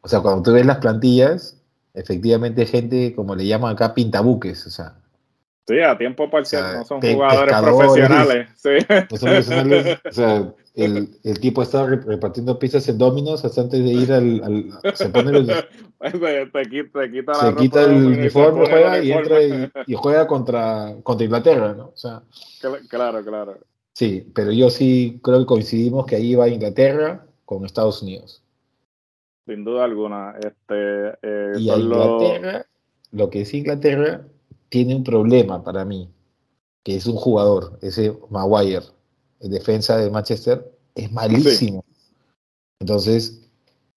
o 0.00 0.08
sea, 0.08 0.20
cuando 0.20 0.42
tú 0.42 0.52
ves 0.52 0.66
las 0.66 0.78
plantillas, 0.78 1.56
efectivamente 1.94 2.66
gente, 2.66 3.14
como 3.14 3.36
le 3.36 3.46
llaman 3.46 3.74
acá, 3.74 3.94
pintabuques, 3.94 4.66
o 4.66 4.70
sea, 4.70 4.96
Sí, 5.66 5.78
a 5.78 5.96
tiempo 5.96 6.28
parcial, 6.28 6.78
no 6.78 6.84
son 6.84 7.00
jugadores 7.00 7.54
profesionales. 7.54 8.48
Sí. 8.56 8.70
o 10.08 10.12
sea, 10.12 10.52
el, 10.74 11.08
el, 11.22 11.40
tipo 11.40 11.62
estaba 11.62 11.88
repartiendo 11.88 12.58
piezas 12.58 12.88
en 12.88 12.98
dominos 12.98 13.44
hasta 13.44 13.60
antes 13.60 13.84
de 13.84 13.90
ir 13.90 14.12
al. 14.12 14.72
se 14.94 15.08
pone 15.10 15.38
el, 15.38 15.46
te, 15.46 16.62
quita, 16.68 17.00
te 17.00 17.10
quita, 17.12 17.34
se 17.34 17.54
quita 17.54 17.84
el 17.84 17.92
uniforme, 17.92 18.66
juega 18.66 18.98
y 19.04 19.12
entra 19.12 19.42
y, 19.86 19.94
juega 19.94 20.26
contra, 20.26 20.96
contra 21.04 21.24
Inglaterra, 21.24 21.74
¿no? 21.74 21.86
O 21.86 21.96
sea, 21.96 22.22
claro, 22.88 23.24
claro. 23.24 23.58
Sí, 23.92 24.26
pero 24.34 24.50
yo 24.50 24.68
sí 24.68 25.20
creo 25.22 25.40
que 25.40 25.46
coincidimos 25.46 26.06
que 26.06 26.16
ahí 26.16 26.34
va 26.34 26.48
Inglaterra 26.48 27.24
con 27.44 27.64
Estados 27.64 28.02
Unidos. 28.02 28.42
Sin 29.46 29.64
duda 29.64 29.84
alguna. 29.84 30.34
Este, 30.38 31.08
eh, 31.22 31.52
y 31.58 31.70
a 31.70 31.76
Inglaterra, 31.76 32.66
lo 33.12 33.30
que 33.30 33.42
es 33.42 33.54
Inglaterra, 33.54 34.22
tiene 34.72 34.96
un 34.96 35.04
problema 35.04 35.62
para 35.62 35.84
mí, 35.84 36.08
que 36.82 36.96
es 36.96 37.06
un 37.06 37.16
jugador, 37.16 37.78
ese 37.82 38.16
Maguire, 38.30 38.86
en 39.40 39.50
defensa 39.50 39.98
de 39.98 40.10
Manchester, 40.10 40.72
es 40.94 41.12
malísimo. 41.12 41.84
Entonces, 42.80 43.42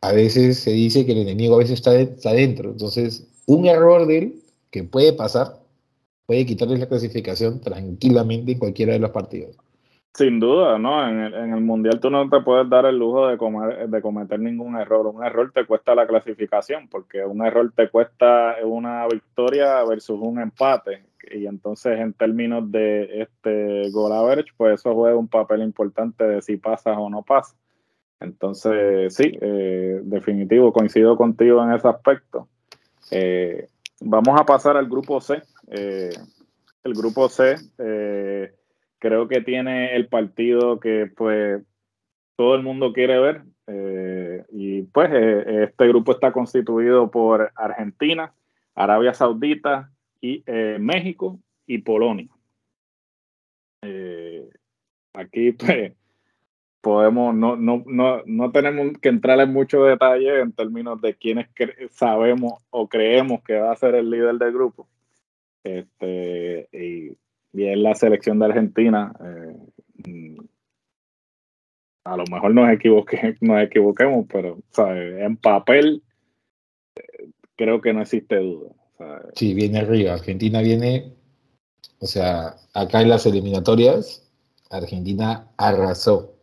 a 0.01 0.11
veces 0.11 0.59
se 0.59 0.71
dice 0.71 1.05
que 1.05 1.13
el 1.13 1.19
enemigo 1.19 1.55
a 1.55 1.59
veces 1.59 1.75
está, 1.75 1.95
está 1.95 2.33
dentro. 2.33 2.71
Entonces, 2.71 3.25
un 3.45 3.67
error 3.67 4.05
de 4.05 4.17
él 4.17 4.43
que 4.69 4.83
puede 4.83 5.13
pasar, 5.13 5.61
puede 6.25 6.45
quitarle 6.45 6.77
la 6.77 6.89
clasificación 6.89 7.61
tranquilamente 7.61 8.51
en 8.51 8.59
cualquiera 8.59 8.91
de 8.91 8.99
los 8.99 9.11
partidos. 9.11 9.55
Sin 10.15 10.39
duda, 10.39 10.79
¿no? 10.79 11.05
En 11.05 11.19
el, 11.19 11.33
en 11.33 11.53
el, 11.53 11.59
Mundial 11.59 11.99
tú 11.99 12.09
no 12.09 12.29
te 12.29 12.39
puedes 12.39 12.69
dar 12.69 12.85
el 12.85 12.97
lujo 12.97 13.27
de, 13.27 13.37
comer, 13.37 13.89
de 13.89 14.01
cometer 14.01 14.39
ningún 14.39 14.77
error. 14.77 15.07
Un 15.07 15.25
error 15.25 15.51
te 15.53 15.65
cuesta 15.65 15.93
la 15.93 16.07
clasificación, 16.07 16.87
porque 16.87 17.25
un 17.25 17.45
error 17.45 17.69
te 17.75 17.89
cuesta 17.89 18.55
una 18.63 19.05
victoria 19.07 19.83
versus 19.83 20.17
un 20.21 20.39
empate. 20.39 21.03
Y 21.31 21.47
entonces, 21.47 21.99
en 21.99 22.13
términos 22.13 22.71
de 22.71 23.23
este 23.23 23.91
goal 23.91 24.13
average, 24.13 24.53
pues 24.55 24.79
eso 24.79 24.95
juega 24.95 25.17
un 25.17 25.27
papel 25.27 25.61
importante 25.63 26.23
de 26.23 26.41
si 26.41 26.55
pasas 26.55 26.95
o 26.97 27.09
no 27.09 27.21
pasas. 27.21 27.57
Entonces, 28.21 29.13
sí, 29.13 29.37
eh, 29.41 29.99
definitivo, 30.01 30.71
coincido 30.71 31.17
contigo 31.17 31.61
en 31.61 31.73
ese 31.73 31.89
aspecto. 31.89 32.47
Eh, 33.11 33.67
vamos 33.99 34.39
a 34.39 34.45
pasar 34.45 34.77
al 34.77 34.87
grupo 34.87 35.19
C. 35.19 35.43
Eh, 35.67 36.11
el 36.85 36.93
grupo 36.93 37.27
C 37.27 37.55
creo 39.05 39.27
que 39.27 39.41
tiene 39.41 39.95
el 39.95 40.07
partido 40.07 40.79
que 40.79 41.11
pues 41.15 41.61
todo 42.35 42.55
el 42.55 42.63
mundo 42.63 42.91
quiere 42.91 43.19
ver. 43.19 43.43
Eh, 43.67 44.43
y 44.51 44.81
pues 44.83 45.11
eh, 45.13 45.65
este 45.65 45.87
grupo 45.87 46.11
está 46.11 46.31
constituido 46.31 47.11
por 47.11 47.51
Argentina, 47.55 48.33
Arabia 48.73 49.13
Saudita 49.13 49.91
y 50.19 50.43
eh, 50.47 50.77
México 50.79 51.39
y 51.67 51.79
Polonia. 51.79 52.29
aquí 55.13 55.51
pues 55.51 55.93
podemos, 56.81 57.35
no, 57.35 57.55
no, 57.55 57.83
no, 57.85 58.23
no, 58.25 58.51
tenemos 58.51 58.97
que 58.99 59.09
entrar 59.09 59.39
en 59.39 59.53
mucho 59.53 59.83
detalle 59.83 60.39
en 60.39 60.51
términos 60.51 60.99
de 61.01 61.15
quiénes 61.15 61.47
sabemos 61.91 62.53
o 62.71 62.87
creemos 62.89 63.43
que 63.43 63.59
va 63.59 63.71
a 63.71 63.75
ser 63.75 63.93
el 63.93 64.09
líder 64.09 64.35
del 64.35 64.51
grupo. 64.51 64.87
Este, 65.63 66.67
y 66.71 67.17
y 67.55 67.67
es 67.67 67.77
la 67.77 67.95
selección 67.95 68.39
de 68.39 68.45
Argentina. 68.45 69.13
Eh, 69.23 70.37
a 72.03 72.17
lo 72.17 72.23
mejor 72.31 72.53
nos, 72.53 72.71
equivoque, 72.71 73.35
nos 73.41 73.63
equivoquemos, 73.63 74.25
pero 74.31 74.59
en 74.77 75.37
papel 75.37 76.03
eh, 76.95 77.29
creo 77.55 77.81
que 77.81 77.93
no 77.93 78.01
existe 78.01 78.37
duda. 78.37 78.71
Sí, 79.33 79.53
viene 79.53 79.79
arriba. 79.79 80.13
Argentina 80.13 80.61
viene, 80.61 81.13
o 81.99 82.05
sea, 82.05 82.55
acá 82.73 83.01
en 83.01 83.09
las 83.09 83.25
eliminatorias, 83.25 84.31
Argentina 84.69 85.51
arrasó 85.57 86.35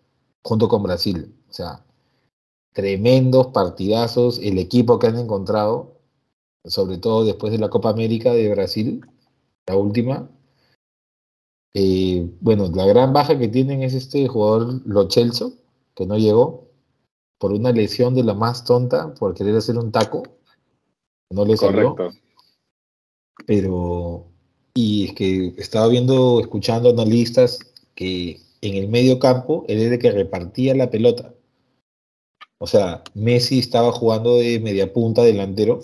junto 0.43 0.69
con 0.69 0.83
Brasil. 0.83 1.35
O 1.49 1.53
sea, 1.53 1.85
tremendos 2.73 3.49
partidazos, 3.49 4.39
el 4.43 4.59
equipo 4.59 4.99
que 4.99 5.07
han 5.07 5.19
encontrado, 5.19 6.01
sobre 6.65 6.99
todo 6.99 7.25
después 7.25 7.53
de 7.53 7.59
la 7.59 7.71
Copa 7.71 7.91
América 7.91 8.33
de 8.33 8.51
Brasil, 8.51 9.07
la 9.67 9.77
última, 9.77 10.29
eh, 11.75 12.29
bueno, 12.41 12.71
la 12.75 12.87
gran 12.87 13.13
baja 13.13 13.39
que 13.39 13.49
tienen 13.49 13.83
es 13.83 13.95
este 13.95 14.29
jugador 14.29 14.81
Lo 14.85 15.09
Chelso, 15.09 15.55
que 15.95 16.07
no 16.07 16.19
llegó 16.19 16.69
por 17.39 17.53
una 17.53 17.73
lesión 17.73 18.15
de 18.15 18.23
la 18.23 18.35
más 18.35 18.65
tonta, 18.65 19.15
por 19.15 19.35
querer 19.35 19.57
hacer 19.57 19.77
un 19.77 19.91
taco. 19.91 20.23
No 21.31 21.45
le 21.45 21.57
salió. 21.57 21.97
Correcto. 21.97 22.19
Pero, 23.47 24.27
y 24.75 25.07
es 25.07 25.15
que 25.15 25.55
estaba 25.57 25.89
viendo, 25.89 26.41
escuchando 26.41 26.91
analistas 26.91 27.59
que 27.95 28.41
en 28.61 28.75
el 28.75 28.89
medio 28.89 29.19
campo 29.19 29.65
él 29.69 29.81
era 29.81 29.95
el 29.95 30.01
que 30.01 30.13
repartía 30.13 30.75
la 30.75 30.91
pelota. 30.91 31.35
O 32.59 32.67
sea, 32.67 33.03
Messi 33.15 33.59
estaba 33.59 33.91
jugando 33.91 34.37
de 34.37 34.61
media 34.61 34.93
punta 34.93 35.25
delantero 35.25 35.81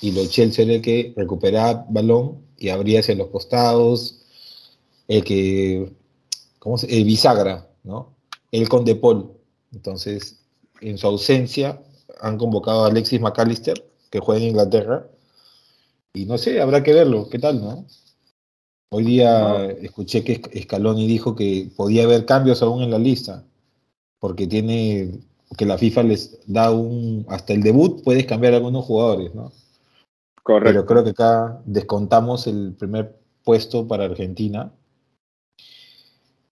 y 0.00 0.12
lo 0.12 0.24
Chelsea 0.26 0.64
era 0.64 0.74
el 0.74 0.80
que 0.80 1.12
recuperaba 1.16 1.84
balón 1.90 2.38
y 2.56 2.70
abría 2.70 3.00
hacia 3.00 3.14
los 3.14 3.28
costados, 3.28 4.23
el 5.08 5.24
que, 5.24 5.92
¿cómo 6.58 6.78
se? 6.78 6.86
El 6.96 7.04
bisagra, 7.04 7.68
¿no? 7.82 8.14
El 8.50 8.68
con 8.68 8.84
De 8.84 8.96
Paul. 8.96 9.32
Entonces, 9.72 10.40
en 10.80 10.98
su 10.98 11.06
ausencia, 11.06 11.80
han 12.20 12.38
convocado 12.38 12.84
a 12.84 12.88
Alexis 12.88 13.20
McAllister, 13.20 13.84
que 14.10 14.20
juega 14.20 14.40
en 14.42 14.48
Inglaterra, 14.50 15.08
y 16.12 16.26
no 16.26 16.38
sé, 16.38 16.60
habrá 16.60 16.82
que 16.82 16.92
verlo, 16.92 17.28
¿qué 17.28 17.40
tal, 17.40 17.60
no? 17.60 17.86
Hoy 18.90 19.02
día 19.02 19.66
escuché 19.82 20.22
que 20.22 20.40
Scaloni 20.62 21.08
dijo 21.08 21.34
que 21.34 21.68
podía 21.74 22.04
haber 22.04 22.24
cambios 22.24 22.62
aún 22.62 22.82
en 22.82 22.92
la 22.92 22.98
lista, 22.98 23.44
porque 24.20 24.46
tiene 24.46 25.18
que 25.58 25.66
la 25.66 25.76
FIFA 25.76 26.04
les 26.04 26.38
da 26.46 26.70
un, 26.70 27.26
hasta 27.28 27.52
el 27.52 27.62
debut 27.62 28.02
puedes 28.04 28.26
cambiar 28.26 28.54
algunos 28.54 28.84
jugadores, 28.84 29.34
¿no? 29.34 29.52
Correcto. 30.42 30.72
Pero 30.72 30.86
creo 30.86 31.04
que 31.04 31.10
acá 31.10 31.60
descontamos 31.64 32.46
el 32.46 32.74
primer 32.78 33.18
puesto 33.42 33.88
para 33.88 34.04
Argentina. 34.04 34.72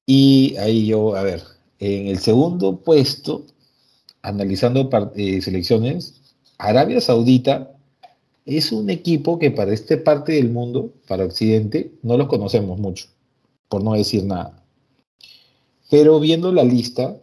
Y 0.07 0.57
ahí 0.57 0.87
yo, 0.87 1.15
a 1.17 1.23
ver, 1.23 1.43
en 1.79 2.09
el 2.09 2.19
segundo 2.19 2.81
puesto, 2.81 3.47
analizando 4.23 4.89
eh, 5.17 5.41
selecciones, 5.43 6.21
Arabia 6.59 7.01
Saudita 7.01 7.73
es 8.45 8.73
un 8.73 8.91
equipo 8.91 9.39
que 9.39 9.51
para 9.51 9.73
esta 9.73 10.03
parte 10.03 10.33
del 10.33 10.51
mundo, 10.51 10.93
para 11.07 11.25
Occidente, 11.25 11.93
no 12.03 12.17
los 12.17 12.29
conocemos 12.29 12.79
mucho, 12.79 13.07
por 13.69 13.83
no 13.83 13.95
decir 13.95 14.25
nada. 14.25 14.63
Pero 15.91 16.19
viendo 16.21 16.53
la 16.53 16.65
lista, 16.65 17.17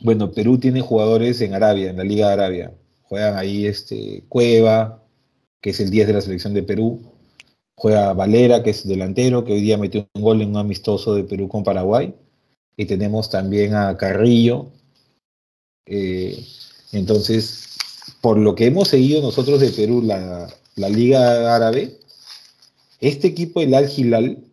bueno, 0.00 0.32
Perú 0.32 0.58
tiene 0.58 0.80
jugadores 0.80 1.40
en 1.40 1.54
Arabia, 1.54 1.90
en 1.90 1.96
la 1.96 2.04
Liga 2.04 2.28
de 2.28 2.32
Arabia. 2.32 2.74
Juegan 3.02 3.36
ahí 3.36 3.66
este, 3.66 4.24
Cueva, 4.28 5.02
que 5.60 5.70
es 5.70 5.80
el 5.80 5.90
10 5.90 6.06
de 6.06 6.12
la 6.12 6.20
selección 6.20 6.54
de 6.54 6.62
Perú. 6.62 7.00
Juega 7.76 8.12
Valera, 8.12 8.62
que 8.62 8.70
es 8.70 8.86
delantero, 8.86 9.44
que 9.44 9.52
hoy 9.52 9.60
día 9.60 9.78
metió 9.78 10.08
un 10.14 10.22
gol 10.22 10.42
en 10.42 10.50
un 10.50 10.56
amistoso 10.58 11.14
de 11.14 11.24
Perú 11.24 11.48
con 11.48 11.64
Paraguay. 11.64 12.14
Y 12.76 12.86
tenemos 12.86 13.30
también 13.30 13.74
a 13.74 13.96
Carrillo. 13.96 14.70
Eh, 15.86 16.44
entonces, 16.92 17.76
por 18.20 18.38
lo 18.38 18.54
que 18.54 18.66
hemos 18.66 18.88
seguido 18.88 19.22
nosotros 19.22 19.60
de 19.60 19.70
Perú, 19.70 20.02
la, 20.02 20.48
la 20.76 20.88
Liga 20.88 21.54
Árabe, 21.54 21.98
este 23.00 23.28
equipo, 23.28 23.60
el 23.60 23.74
Al 23.74 23.90
Hilal, 23.94 24.44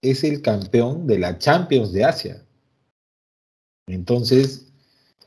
es 0.00 0.24
el 0.24 0.42
campeón 0.42 1.06
de 1.06 1.18
la 1.18 1.38
Champions 1.38 1.92
de 1.92 2.04
Asia. 2.04 2.44
Entonces, 3.86 4.66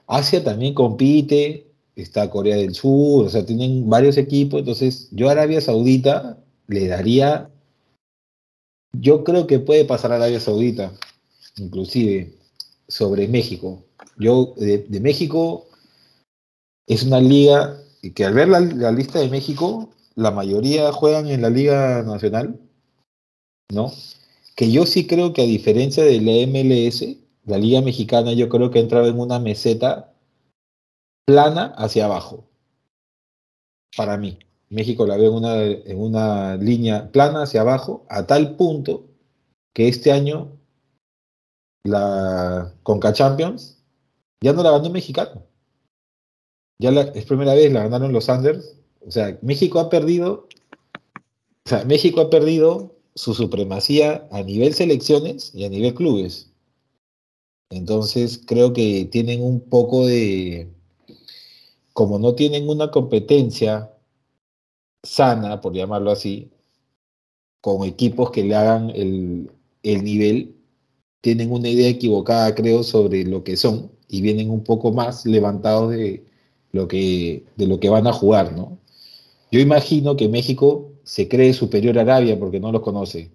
Asia 0.08 0.44
también 0.44 0.74
compite, 0.74 1.68
está 1.96 2.30
Corea 2.30 2.58
del 2.58 2.76
Sur, 2.76 3.26
o 3.26 3.30
sea, 3.30 3.46
tienen 3.46 3.90
varios 3.90 4.18
equipos, 4.18 4.60
entonces 4.60 5.10
yo 5.12 5.30
Arabia 5.30 5.62
Saudita 5.62 6.44
le 6.68 6.88
daría, 6.88 7.50
yo 8.94 9.24
creo 9.24 9.48
que 9.48 9.60
puede 9.60 9.86
pasar 9.86 10.12
a 10.12 10.16
Arabia 10.16 10.40
Saudita, 10.40 10.92
inclusive 11.58 12.34
sobre 12.88 13.28
México. 13.28 13.84
Yo 14.18 14.54
de, 14.58 15.00
México 15.02 15.68
es 16.88 17.04
una 17.04 17.20
liga 17.20 17.78
que 18.14 18.26
al 18.26 18.34
ver 18.34 18.48
la, 18.48 18.92
lista 18.92 19.20
de 19.20 19.30
México, 19.30 19.90
la 20.16 20.32
mayoría 20.32 20.92
juegan 20.92 21.28
en 21.28 21.42
la 21.42 21.50
Liga 21.50 22.04
Nacional, 22.04 22.60
¿no? 23.72 23.92
Que 24.56 24.72
yo 24.72 24.86
sí 24.86 25.08
creo 25.08 25.34
que 25.34 25.42
a 25.42 25.46
diferencia 25.46 26.04
de 26.04 26.22
la 26.22 26.48
MLS, 26.48 27.18
la 27.46 27.58
Liga 27.58 27.82
Mexicana 27.82 28.34
yo 28.34 28.48
creo 28.48 28.72
que 28.72 28.80
entraba 28.80 29.08
en 29.08 29.20
una 29.20 29.40
meseta 29.40 30.14
plana 31.26 31.74
hacia 31.78 32.06
abajo. 32.06 32.48
Para 33.98 34.18
mí. 34.18 34.38
México 34.70 35.06
la 35.06 35.18
veo 35.18 35.30
en 35.32 35.38
una, 35.38 35.64
en 35.64 36.00
una 36.00 36.58
línea 36.58 37.12
plana 37.12 37.44
hacia 37.44 37.62
abajo, 37.62 38.06
a 38.10 38.26
tal 38.26 38.56
punto 38.56 39.06
que 39.74 39.88
este 39.88 40.12
año 40.12 40.58
la 41.84 42.74
Conca 42.84 43.14
Champions 43.14 43.84
ya 44.42 44.54
no 44.54 44.64
la 44.64 44.72
ganó 44.72 44.90
mexicano. 44.90 45.44
Ya 46.80 46.92
la, 46.92 47.02
es 47.02 47.26
primera 47.26 47.54
vez 47.54 47.72
la 47.72 47.84
ganaron 47.84 48.12
los 48.12 48.30
Anders. 48.30 48.78
O 49.06 49.12
sea, 49.12 49.38
México 49.42 49.80
ha 49.80 49.90
perdido. 49.90 50.48
O 51.66 51.70
sea, 51.70 51.86
México 51.86 52.22
ha 52.22 52.30
perdido 52.30 52.96
su 53.16 53.34
supremacía 53.34 54.28
a 54.32 54.44
nivel 54.44 54.74
selecciones 54.74 55.54
y 55.56 55.66
a 55.66 55.70
nivel 55.70 55.94
clubes. 55.94 56.52
Entonces 57.70 58.42
creo 58.46 58.74
que 58.74 59.06
tienen 59.06 59.42
un 59.42 59.62
poco 59.62 60.06
de, 60.06 60.70
como 61.94 62.20
no 62.20 62.36
tienen 62.36 62.70
una 62.70 62.92
competencia 62.92 63.95
sana, 65.06 65.62
por 65.62 65.74
llamarlo 65.74 66.12
así, 66.12 66.52
con 67.62 67.84
equipos 67.88 68.32
que 68.32 68.44
le 68.44 68.56
hagan 68.56 68.92
el, 68.92 69.50
nivel, 69.84 70.56
tienen 71.22 71.52
una 71.52 71.70
idea 71.70 71.90
equivocada, 71.90 72.54
creo, 72.56 72.84
sobre 72.84 73.24
lo 73.24 73.44
que 73.44 73.58
son 73.58 73.92
y 74.08 74.22
vienen 74.22 74.50
un 74.52 74.64
poco 74.64 74.92
más 74.92 75.26
levantados 75.26 75.92
de 75.92 76.26
lo 76.72 76.88
que, 76.88 77.46
de 77.56 77.68
lo 77.68 77.80
que 77.80 77.90
van 77.90 78.08
a 78.08 78.14
jugar, 78.14 78.54
¿no? 78.54 78.78
Yo 79.52 79.60
imagino 79.60 80.16
que 80.18 80.28
México 80.30 80.92
se 81.04 81.28
cree 81.28 81.54
superior 81.54 81.98
a 81.98 82.02
Arabia 82.02 82.38
porque 82.40 82.60
no 82.60 82.72
los 82.72 82.82
conoce, 82.82 83.32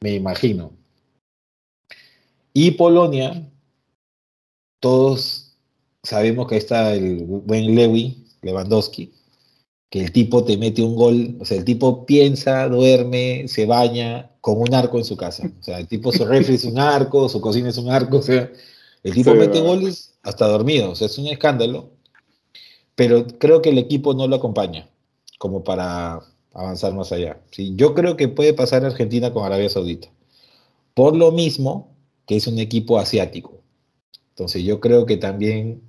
me 0.00 0.14
imagino. 0.14 0.72
Y 2.52 2.72
Polonia 2.72 3.48
todos 4.80 5.56
sabemos 6.02 6.46
que 6.46 6.56
está 6.56 6.94
el 6.94 7.24
buen 7.24 7.74
Lewy, 7.74 8.24
Lewandowski, 8.42 9.12
que 9.90 10.00
el 10.00 10.12
tipo 10.12 10.44
te 10.44 10.56
mete 10.58 10.82
un 10.82 10.94
gol, 10.96 11.36
o 11.40 11.44
sea, 11.44 11.56
el 11.56 11.64
tipo 11.64 12.04
piensa, 12.04 12.68
duerme, 12.68 13.48
se 13.48 13.66
baña 13.66 14.30
con 14.40 14.60
un 14.60 14.74
arco 14.74 14.98
en 14.98 15.04
su 15.04 15.16
casa. 15.16 15.50
O 15.58 15.62
sea, 15.62 15.78
el 15.78 15.88
tipo 15.88 16.12
su 16.12 16.24
refri 16.26 16.56
es 16.56 16.64
un 16.64 16.78
arco, 16.78 17.28
su 17.28 17.40
cocina 17.40 17.70
es 17.70 17.78
un 17.78 17.90
arco, 17.90 18.18
o 18.18 18.22
sea, 18.22 18.50
el 19.02 19.14
tipo 19.14 19.34
mete 19.34 19.60
goles 19.60 20.18
hasta 20.22 20.46
dormido, 20.46 20.90
o 20.90 20.94
sea, 20.94 21.06
es 21.06 21.18
un 21.18 21.26
escándalo. 21.26 21.90
Pero 22.94 23.26
creo 23.38 23.62
que 23.62 23.70
el 23.70 23.78
equipo 23.78 24.12
no 24.12 24.26
lo 24.26 24.36
acompaña 24.36 24.90
como 25.38 25.62
para 25.62 26.20
avanzar 26.52 26.92
más 26.94 27.12
allá. 27.12 27.40
¿sí? 27.52 27.74
Yo 27.76 27.94
creo 27.94 28.16
que 28.16 28.28
puede 28.28 28.52
pasar 28.54 28.84
Argentina 28.84 29.32
con 29.32 29.44
Arabia 29.44 29.68
Saudita. 29.70 30.08
Por 30.94 31.16
lo 31.16 31.30
mismo 31.30 31.94
que 32.26 32.36
es 32.36 32.46
un 32.48 32.58
equipo 32.58 32.98
asiático. 32.98 33.62
Entonces 34.30 34.64
yo 34.64 34.80
creo 34.80 35.06
que 35.06 35.16
también 35.16 35.80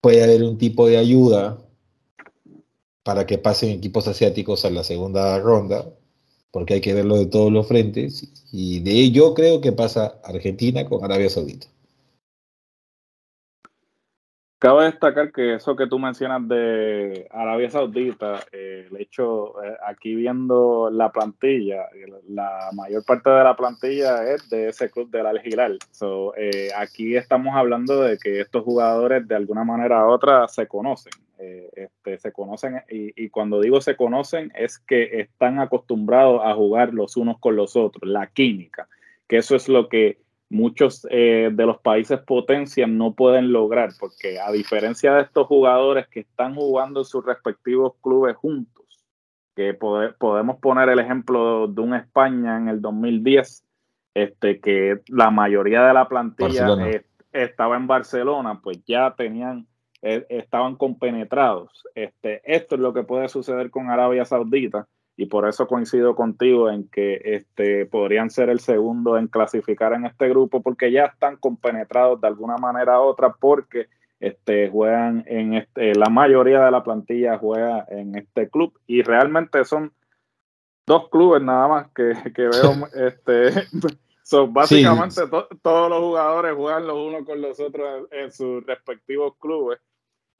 puede 0.00 0.22
haber 0.22 0.44
un 0.44 0.56
tipo 0.56 0.86
de 0.86 0.96
ayuda 0.96 1.58
para 3.02 3.26
que 3.26 3.38
pasen 3.38 3.70
equipos 3.70 4.08
asiáticos 4.08 4.64
a 4.64 4.70
la 4.70 4.84
segunda 4.84 5.38
ronda, 5.38 5.92
porque 6.50 6.74
hay 6.74 6.80
que 6.80 6.94
verlo 6.94 7.16
de 7.16 7.26
todos 7.26 7.52
los 7.52 7.66
frentes, 7.66 8.28
y 8.52 8.80
de 8.80 8.92
ello 8.92 9.34
creo 9.34 9.60
que 9.60 9.72
pasa 9.72 10.20
Argentina 10.24 10.84
con 10.88 11.04
Arabia 11.04 11.30
Saudita. 11.30 11.68
Cabe 14.60 14.84
destacar 14.84 15.32
que 15.32 15.54
eso 15.54 15.74
que 15.74 15.86
tú 15.86 15.98
mencionas 15.98 16.46
de 16.46 17.26
Arabia 17.30 17.70
Saudita, 17.70 18.40
eh, 18.52 18.88
el 18.90 19.00
hecho, 19.00 19.54
eh, 19.64 19.74
aquí 19.86 20.14
viendo 20.14 20.90
la 20.90 21.10
plantilla, 21.10 21.88
la 22.28 22.68
mayor 22.74 23.02
parte 23.06 23.30
de 23.30 23.42
la 23.42 23.56
plantilla 23.56 24.30
es 24.30 24.50
de 24.50 24.68
ese 24.68 24.90
club 24.90 25.10
del 25.10 25.24
Al 25.24 25.40
Hilal. 25.42 25.78
So, 25.92 26.34
eh, 26.36 26.68
aquí 26.76 27.16
estamos 27.16 27.56
hablando 27.56 28.02
de 28.02 28.18
que 28.18 28.42
estos 28.42 28.62
jugadores 28.62 29.26
de 29.26 29.34
alguna 29.34 29.64
manera 29.64 30.06
u 30.06 30.10
otra 30.10 30.46
se 30.46 30.66
conocen. 30.66 31.14
Este, 31.38 32.18
se 32.18 32.30
conocen 32.30 32.82
y, 32.90 33.30
cuando 33.30 33.62
digo 33.62 33.80
se 33.80 33.96
conocen 33.96 34.52
es 34.54 34.78
que 34.78 35.20
están 35.20 35.58
acostumbrados 35.58 36.42
a 36.44 36.52
jugar 36.52 36.92
los 36.92 37.16
unos 37.16 37.38
con 37.38 37.56
los 37.56 37.76
otros, 37.76 38.06
la 38.06 38.26
química, 38.26 38.88
que 39.26 39.38
eso 39.38 39.56
es 39.56 39.70
lo 39.70 39.88
que 39.88 40.18
muchos 40.50 41.06
eh, 41.10 41.48
de 41.52 41.66
los 41.66 41.78
países 41.78 42.18
potencias 42.20 42.88
no 42.88 43.14
pueden 43.14 43.52
lograr, 43.52 43.90
porque 43.98 44.38
a 44.40 44.50
diferencia 44.50 45.14
de 45.14 45.22
estos 45.22 45.46
jugadores 45.46 46.08
que 46.08 46.20
están 46.20 46.56
jugando 46.56 47.00
en 47.00 47.06
sus 47.06 47.24
respectivos 47.24 47.94
clubes 48.02 48.36
juntos, 48.36 48.84
que 49.54 49.74
podemos 49.74 50.58
poner 50.58 50.88
el 50.88 50.98
ejemplo 50.98 51.68
de 51.68 51.80
un 51.80 51.94
España 51.94 52.58
en 52.58 52.68
el 52.68 52.82
2010, 52.82 53.64
este, 54.14 54.60
que 54.60 55.00
la 55.06 55.30
mayoría 55.30 55.86
de 55.86 55.94
la 55.94 56.08
plantilla 56.08 56.66
estaba 57.32 57.76
en 57.76 57.86
Barcelona, 57.86 58.60
pues 58.60 58.82
ya 58.84 59.14
tenían, 59.16 59.68
eh, 60.02 60.26
estaban 60.28 60.74
compenetrados. 60.74 61.84
Este, 61.94 62.42
esto 62.44 62.74
es 62.74 62.80
lo 62.80 62.92
que 62.92 63.04
puede 63.04 63.28
suceder 63.28 63.70
con 63.70 63.88
Arabia 63.88 64.24
Saudita 64.24 64.88
y 65.20 65.26
por 65.26 65.46
eso 65.46 65.68
coincido 65.68 66.14
contigo 66.14 66.70
en 66.70 66.88
que 66.88 67.20
este, 67.22 67.84
podrían 67.84 68.30
ser 68.30 68.48
el 68.48 68.58
segundo 68.58 69.18
en 69.18 69.26
clasificar 69.26 69.92
en 69.92 70.06
este 70.06 70.30
grupo 70.30 70.62
porque 70.62 70.90
ya 70.90 71.04
están 71.04 71.36
compenetrados 71.36 72.18
de 72.22 72.28
alguna 72.28 72.56
manera 72.56 72.98
u 72.98 73.02
otra 73.02 73.34
porque 73.38 73.88
este, 74.18 74.70
juegan 74.70 75.22
en 75.26 75.52
este, 75.52 75.94
la 75.94 76.08
mayoría 76.08 76.64
de 76.64 76.70
la 76.70 76.82
plantilla 76.82 77.36
juega 77.36 77.84
en 77.90 78.16
este 78.16 78.48
club 78.48 78.72
y 78.86 79.02
realmente 79.02 79.62
son 79.66 79.92
dos 80.86 81.10
clubes 81.10 81.42
nada 81.42 81.68
más 81.68 81.88
que, 81.92 82.14
que 82.34 82.48
veo 82.48 82.88
este 82.94 83.68
son 84.22 84.54
básicamente 84.54 85.20
todos 85.60 85.90
los 85.90 85.98
jugadores 85.98 86.54
juegan 86.56 86.86
los 86.86 86.96
unos 86.96 87.26
con 87.26 87.42
los 87.42 87.60
otros 87.60 88.08
en, 88.10 88.32
sus 88.32 88.64
respectivos 88.64 89.34
clubes 89.38 89.80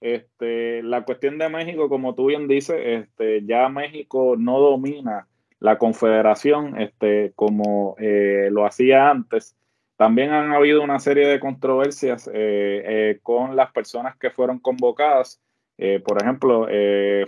este 0.01 0.83
la 0.83 1.05
cuestión 1.05 1.39
de 1.39 1.49
México 1.49 1.89
como 1.89 2.15
tú 2.15 2.27
bien 2.27 2.49
dices 2.49 2.77
este 2.83 3.45
ya 3.45 3.69
México 3.69 4.35
no 4.39 4.59
domina 4.59 5.29
la 5.59 5.79
confederación 5.79 6.81
este 6.81 7.33
como 7.37 7.97
eh, 7.99 8.49
lo 8.51 8.65
hacía 8.65 9.11
antes 9.11 9.57
también 9.97 10.31
han 10.31 10.53
habido 10.53 10.83
una 10.83 10.99
serie 10.99 11.27
de 11.27 11.41
controversias 11.41 12.27
eh, 12.29 12.33
eh, 12.33 13.19
con 13.23 13.55
las 13.55 13.71
personas 13.73 14.17
que 14.17 14.31
fueron 14.31 14.59
convocadas. 14.59 15.43
Por 16.05 16.23
ejemplo, 16.23 16.67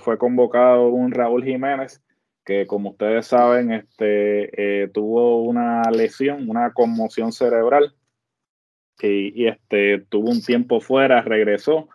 fue 0.01 0.19
convocado 0.19 0.89
un 0.89 1.11
Raúl 1.11 1.43
Jiménez 1.43 2.03
que, 2.45 2.67
como 2.67 2.91
ustedes 2.91 3.27
saben, 3.27 3.73
este, 3.73 4.91
tuvo 4.93 5.43
una 5.43 5.81
lesión, 5.91 6.51
una 6.51 6.75
conmoción 6.75 7.33
cerebral 7.33 7.95
y, 9.01 9.47
este, 9.47 10.01
tuvo 10.09 10.31
un 10.31 10.43
tiempo 10.43 10.81
fuera, 10.81 11.23
regresó. 11.23 11.89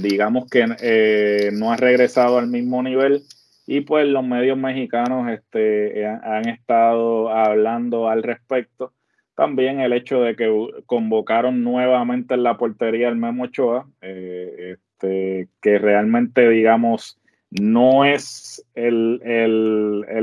Digamos 0.00 0.48
que 0.50 1.50
no 1.52 1.72
ha 1.72 1.76
regresado 1.76 2.38
al 2.38 2.48
mismo 2.48 2.82
nivel 2.82 3.22
y 3.66 3.82
pues 3.82 4.06
los 4.06 4.24
medios 4.24 4.56
mexicanos 4.56 5.30
este, 5.30 6.06
han 6.06 6.48
estado 6.48 7.30
hablando 7.30 8.08
al 8.08 8.22
respecto 8.22 8.92
también 9.38 9.78
el 9.78 9.92
hecho 9.92 10.20
de 10.20 10.34
que 10.34 10.52
convocaron 10.84 11.62
nuevamente 11.62 12.34
en 12.34 12.42
la 12.42 12.58
portería 12.58 13.08
el 13.08 13.14
Memo 13.14 13.44
Ochoa, 13.44 13.86
eh, 14.00 14.74
este, 14.74 15.46
que 15.62 15.78
realmente, 15.78 16.48
digamos, 16.48 17.20
no 17.48 18.04
es 18.04 18.66
el, 18.74 19.20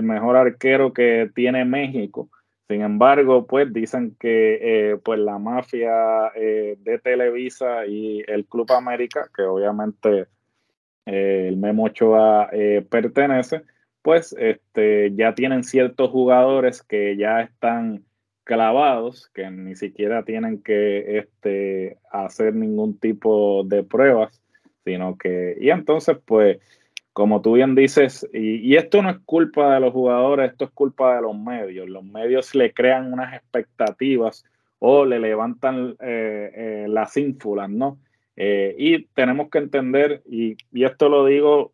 mejor 0.04 0.36
arquero 0.36 0.92
que 0.92 1.32
tiene 1.34 1.64
México. 1.64 2.30
Sin 2.68 2.82
embargo, 2.82 3.46
pues 3.46 3.72
dicen 3.72 4.16
que 4.20 4.92
eh, 4.92 4.98
pues 4.98 5.20
la 5.20 5.38
mafia 5.38 6.32
eh, 6.36 6.78
de 6.80 7.00
Televisa 7.00 7.86
y 7.86 8.24
el 8.28 8.46
Club 8.46 8.72
América, 8.72 9.30
que 9.36 9.44
obviamente 9.44 10.28
el 11.06 11.58
Memo 11.58 11.84
Ochoa 11.84 12.50
pertenece, 12.90 13.62
pues 14.02 14.36
este, 14.40 15.12
ya 15.16 15.36
tienen 15.36 15.64
ciertos 15.64 16.10
jugadores 16.10 16.82
que 16.82 17.16
ya 17.16 17.42
están 17.42 18.04
clavados 18.46 19.30
que 19.34 19.50
ni 19.50 19.76
siquiera 19.76 20.24
tienen 20.24 20.62
que 20.62 21.18
este, 21.18 21.98
hacer 22.12 22.56
ningún 22.56 22.98
tipo 22.98 23.64
de 23.66 23.84
pruebas, 23.84 24.42
sino 24.86 25.18
que, 25.18 25.58
y 25.60 25.72
entonces 25.72 26.18
pues, 26.24 26.60
como 27.16 27.42
tú 27.42 27.54
bien 27.54 27.76
dices, 27.76 28.28
y, 28.34 28.76
esto 28.76 29.02
no 29.02 29.10
es 29.10 29.20
culpa 29.24 29.74
de 29.74 29.80
los 29.80 29.94
jugadores, 29.94 30.52
esto 30.52 30.66
es 30.66 30.72
culpa 30.72 31.16
de 31.16 31.22
los 31.22 31.34
medios, 31.34 31.88
los 31.88 32.04
medios 32.04 32.54
le 32.54 32.74
crean 32.74 33.14
unas 33.14 33.34
expectativas 33.34 34.44
o 34.80 35.06
le 35.06 35.20
levantan 35.20 35.96
eh, 36.02 36.52
eh, 36.54 36.86
las 36.90 37.16
ínfulas, 37.16 37.70
¿no? 37.70 37.98
Eh, 38.36 38.76
y 38.78 39.06
tenemos 39.14 39.50
que 39.50 39.60
entender, 39.60 40.24
y, 40.30 40.58
esto 40.74 41.08
lo 41.08 41.26
digo 41.26 41.72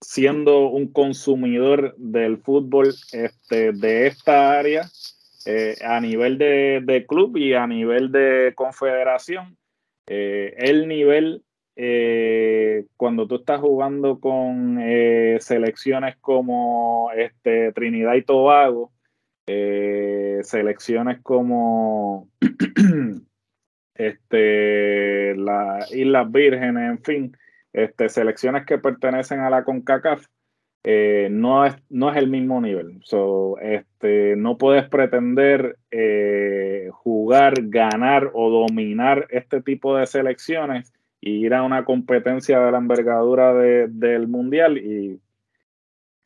siendo 0.00 0.68
un 0.68 0.90
consumidor 0.90 1.94
del 1.98 2.38
fútbol 2.38 2.94
este, 3.12 3.72
de 3.72 4.06
esta 4.06 4.58
área, 4.58 4.88
a 5.84 6.00
nivel 6.00 6.38
de, 6.38 7.04
club 7.06 7.36
y 7.36 7.52
a 7.52 7.66
nivel 7.66 8.10
de 8.10 8.54
confederación, 8.56 9.58
el 10.06 10.88
nivel 10.88 11.42
eh, 11.76 12.86
cuando 12.96 13.26
tú 13.26 13.36
estás 13.36 13.60
jugando 13.60 14.20
con 14.20 14.78
selecciones 15.40 16.16
como 16.20 17.10
este, 17.16 17.72
Trinidad 17.72 18.14
y 18.14 18.22
Tobago, 18.22 18.92
selecciones 19.46 21.20
como 21.22 22.28
este, 23.94 25.34
las 25.36 25.92
Islas 25.94 26.30
Vírgenes, 26.30 26.90
en 26.90 27.02
fin, 27.02 27.36
este, 27.72 28.08
selecciones 28.08 28.66
que 28.66 28.78
pertenecen 28.78 29.40
a 29.40 29.50
la 29.50 29.64
CONCACAF, 29.64 30.26
eh, 30.84 31.28
no, 31.30 31.64
es, 31.64 31.76
no 31.90 32.10
es 32.10 32.16
el 32.16 32.28
mismo 32.28 32.60
nivel. 32.60 33.00
So, 33.04 33.58
este, 33.58 34.34
no 34.36 34.58
puedes 34.58 34.88
pretender 34.88 35.78
eh, 35.90 36.88
jugar, 36.92 37.54
ganar 37.68 38.30
o 38.34 38.50
dominar 38.50 39.26
este 39.30 39.62
tipo 39.62 39.96
de 39.96 40.06
selecciones 40.06 40.92
y 41.24 41.46
ir 41.46 41.54
a 41.54 41.62
una 41.62 41.84
competencia 41.84 42.58
de 42.58 42.72
la 42.72 42.78
envergadura 42.78 43.54
del 43.54 44.26
mundial 44.26 44.76
y, 44.76 45.20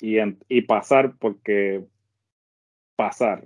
y, 0.00 0.60
pasar 0.62 1.14
porque 1.18 1.84
pasar. 2.96 3.44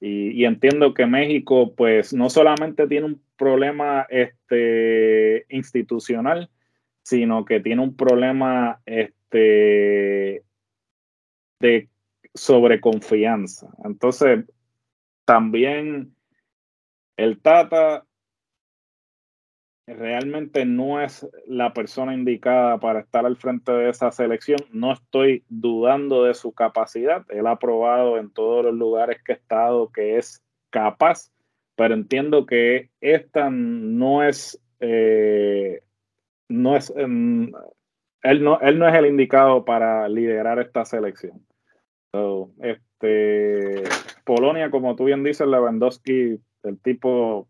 Y, 0.00 0.44
entiendo 0.44 0.92
que 0.92 1.06
México, 1.06 1.74
pues, 1.76 2.12
no 2.12 2.28
solamente 2.28 2.88
tiene 2.88 3.06
un 3.06 3.22
problema 3.36 4.04
este, 4.10 5.46
institucional, 5.48 6.50
sino 7.02 7.44
que 7.44 7.60
tiene 7.60 7.82
un 7.82 7.94
problema 7.96 8.80
este, 8.84 10.42
de 11.60 11.88
sobreconfianza. 12.34 13.68
Entonces, 13.84 14.44
también 15.24 16.16
el 17.16 17.40
Tata 17.40 18.04
realmente 19.94 20.64
no 20.64 21.00
es 21.00 21.28
la 21.46 21.72
persona 21.72 22.14
indicada 22.14 22.78
para 22.78 23.00
estar 23.00 23.26
al 23.26 23.36
frente 23.36 23.72
de 23.72 23.90
esa 23.90 24.10
selección. 24.12 24.58
No 24.72 24.92
estoy 24.92 25.44
dudando 25.48 26.24
de 26.24 26.34
su 26.34 26.52
capacidad. 26.52 27.24
Él 27.28 27.46
ha 27.46 27.58
probado 27.58 28.18
en 28.18 28.30
todos 28.30 28.64
los 28.64 28.74
lugares 28.74 29.22
que 29.22 29.32
ha 29.32 29.36
estado 29.36 29.90
que 29.90 30.16
es 30.18 30.42
capaz, 30.70 31.32
pero 31.76 31.94
entiendo 31.94 32.46
que 32.46 32.90
esta 33.00 33.50
no 33.50 34.22
es, 34.22 34.60
eh, 34.80 35.82
no 36.48 36.76
es, 36.76 36.92
em, 36.96 37.52
él 38.22 38.44
no, 38.44 38.60
él 38.60 38.78
no 38.78 38.88
es 38.88 38.94
el 38.94 39.06
indicado 39.06 39.64
para 39.64 40.08
liderar 40.08 40.58
esta 40.60 40.84
selección. 40.84 41.44
este, 42.62 43.84
Polonia, 44.24 44.70
como 44.70 44.94
tú 44.96 45.04
bien 45.04 45.24
dices, 45.24 45.46
Lewandowski, 45.46 46.38
el 46.64 46.78
tipo 46.82 47.48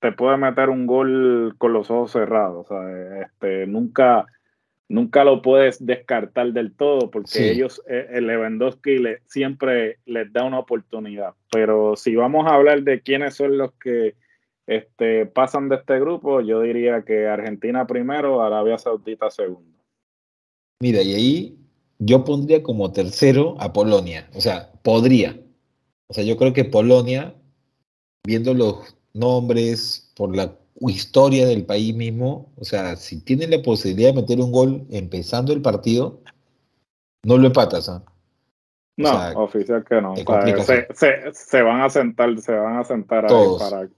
te 0.00 0.12
puede 0.12 0.36
meter 0.38 0.70
un 0.70 0.86
gol 0.86 1.54
con 1.58 1.72
los 1.72 1.90
ojos 1.90 2.12
cerrados. 2.12 2.66
Este, 3.22 3.66
nunca, 3.66 4.26
nunca 4.88 5.24
lo 5.24 5.42
puedes 5.42 5.84
descartar 5.84 6.52
del 6.52 6.74
todo 6.74 7.10
porque 7.10 7.50
ellos, 7.50 7.82
eh, 7.86 8.08
el 8.12 8.26
Lewandowski 8.26 8.98
le, 8.98 9.18
siempre 9.26 9.98
les 10.06 10.32
da 10.32 10.44
una 10.44 10.58
oportunidad. 10.58 11.34
Pero 11.52 11.96
si 11.96 12.16
vamos 12.16 12.46
a 12.46 12.54
hablar 12.54 12.82
de 12.82 13.02
quiénes 13.02 13.34
son 13.34 13.58
los 13.58 13.72
que 13.74 14.14
este, 14.66 15.26
pasan 15.26 15.68
de 15.68 15.76
este 15.76 16.00
grupo, 16.00 16.40
yo 16.40 16.62
diría 16.62 17.02
que 17.02 17.26
Argentina 17.26 17.86
primero, 17.86 18.42
Arabia 18.42 18.78
Saudita 18.78 19.30
segundo. 19.30 19.78
Mira, 20.80 21.02
y 21.02 21.14
ahí 21.14 21.58
yo 21.98 22.24
pondría 22.24 22.62
como 22.62 22.90
tercero 22.92 23.56
a 23.60 23.74
Polonia, 23.74 24.30
o 24.34 24.40
sea, 24.40 24.72
podría. 24.82 25.38
O 26.06 26.14
sea, 26.14 26.24
yo 26.24 26.38
creo 26.38 26.54
que 26.54 26.64
Polonia, 26.64 27.34
viendo 28.24 28.54
los 28.54 28.96
nombres, 29.12 30.12
por 30.16 30.34
la 30.34 30.54
historia 30.80 31.46
del 31.46 31.64
país 31.64 31.94
mismo, 31.94 32.50
o 32.56 32.64
sea, 32.64 32.96
si 32.96 33.20
tiene 33.20 33.46
la 33.46 33.62
posibilidad 33.62 34.10
de 34.10 34.22
meter 34.22 34.40
un 34.40 34.52
gol 34.52 34.86
empezando 34.90 35.52
el 35.52 35.62
partido, 35.62 36.20
no 37.22 37.36
lo 37.36 37.46
empatas. 37.46 37.88
¿ah? 37.88 38.02
No, 38.96 39.44
oficial 39.44 39.84
que 39.84 40.00
no. 40.00 40.14
se, 40.16 41.62
van 41.62 41.80
a 41.82 41.90
sentar, 41.90 42.38
se 42.40 42.52
van 42.52 42.76
a 42.76 42.84
sentar 42.84 43.26
ahí 43.26 43.56
para 43.58 43.88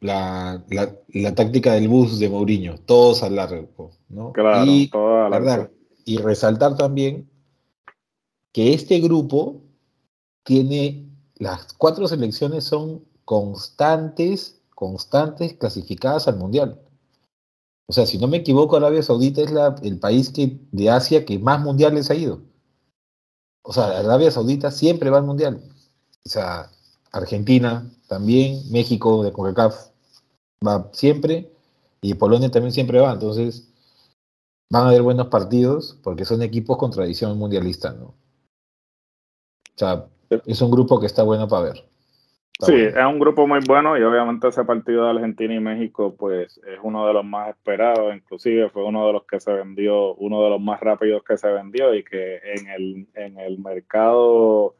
la, 0.00 0.62
la, 1.08 1.34
táctica 1.34 1.72
del 1.72 1.88
bus 1.88 2.18
de 2.18 2.28
Mourinho, 2.28 2.76
todos 2.78 3.22
al 3.22 3.36
largo, 3.36 3.90
¿no? 4.08 4.32
Claro, 4.32 4.64
y, 4.66 4.90
y 6.04 6.18
resaltar 6.18 6.76
también 6.76 7.28
que 8.52 8.74
este 8.74 9.00
grupo 9.00 9.62
tiene, 10.42 11.06
las 11.36 11.72
cuatro 11.72 12.06
selecciones 12.06 12.64
son 12.64 13.02
constantes, 13.24 14.60
constantes 14.74 15.54
clasificadas 15.54 16.28
al 16.28 16.36
Mundial. 16.36 16.80
O 17.86 17.92
sea, 17.92 18.06
si 18.06 18.18
no 18.18 18.28
me 18.28 18.38
equivoco, 18.38 18.76
Arabia 18.76 19.02
Saudita 19.02 19.42
es 19.42 19.50
la, 19.50 19.74
el 19.82 19.98
país 19.98 20.30
que, 20.30 20.58
de 20.72 20.90
Asia 20.90 21.24
que 21.24 21.38
más 21.38 21.60
mundiales 21.60 22.10
ha 22.10 22.14
ido. 22.14 22.40
O 23.62 23.72
sea, 23.72 23.98
Arabia 23.98 24.30
Saudita 24.30 24.70
siempre 24.70 25.10
va 25.10 25.18
al 25.18 25.24
Mundial. 25.24 25.62
O 26.24 26.28
sea, 26.28 26.70
Argentina 27.12 27.90
también, 28.08 28.70
México 28.70 29.22
de 29.22 29.32
CONCACAF 29.32 29.90
va 30.66 30.90
siempre 30.92 31.52
y 32.00 32.14
Polonia 32.14 32.50
también 32.50 32.72
siempre 32.72 33.00
va. 33.00 33.12
Entonces, 33.12 33.68
van 34.70 34.84
a 34.84 34.88
haber 34.88 35.02
buenos 35.02 35.28
partidos 35.28 35.98
porque 36.02 36.24
son 36.24 36.42
equipos 36.42 36.78
con 36.78 36.90
tradición 36.90 37.38
mundialista, 37.38 37.92
¿no? 37.92 38.06
O 38.06 39.76
sea, 39.76 40.06
es 40.46 40.60
un 40.62 40.70
grupo 40.70 41.00
que 41.00 41.06
está 41.06 41.22
bueno 41.22 41.48
para 41.48 41.64
ver. 41.64 41.88
Sí, 42.60 42.74
es 42.74 42.94
un 42.94 43.18
grupo 43.18 43.46
muy 43.46 43.60
bueno 43.66 43.98
y 43.98 44.02
obviamente 44.02 44.48
ese 44.48 44.64
partido 44.64 45.04
de 45.04 45.10
Argentina 45.10 45.54
y 45.54 45.60
México 45.60 46.14
pues 46.16 46.58
es 46.58 46.78
uno 46.82 47.06
de 47.06 47.12
los 47.12 47.24
más 47.24 47.50
esperados, 47.50 48.14
inclusive 48.14 48.70
fue 48.70 48.84
uno 48.84 49.06
de 49.06 49.12
los 49.12 49.24
que 49.24 49.40
se 49.40 49.52
vendió, 49.52 50.14
uno 50.14 50.42
de 50.44 50.50
los 50.50 50.60
más 50.60 50.80
rápidos 50.80 51.22
que 51.24 51.36
se 51.36 51.50
vendió 51.50 51.94
y 51.94 52.04
que 52.04 52.40
en 52.44 52.68
el, 52.68 53.08
en 53.14 53.38
el 53.38 53.58
mercado 53.58 54.76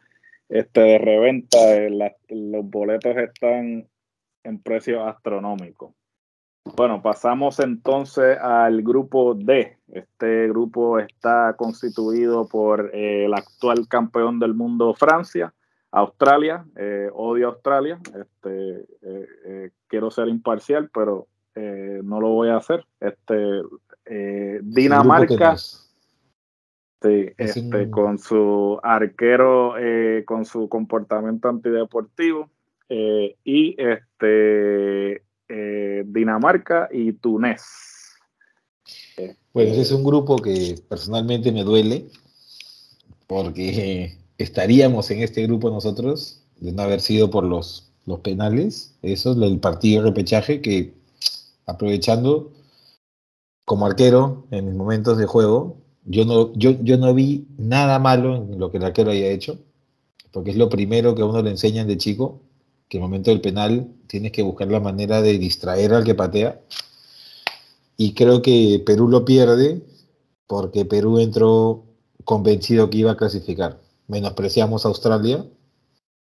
este 0.48 0.80
de 0.80 0.98
reventa 0.98 1.58
eh, 1.74 1.90
los 2.28 2.70
boletos 2.70 3.16
están 3.16 3.88
en 4.44 4.62
precios 4.62 5.06
astronómicos. 5.06 5.92
Bueno, 6.76 7.02
pasamos 7.02 7.60
entonces 7.60 8.38
al 8.38 8.82
grupo 8.82 9.34
D. 9.34 9.76
Este 9.88 10.48
grupo 10.48 10.98
está 10.98 11.54
constituido 11.58 12.48
por 12.48 12.90
eh, 12.94 13.26
el 13.26 13.34
actual 13.34 13.86
campeón 13.86 14.38
del 14.38 14.54
mundo 14.54 14.94
Francia, 14.94 15.52
Australia, 15.94 16.64
eh, 16.76 17.08
odio 17.12 17.48
Australia, 17.48 17.98
este, 18.06 18.86
eh, 19.02 19.70
quiero 19.86 20.10
ser 20.10 20.28
imparcial, 20.28 20.90
pero 20.92 21.28
no 21.56 22.20
lo 22.20 22.30
voy 22.30 22.48
a 22.48 22.56
hacer. 22.56 22.84
Este, 22.98 23.62
Dinamarca, 24.62 25.54
este, 27.00 27.90
con 27.90 28.18
su 28.18 28.80
arquero, 28.82 29.74
con 30.24 30.44
su 30.44 30.68
comportamiento 30.68 31.48
antideportivo, 31.48 32.50
y 32.88 33.76
este 33.80 35.22
eh, 35.48 36.04
Dinamarca 36.06 36.88
y 36.90 37.12
Túnez. 37.12 37.62
Bueno, 39.52 39.70
ese 39.70 39.82
es 39.82 39.92
un 39.92 40.02
grupo 40.02 40.36
que 40.36 40.76
personalmente 40.88 41.52
me 41.52 41.62
duele 41.62 42.06
porque 43.26 44.18
estaríamos 44.38 45.10
en 45.10 45.22
este 45.22 45.42
grupo 45.44 45.70
nosotros 45.70 46.42
de 46.60 46.72
no 46.72 46.82
haber 46.82 47.00
sido 47.00 47.30
por 47.30 47.44
los, 47.44 47.90
los 48.06 48.20
penales. 48.20 48.94
Eso 49.02 49.32
es 49.32 49.38
el 49.38 49.58
partido 49.60 50.02
de 50.02 50.08
repechaje 50.10 50.60
que 50.60 50.94
aprovechando 51.66 52.52
como 53.64 53.86
arquero 53.86 54.46
en 54.50 54.66
mis 54.66 54.74
momentos 54.74 55.18
de 55.18 55.26
juego, 55.26 55.78
yo 56.04 56.24
no, 56.24 56.52
yo, 56.54 56.72
yo 56.82 56.98
no 56.98 57.14
vi 57.14 57.46
nada 57.56 57.98
malo 57.98 58.36
en 58.36 58.58
lo 58.58 58.70
que 58.70 58.76
el 58.76 58.84
arquero 58.84 59.10
haya 59.10 59.28
hecho, 59.28 59.58
porque 60.32 60.50
es 60.50 60.56
lo 60.56 60.68
primero 60.68 61.14
que 61.14 61.22
a 61.22 61.26
uno 61.26 61.42
le 61.42 61.50
enseñan 61.50 61.86
de 61.86 61.96
chico, 61.96 62.40
que 62.88 62.98
el 62.98 63.02
momento 63.02 63.30
del 63.30 63.40
penal 63.40 63.88
tienes 64.06 64.32
que 64.32 64.42
buscar 64.42 64.70
la 64.70 64.80
manera 64.80 65.22
de 65.22 65.38
distraer 65.38 65.94
al 65.94 66.04
que 66.04 66.14
patea. 66.14 66.60
Y 67.96 68.12
creo 68.12 68.42
que 68.42 68.82
Perú 68.84 69.08
lo 69.08 69.24
pierde 69.24 69.82
porque 70.46 70.84
Perú 70.84 71.18
entró 71.18 71.84
convencido 72.24 72.90
que 72.90 72.98
iba 72.98 73.12
a 73.12 73.16
clasificar. 73.16 73.80
Menospreciamos 74.08 74.84
a 74.84 74.88
Australia. 74.88 75.44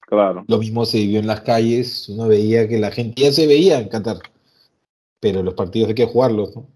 Claro. 0.01 0.45
Lo 0.49 0.59
mismo 0.59 0.85
se 0.85 0.99
vivió 0.99 1.21
en 1.21 1.27
las 1.27 1.43
calles. 1.43 2.09
Uno 2.09 2.27
veía 2.27 2.69
que 2.69 2.79
la 2.79 2.91
gente 2.91 3.23
ya 3.23 3.33
se 3.33 3.47
veía 3.47 3.79
en 3.79 3.89
Qatar. 3.89 4.19
Pero 5.21 5.43
los 5.43 5.55
partidos 5.55 5.89
hay 5.91 5.95
que 5.95 6.07
jugarlos, 6.07 6.57
¿no? 6.57 6.67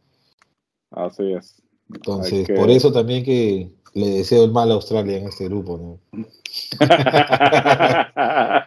Así 0.91 1.33
es. 1.33 1.61
Entonces, 1.93 2.49
por 2.55 2.71
eso 2.71 2.93
también 2.93 3.25
que 3.25 3.71
le 3.95 4.11
deseo 4.11 4.45
el 4.45 4.53
mal 4.53 4.71
a 4.71 4.75
Australia 4.75 5.19
en 5.19 5.27
este 5.27 5.47
grupo, 5.47 5.79
¿no? 5.79 6.01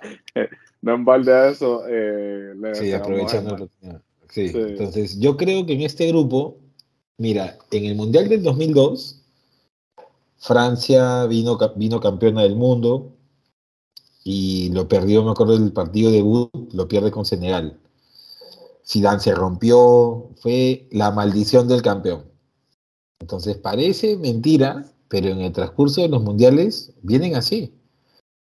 no 0.81 0.93
en 0.95 1.05
balde 1.05 1.33
a 1.33 1.49
eso. 1.49 1.83
Eh, 1.87 2.53
sí, 2.73 2.91
aprovechando. 2.93 3.69
Sí. 4.29 4.51
Entonces, 4.53 5.19
yo 5.19 5.37
creo 5.37 5.65
que 5.65 5.73
en 5.73 5.81
este 5.81 6.07
grupo, 6.07 6.57
mira, 7.17 7.57
en 7.71 7.85
el 7.85 7.95
Mundial 7.95 8.29
del 8.29 8.43
2002, 8.43 9.23
Francia 10.37 11.25
vino, 11.25 11.57
vino 11.75 11.99
campeona 11.99 12.43
del 12.43 12.55
mundo 12.55 13.13
y 14.23 14.69
lo 14.69 14.87
perdió, 14.87 15.23
me 15.23 15.31
acuerdo 15.31 15.57
del 15.57 15.73
partido 15.73 16.11
debut, 16.11 16.51
lo 16.73 16.87
pierde 16.87 17.11
con 17.11 17.25
Senegal. 17.25 17.79
Zidane 18.85 19.19
se 19.19 19.33
rompió, 19.33 20.29
fue 20.41 20.87
la 20.91 21.11
maldición 21.11 21.67
del 21.67 21.81
campeón. 21.81 22.25
Entonces 23.19 23.57
parece 23.57 24.17
mentira, 24.17 24.85
pero 25.07 25.29
en 25.29 25.41
el 25.41 25.51
transcurso 25.51 26.01
de 26.01 26.09
los 26.09 26.21
mundiales 26.21 26.93
vienen 27.01 27.35
así. 27.35 27.73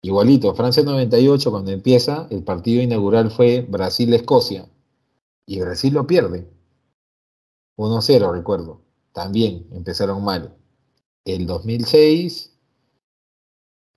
Igualito, 0.03 0.55
Francia 0.55 0.83
98 0.83 1.51
cuando 1.51 1.71
empieza, 1.71 2.27
el 2.31 2.45
partido 2.45 2.83
inaugural 2.83 3.31
fue 3.31 3.67
Brasil-Escocia 3.69 4.69
y 5.47 5.61
Brasil 5.61 5.95
lo 5.95 6.07
pierde. 6.07 6.49
1-0, 7.77 8.33
recuerdo. 8.33 8.81
También 9.13 9.67
empezaron 9.73 10.23
mal. 10.25 10.58
El 11.29 11.47
2006 11.47 12.53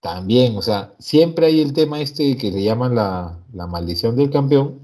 también, 0.02 0.58
o 0.58 0.62
sea, 0.62 0.94
siempre 1.00 1.46
hay 1.46 1.62
el 1.62 1.72
tema 1.72 2.02
este 2.02 2.36
que 2.36 2.52
le 2.52 2.62
llaman 2.62 2.96
la, 2.96 3.40
maldición 3.54 4.18
del 4.18 4.30
campeón 4.30 4.82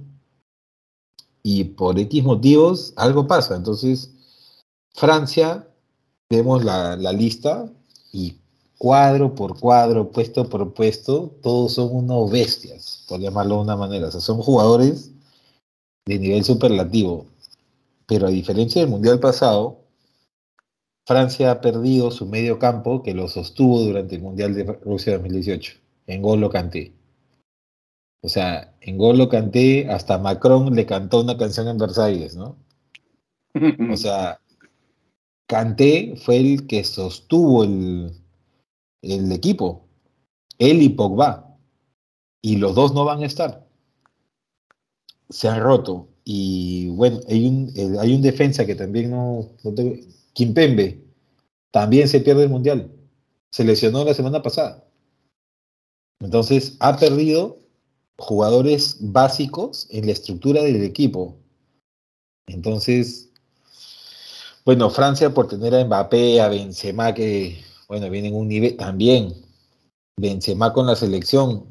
y 1.44 1.66
por 1.66 2.00
X 2.00 2.24
motivos 2.24 2.94
algo 2.96 3.28
pasa. 3.28 3.58
Entonces, 3.58 4.14
Francia, 4.94 5.68
vemos 6.30 6.64
la, 6.64 6.96
la 6.96 7.12
lista 7.12 7.70
y 8.14 8.38
cuadro 8.78 9.36
por 9.36 9.60
cuadro, 9.60 10.10
puesto 10.12 10.48
por 10.48 10.74
puesto, 10.74 11.36
todos 11.44 11.74
son 11.74 11.94
unos 11.94 12.32
bestias, 12.32 13.04
por 13.10 13.20
llamarlo 13.20 13.56
de 13.56 13.62
una 13.62 13.76
manera. 13.76 14.08
O 14.08 14.12
sea, 14.12 14.22
son 14.22 14.42
jugadores 14.42 15.12
de 16.06 16.18
nivel 16.18 16.46
superlativo. 16.46 17.26
Pero 18.06 18.28
a 18.28 18.30
diferencia 18.30 18.80
del 18.80 18.90
Mundial 18.90 19.20
pasado, 19.20 19.87
Francia 21.08 21.52
ha 21.52 21.62
perdido 21.62 22.12
su 22.12 22.26
medio 22.26 22.60
campo 22.60 23.02
que 23.02 23.14
lo 23.14 23.30
sostuvo 23.30 23.80
durante 23.80 24.16
el 24.16 24.22
Mundial 24.22 24.54
de 24.54 24.66
Rusia 24.66 25.14
2018, 25.14 25.74
en 26.08 26.22
Golo 26.22 26.50
Canté. 26.50 26.92
O 28.22 28.28
sea, 28.28 28.76
en 28.82 28.98
Golo 28.98 29.30
Canté 29.30 29.90
hasta 29.90 30.18
Macron 30.18 30.76
le 30.76 30.86
cantó 30.86 31.22
una 31.22 31.38
canción 31.38 31.70
en 31.70 31.78
Versalles, 31.78 32.36
¿no? 32.36 32.58
O 33.90 33.96
sea, 33.96 34.42
Canté 35.48 36.16
fue 36.18 36.40
el 36.40 36.68
que 36.68 36.84
sostuvo 36.84 37.64
el, 37.64 38.12
el 39.02 39.32
equipo, 39.32 39.88
él 40.60 40.82
y 40.82 40.90
Pogba, 40.90 41.58
y 42.42 42.58
los 42.58 42.76
dos 42.76 42.94
no 42.94 43.06
van 43.06 43.24
a 43.24 43.28
estar. 43.28 43.66
Se 45.30 45.48
han 45.48 45.62
roto. 45.62 46.10
Y 46.26 46.90
bueno, 46.90 47.22
hay 47.30 47.48
un, 47.48 47.98
hay 47.98 48.14
un 48.14 48.22
defensa 48.22 48.66
que 48.66 48.76
también 48.76 49.12
no, 49.12 49.48
Kimpembe, 50.38 51.04
también 51.72 52.08
se 52.08 52.20
pierde 52.20 52.44
el 52.44 52.50
mundial. 52.50 52.92
Se 53.50 53.64
lesionó 53.64 54.06
la 54.06 54.14
semana 54.14 54.44
pasada. 54.44 54.86
Entonces 56.20 56.78
ha 56.80 56.96
perdido 56.96 57.58
jugadores 58.20 58.98
básicos 59.00 59.88
en 59.90 60.06
la 60.06 60.12
estructura 60.12 60.62
del 60.62 60.84
equipo. 60.84 61.40
Entonces, 62.46 63.32
bueno, 64.64 64.92
Francia 64.92 65.34
por 65.34 65.48
tener 65.48 65.74
a 65.74 65.84
Mbappé, 65.84 66.40
a 66.40 66.50
Benzema, 66.50 67.16
que 67.16 67.64
bueno, 67.88 68.08
viene 68.12 68.28
en 68.28 68.36
un 68.36 68.48
nivel 68.48 68.78
también. 68.78 69.34
Benzema 70.20 70.72
con 70.72 70.86
la 70.86 70.96
selección 70.96 71.66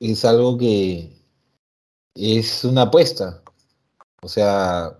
es 0.00 0.24
algo 0.24 0.58
que 0.58 1.12
es 2.16 2.64
una 2.64 2.82
apuesta. 2.82 3.44
O 4.22 4.28
sea, 4.28 4.97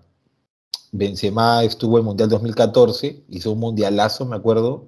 Benzema 0.91 1.63
estuvo 1.63 1.97
en 1.97 2.01
el 2.01 2.05
Mundial 2.05 2.29
2014, 2.29 3.23
hizo 3.29 3.51
un 3.51 3.59
mundialazo, 3.59 4.25
me 4.25 4.35
acuerdo. 4.35 4.87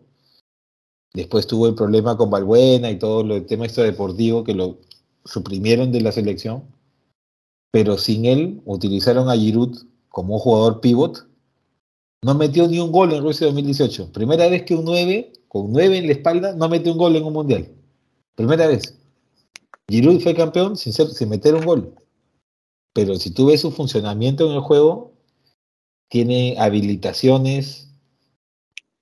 Después 1.14 1.46
tuvo 1.46 1.68
el 1.68 1.76
problema 1.76 2.18
con 2.18 2.30
Balbuena 2.30 2.90
y 2.90 2.98
todo 2.98 3.24
lo, 3.24 3.36
el 3.36 3.46
tema 3.46 3.68
deportivo 3.68 4.44
que 4.44 4.54
lo 4.54 4.78
suprimieron 5.26 5.92
de 5.92 6.02
la 6.02 6.12
selección. 6.12 6.64
Pero 7.72 7.98
sin 7.98 8.26
él 8.26 8.62
utilizaron 8.66 9.30
a 9.30 9.36
Giroud 9.36 9.78
como 10.10 10.36
un 10.36 10.40
jugador 10.40 10.82
pivot. 10.82 11.28
No 12.24 12.36
metió 12.36 12.68
ni 12.68 12.80
un 12.80 12.92
gol 12.92 13.14
en 13.14 13.24
Rusia 13.24 13.48
2018. 13.48 14.12
Primera 14.12 14.48
vez 14.48 14.64
que 14.64 14.76
un 14.76 14.86
9 14.86 15.34
con 15.52 15.70
nueve 15.70 15.98
en 15.98 16.08
la 16.08 16.14
espalda, 16.14 16.54
no 16.54 16.70
mete 16.70 16.90
un 16.90 16.98
gol 16.98 17.14
en 17.18 17.26
un 17.26 17.34
mundial. 17.34 17.68
Primera 18.36 18.68
vez. 18.68 18.98
Giroud 19.90 20.22
fue 20.22 20.34
campeón 20.34 20.78
sin, 20.78 20.94
sin 20.94 21.28
meter 21.28 21.56
un 21.56 21.66
gol. 21.66 21.94
Pero 22.94 23.16
si 23.16 23.32
tú 23.32 23.48
ves 23.48 23.60
su 23.60 23.70
funcionamiento 23.70 24.50
en 24.50 24.54
el 24.54 24.62
juego, 24.62 25.11
tiene 26.12 26.58
habilitaciones, 26.60 27.88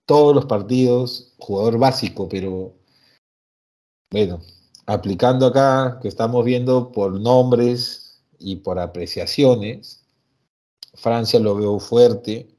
todos 0.05 0.35
los 0.35 0.45
partidos, 0.45 1.33
jugador 1.39 1.79
básico, 1.79 2.29
pero 2.29 2.75
bueno, 4.11 4.41
aplicando 4.85 5.47
acá 5.47 5.97
que 6.03 6.07
estamos 6.07 6.45
viendo 6.45 6.91
por 6.91 7.19
nombres 7.19 8.21
y 8.37 8.57
por 8.57 8.77
apreciaciones, 8.77 10.03
Francia 10.93 11.39
lo 11.39 11.55
veo 11.55 11.79
fuerte, 11.79 12.55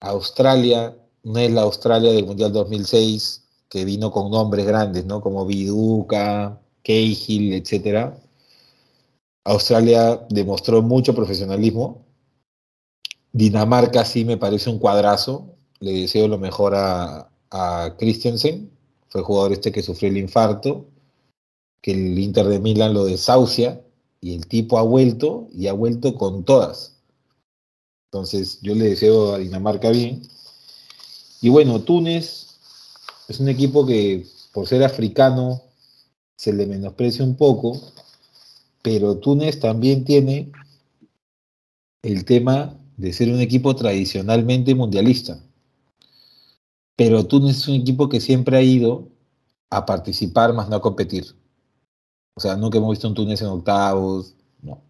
Australia 0.00 0.96
no 1.22 1.38
es 1.38 1.52
la 1.52 1.62
Australia 1.62 2.12
del 2.12 2.24
Mundial 2.24 2.50
2006 2.50 3.44
que 3.68 3.84
vino 3.84 4.10
con 4.10 4.30
nombres 4.30 4.64
grandes, 4.64 5.04
¿no? 5.04 5.20
Como 5.20 5.44
Viduca, 5.44 6.58
Cahill, 6.82 7.52
etc. 7.52 8.14
Australia 9.44 10.26
demostró 10.30 10.80
mucho 10.80 11.14
profesionalismo. 11.14 12.03
Dinamarca 13.34 14.04
sí 14.04 14.24
me 14.24 14.36
parece 14.36 14.70
un 14.70 14.78
cuadrazo. 14.78 15.56
le 15.80 15.92
deseo 15.92 16.28
lo 16.28 16.38
mejor 16.38 16.74
a, 16.76 17.28
a 17.50 17.96
Christensen, 17.98 18.70
fue 19.08 19.22
jugador 19.22 19.52
este 19.52 19.72
que 19.72 19.82
sufrió 19.82 20.08
el 20.08 20.16
infarto, 20.16 20.86
que 21.82 21.90
el 21.90 22.16
Inter 22.16 22.46
de 22.46 22.60
Milán 22.60 22.94
lo 22.94 23.04
desahucia 23.04 23.82
y 24.20 24.34
el 24.34 24.46
tipo 24.46 24.78
ha 24.78 24.82
vuelto 24.82 25.48
y 25.52 25.66
ha 25.66 25.72
vuelto 25.72 26.14
con 26.14 26.44
todas. 26.44 27.02
Entonces 28.06 28.60
yo 28.62 28.76
le 28.76 28.90
deseo 28.90 29.34
a 29.34 29.38
Dinamarca 29.38 29.90
bien. 29.90 30.22
Y 31.40 31.48
bueno, 31.48 31.82
Túnez 31.82 32.56
es 33.26 33.40
un 33.40 33.48
equipo 33.48 33.84
que 33.84 34.24
por 34.52 34.68
ser 34.68 34.84
africano 34.84 35.60
se 36.36 36.52
le 36.52 36.66
menosprecia 36.66 37.24
un 37.24 37.36
poco, 37.36 37.80
pero 38.80 39.18
Túnez 39.18 39.58
también 39.58 40.04
tiene 40.04 40.52
el 42.02 42.24
tema 42.24 42.78
de 42.96 43.12
ser 43.12 43.30
un 43.30 43.40
equipo 43.40 43.74
tradicionalmente 43.74 44.74
mundialista. 44.74 45.40
Pero 46.96 47.26
Túnez 47.26 47.58
es 47.58 47.68
un 47.68 47.74
equipo 47.74 48.08
que 48.08 48.20
siempre 48.20 48.56
ha 48.56 48.62
ido 48.62 49.08
a 49.70 49.84
participar 49.84 50.52
más 50.52 50.68
no 50.68 50.76
a 50.76 50.82
competir. 50.82 51.24
O 52.36 52.40
sea, 52.40 52.56
nunca 52.56 52.78
hemos 52.78 52.90
visto 52.90 53.08
un 53.08 53.14
Túnez 53.14 53.42
en 53.42 53.48
octavos, 53.48 54.34
no. 54.62 54.82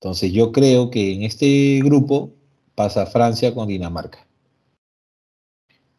Entonces 0.00 0.32
yo 0.32 0.52
creo 0.52 0.90
que 0.90 1.14
en 1.14 1.22
este 1.22 1.80
grupo 1.84 2.32
pasa 2.74 3.06
Francia 3.06 3.54
con 3.54 3.68
Dinamarca. 3.68 4.26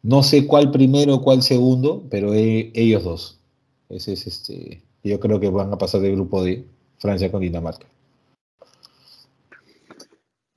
No 0.02 0.22
sé 0.22 0.46
cuál 0.46 0.70
primero, 0.70 1.22
cuál 1.22 1.42
segundo, 1.42 2.06
pero 2.08 2.34
e, 2.34 2.70
ellos 2.74 3.04
dos. 3.04 3.40
Es 3.88 4.08
este. 4.08 4.82
Yo 5.02 5.18
creo 5.20 5.40
que 5.40 5.48
van 5.48 5.72
a 5.72 5.78
pasar 5.78 6.00
del 6.00 6.12
grupo 6.12 6.42
de 6.44 6.66
Francia 6.98 7.30
con 7.30 7.40
Dinamarca. 7.40 7.86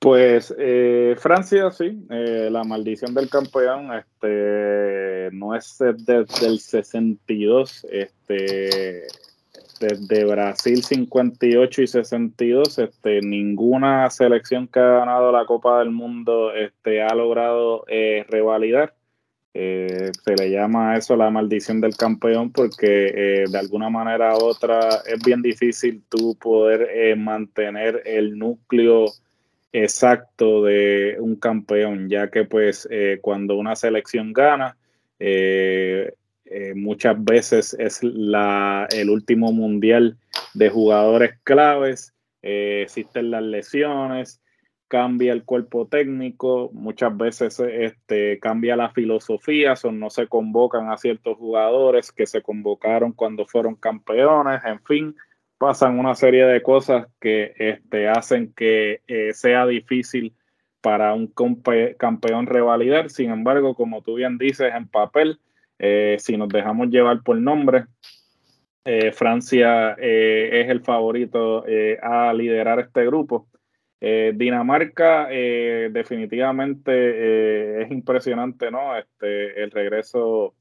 Pues 0.02 0.52
eh, 0.58 1.14
Francia, 1.16 1.70
sí, 1.70 2.04
eh, 2.10 2.48
la 2.50 2.64
maldición 2.64 3.14
del 3.14 3.30
campeón 3.30 3.92
este, 3.94 5.30
no 5.32 5.54
es 5.54 5.76
desde 5.78 6.46
el 6.48 6.58
62, 6.58 7.86
este, 7.88 9.06
desde 9.78 10.24
Brasil 10.24 10.82
58 10.82 11.82
y 11.82 11.86
62, 11.86 12.78
este, 12.80 13.20
ninguna 13.20 14.10
selección 14.10 14.66
que 14.66 14.80
ha 14.80 14.98
ganado 14.98 15.30
la 15.30 15.46
Copa 15.46 15.78
del 15.78 15.92
Mundo 15.92 16.52
este, 16.52 17.00
ha 17.00 17.14
logrado 17.14 17.84
eh, 17.86 18.26
revalidar. 18.28 18.96
Eh, 19.54 20.10
se 20.24 20.34
le 20.34 20.50
llama 20.50 20.94
a 20.94 20.96
eso 20.96 21.14
la 21.14 21.30
maldición 21.30 21.80
del 21.80 21.96
campeón 21.96 22.50
porque 22.50 23.44
de 23.48 23.58
alguna 23.58 23.88
manera 23.88 24.34
u 24.36 24.46
otra 24.46 25.02
es 25.06 25.22
bien 25.24 25.42
difícil 25.42 26.02
tú 26.08 26.34
poder 26.34 27.16
mantener 27.16 28.02
el 28.04 28.36
núcleo 28.36 29.06
exacto 29.72 30.64
de 30.64 31.16
un 31.18 31.36
campeón, 31.36 32.08
ya 32.08 32.30
que 32.30 32.44
pues 32.44 32.86
eh, 32.90 33.18
cuando 33.22 33.56
una 33.56 33.76
selección 33.76 34.32
gana, 34.32 34.76
eh, 35.18 36.14
eh, 36.44 36.74
muchas 36.74 37.22
veces 37.22 37.74
es 37.78 38.02
la, 38.02 38.86
el 38.90 39.08
último 39.08 39.52
mundial 39.52 40.18
de 40.54 40.68
jugadores 40.68 41.38
claves, 41.44 42.14
existen 42.42 43.30
las 43.30 43.42
lesiones, 43.44 44.42
cambia 44.88 45.32
el 45.32 45.44
cuerpo 45.44 45.86
técnico, 45.86 46.68
muchas 46.74 47.16
veces 47.16 47.58
este, 47.60 48.38
cambia 48.40 48.76
la 48.76 48.90
filosofía, 48.90 49.76
son, 49.76 49.98
no 50.00 50.10
se 50.10 50.26
convocan 50.26 50.90
a 50.90 50.98
ciertos 50.98 51.38
jugadores 51.38 52.12
que 52.12 52.26
se 52.26 52.42
convocaron 52.42 53.12
cuando 53.12 53.46
fueron 53.46 53.76
campeones, 53.76 54.60
en 54.66 54.82
fin, 54.84 55.16
pasan 55.62 55.98
una 56.00 56.16
serie 56.16 56.44
de 56.44 56.60
cosas 56.60 57.06
que 57.20 57.54
este, 57.56 58.08
hacen 58.08 58.52
que 58.52 59.00
eh, 59.06 59.32
sea 59.32 59.64
difícil 59.64 60.34
para 60.80 61.14
un 61.14 61.32
campeón 61.96 62.46
revalidar. 62.46 63.10
Sin 63.10 63.30
embargo, 63.30 63.76
como 63.76 64.02
tú 64.02 64.16
bien 64.16 64.38
dices, 64.38 64.74
en 64.74 64.88
papel, 64.88 65.38
eh, 65.78 66.16
si 66.18 66.36
nos 66.36 66.48
dejamos 66.48 66.88
llevar 66.88 67.22
por 67.22 67.36
nombre, 67.36 67.84
eh, 68.84 69.12
Francia 69.12 69.92
es 69.92 70.68
el 70.68 70.80
favorito 70.80 71.64
a 72.02 72.34
liderar 72.34 72.80
este 72.80 73.06
grupo. 73.06 73.46
Dinamarca 74.00 75.28
definitivamente 75.28 77.82
es 77.82 77.90
impresionante, 77.92 78.72
¿no? 78.72 78.98
Este, 78.98 79.62
el 79.62 79.70
regreso 79.70 80.54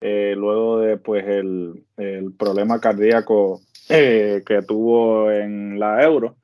luego 0.00 0.78
de 0.78 0.98
pues 0.98 1.26
el, 1.26 1.84
el 1.96 2.32
problema 2.34 2.80
cardíaco 2.80 3.60
eh, 3.88 4.42
que 4.44 4.62
tuvo 4.62 5.30
en 5.30 5.78
la 5.78 6.02
Euro. 6.02 6.36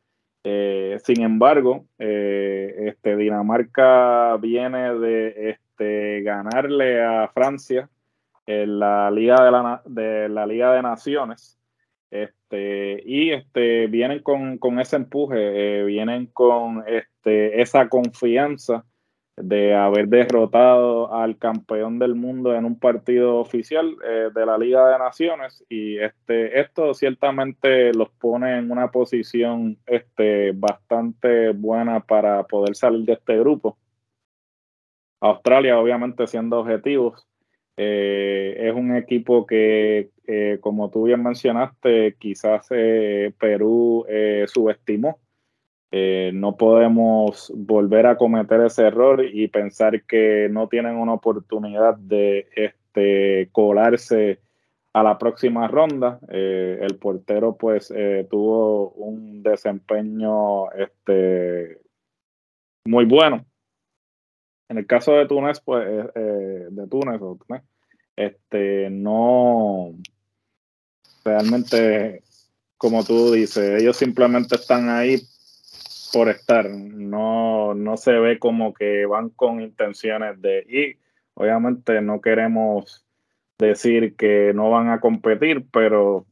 Eh, 0.44 0.98
sin 1.04 1.22
embargo, 1.22 1.86
eh, 1.98 2.74
este, 2.88 3.16
Dinamarca 3.16 4.36
viene 4.38 4.94
de 4.98 5.50
este, 5.50 6.22
ganarle 6.22 7.02
a 7.02 7.28
Francia 7.28 7.88
en 8.46 8.78
la 8.78 9.10
Liga 9.10 9.44
de, 9.44 9.50
la, 9.50 9.82
de, 9.84 10.28
la 10.28 10.46
Liga 10.46 10.72
de 10.74 10.82
Naciones. 10.82 11.58
Este, 12.10 13.02
y 13.04 13.30
este, 13.30 13.86
vienen 13.86 14.22
con, 14.22 14.58
con 14.58 14.78
ese 14.78 14.96
empuje, 14.96 15.84
vienen 15.84 16.26
con 16.26 16.84
este, 16.86 17.60
esa 17.62 17.88
confianza 17.88 18.84
de 19.36 19.74
haber 19.74 20.08
derrotado 20.08 21.14
al 21.14 21.38
campeón 21.38 21.98
del 21.98 22.14
mundo 22.14 22.54
en 22.54 22.66
un 22.66 22.78
partido 22.78 23.38
oficial 23.38 23.96
eh, 24.04 24.28
de 24.34 24.46
la 24.46 24.58
Liga 24.58 24.86
de 24.88 24.98
Naciones 24.98 25.64
y 25.70 25.98
este 25.98 26.60
esto 26.60 26.92
ciertamente 26.92 27.94
los 27.94 28.10
pone 28.10 28.58
en 28.58 28.70
una 28.70 28.90
posición 28.90 29.78
este 29.86 30.52
bastante 30.52 31.50
buena 31.52 32.00
para 32.00 32.42
poder 32.44 32.76
salir 32.76 33.06
de 33.06 33.14
este 33.14 33.38
grupo. 33.38 33.78
Australia 35.20 35.78
obviamente 35.78 36.26
siendo 36.26 36.58
objetivos 36.58 37.26
eh, 37.78 38.54
es 38.58 38.74
un 38.74 38.94
equipo 38.96 39.46
que 39.46 40.10
eh, 40.26 40.58
como 40.60 40.90
tú 40.90 41.04
bien 41.04 41.22
mencionaste 41.22 42.16
quizás 42.18 42.68
Perú 42.68 44.04
subestimó 44.46 45.21
eh, 45.94 46.30
no 46.32 46.56
podemos 46.56 47.52
volver 47.54 48.06
a 48.06 48.16
cometer 48.16 48.62
ese 48.62 48.86
error 48.86 49.22
y 49.22 49.46
pensar 49.48 50.04
que 50.04 50.48
no 50.50 50.66
tienen 50.66 50.96
una 50.96 51.12
oportunidad 51.12 51.98
de 51.98 52.48
este, 52.56 53.50
colarse 53.52 54.40
a 54.94 55.02
la 55.02 55.18
próxima 55.18 55.68
ronda. 55.68 56.18
Eh, 56.30 56.78
el 56.80 56.96
portero 56.96 57.58
pues 57.58 57.92
eh, 57.94 58.26
tuvo 58.30 58.92
un 58.92 59.42
desempeño 59.42 60.72
este, 60.72 61.78
muy 62.86 63.04
bueno. 63.04 63.44
En 64.70 64.78
el 64.78 64.86
caso 64.86 65.12
de 65.12 65.26
Túnez, 65.26 65.60
pues, 65.60 65.86
de 65.86 66.86
Túnez, 66.88 67.20
este, 68.16 68.88
no 68.88 69.92
realmente, 71.22 72.22
como 72.78 73.04
tú 73.04 73.32
dices, 73.32 73.82
ellos 73.82 73.98
simplemente 73.98 74.54
están 74.54 74.88
ahí 74.88 75.20
por 76.12 76.28
estar. 76.28 76.68
No, 76.70 77.74
no 77.74 77.96
se 77.96 78.12
ve 78.12 78.38
como 78.38 78.74
que 78.74 79.06
van 79.06 79.30
con 79.30 79.60
intenciones 79.60 80.40
de 80.40 80.64
ir. 80.68 80.98
Obviamente 81.34 82.00
no 82.00 82.20
queremos 82.20 83.04
decir 83.58 84.16
que 84.16 84.52
no 84.54 84.70
van 84.70 84.90
a 84.90 85.00
competir, 85.00 85.64
pero 85.72 86.26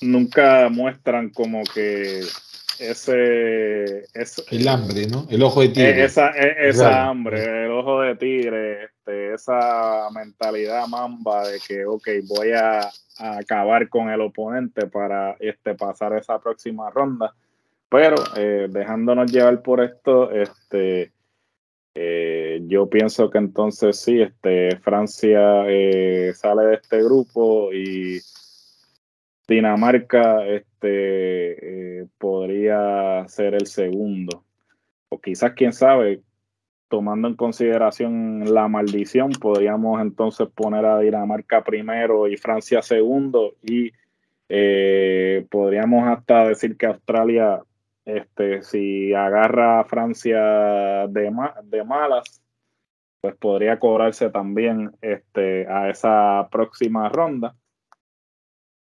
nunca 0.00 0.68
muestran 0.68 1.30
como 1.30 1.62
que 1.64 2.20
ese, 2.78 4.04
el 4.50 4.68
hambre, 4.68 5.06
¿no? 5.06 5.26
El 5.30 5.42
ojo 5.42 5.60
de 5.60 5.68
tigre. 5.68 6.04
Esa, 6.04 6.30
e, 6.30 6.68
esa 6.68 7.06
hambre, 7.06 7.66
el 7.66 7.70
ojo 7.70 8.00
de 8.00 8.16
tigre, 8.16 8.84
este, 8.84 9.34
esa 9.34 10.08
mentalidad 10.10 10.86
mamba 10.88 11.48
de 11.48 11.60
que, 11.60 11.84
ok, 11.84 12.08
voy 12.26 12.52
a, 12.52 12.80
a, 12.80 13.38
acabar 13.38 13.88
con 13.88 14.10
el 14.10 14.20
oponente 14.20 14.86
para 14.86 15.36
este, 15.38 15.74
pasar 15.74 16.14
esa 16.14 16.40
próxima 16.40 16.90
ronda. 16.90 17.34
Pero 17.92 18.16
eh, 18.38 18.68
dejándonos 18.70 19.30
llevar 19.30 19.60
por 19.60 19.84
esto, 19.84 20.30
este, 20.30 21.12
eh, 21.94 22.62
yo 22.66 22.88
pienso 22.88 23.28
que 23.28 23.36
entonces 23.36 24.00
sí, 24.00 24.22
este, 24.22 24.78
Francia 24.78 25.66
eh, 25.68 26.32
sale 26.34 26.64
de 26.68 26.74
este 26.76 27.02
grupo 27.02 27.70
y 27.70 28.18
Dinamarca 29.46 30.46
este, 30.46 32.08
podría 32.16 33.28
ser 33.28 33.52
el 33.56 33.66
segundo. 33.66 34.42
O 35.10 35.20
quizás, 35.20 35.52
quién 35.52 35.74
sabe, 35.74 36.22
tomando 36.88 37.28
en 37.28 37.36
consideración 37.36 38.54
la 38.54 38.68
maldición, 38.68 39.32
podríamos 39.32 40.00
entonces 40.00 40.48
poner 40.54 40.86
a 40.86 40.98
Dinamarca 40.98 41.62
primero 41.62 42.26
y 42.26 42.38
Francia 42.38 42.80
segundo 42.80 43.52
y 43.62 43.92
podríamos 45.50 46.08
hasta 46.08 46.48
decir 46.48 46.78
que 46.78 46.86
Australia 46.86 47.62
este, 48.04 48.62
si 48.62 49.14
agarra 49.14 49.80
a 49.80 49.84
Francia 49.84 51.06
de, 51.08 51.84
malas, 51.84 52.42
pues 53.20 53.36
podría 53.36 53.78
cobrarse 53.78 54.30
también 54.30 54.92
este, 55.00 55.66
a 55.68 55.90
esa 55.90 56.48
próxima 56.50 57.08
ronda. 57.08 57.54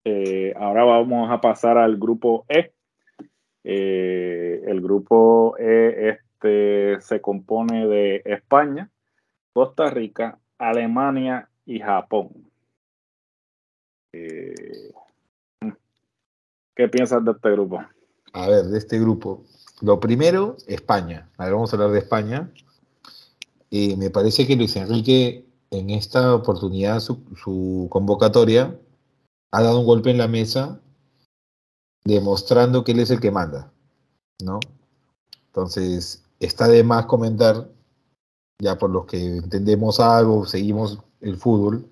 Eh, 0.05 0.55
ahora 0.57 0.85
vamos 0.85 1.31
a 1.31 1.41
pasar 1.41 1.79
al 1.79 1.97
grupo 1.97 2.47
E. 2.49 2.73
Eh, 3.64 4.62
el 4.66 4.81
grupo 4.81 5.57
E 5.59 6.11
este, 6.11 7.01
se 7.01 7.21
compone 7.21 7.87
de 7.87 8.23
España, 8.25 8.89
Costa 9.53 9.91
Rica, 9.91 10.39
Alemania 10.57 11.49
y 11.66 11.81
Japón. 11.81 12.31
Eh, 14.12 14.55
¿Qué 16.75 16.89
piensas 16.89 17.25
de 17.25 17.33
este 17.33 17.51
grupo? 17.51 17.85
A 18.33 18.49
ver, 18.49 18.66
de 18.66 18.79
este 18.79 18.99
grupo. 18.99 19.45
Lo 19.81 20.01
primero, 20.01 20.57
España. 20.66 21.31
A 21.37 21.45
ver, 21.45 21.55
vamos 21.55 21.72
a 21.72 21.76
hablar 21.76 21.91
de 21.91 21.99
España. 21.99 22.53
Eh, 23.70 23.97
me 23.97 24.11
parece 24.11 24.47
que 24.47 24.57
Luis 24.57 24.76
Enrique 24.76 25.47
en 25.70 25.91
esta 25.91 26.35
oportunidad, 26.35 27.01
su, 27.01 27.22
su, 27.43 27.89
convocatoria, 27.91 28.79
ha 29.53 29.62
dado 29.62 29.81
un 29.81 29.87
golpe 29.87 30.11
en 30.11 30.18
la 30.18 30.29
mesa 30.29 30.81
demostrando 32.05 32.85
que 32.85 32.93
él 32.93 33.01
es 33.01 33.11
el 33.11 33.20
que 33.20 33.31
manda, 33.31 33.70
¿no? 34.43 34.61
Entonces, 35.49 36.24
está 36.41 36.68
de 36.68 36.85
más 36.85 37.07
comentar, 37.07 37.68
ya 38.61 38.79
por 38.79 38.91
los 38.91 39.07
que 39.07 39.37
entendemos 39.39 40.01
algo, 40.01 40.47
seguimos 40.47 40.99
el 41.20 41.37
fútbol, 41.37 41.87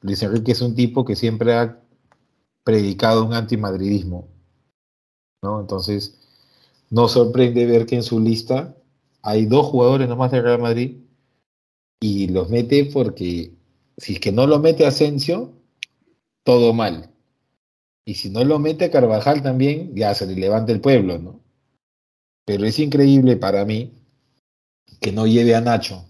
Luis 0.00 0.22
Enrique 0.22 0.52
es 0.52 0.60
un 0.60 0.74
tipo 0.74 1.04
que 1.04 1.16
siempre 1.16 1.54
ha 1.54 1.78
predicado 2.64 3.24
un 3.24 3.34
antimadridismo, 3.34 4.28
¿no? 5.42 5.60
Entonces, 5.60 6.18
no 6.90 7.08
sorprende 7.08 7.66
ver 7.66 7.86
que 7.86 7.96
en 7.96 8.02
su 8.02 8.20
lista 8.20 8.76
hay 9.22 9.46
dos 9.46 9.66
jugadores 9.66 10.08
nomás 10.08 10.30
de 10.30 10.42
Real 10.42 10.60
Madrid 10.60 10.98
y 12.00 12.28
los 12.28 12.48
mete 12.48 12.86
porque 12.86 13.54
si 13.96 14.14
es 14.14 14.20
que 14.20 14.32
no 14.32 14.46
lo 14.46 14.58
mete 14.58 14.86
Asensio, 14.86 15.52
todo 16.44 16.72
mal. 16.72 17.10
Y 18.04 18.14
si 18.14 18.30
no 18.30 18.44
lo 18.44 18.58
mete 18.58 18.90
Carvajal 18.90 19.42
también, 19.42 19.94
ya 19.94 20.14
se 20.14 20.26
le 20.26 20.34
levanta 20.34 20.72
el 20.72 20.80
pueblo, 20.80 21.18
¿no? 21.18 21.40
Pero 22.44 22.66
es 22.66 22.78
increíble 22.78 23.36
para 23.36 23.64
mí 23.64 23.92
que 25.00 25.12
no 25.12 25.26
lleve 25.26 25.54
a 25.54 25.60
Nacho, 25.60 26.04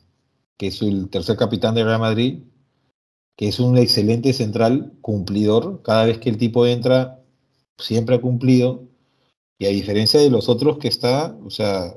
que 0.57 0.68
es 0.68 0.80
el 0.80 1.11
tercer 1.11 1.37
capitán 1.37 1.74
de 1.74 1.85
Real 1.85 2.01
Madrid, 2.01 2.45
que 3.37 3.49
es 3.49 3.61
un 3.61 3.76
excelente 3.76 4.33
central 4.33 4.95
cumplidor. 5.03 5.83
Cada 5.83 6.07
vez 6.07 6.18
que 6.18 6.30
el 6.30 6.39
tipo 6.39 6.66
entra, 6.66 7.22
siempre 7.78 8.16
ha 8.16 8.20
cumplido. 8.20 8.89
Y 9.59 9.66
a 9.66 9.70
diferencia 9.70 10.20
de 10.20 10.30
los 10.30 10.48
otros 10.48 10.78
que 10.78 10.88
está, 10.88 11.36
o 11.44 11.50
sea, 11.50 11.96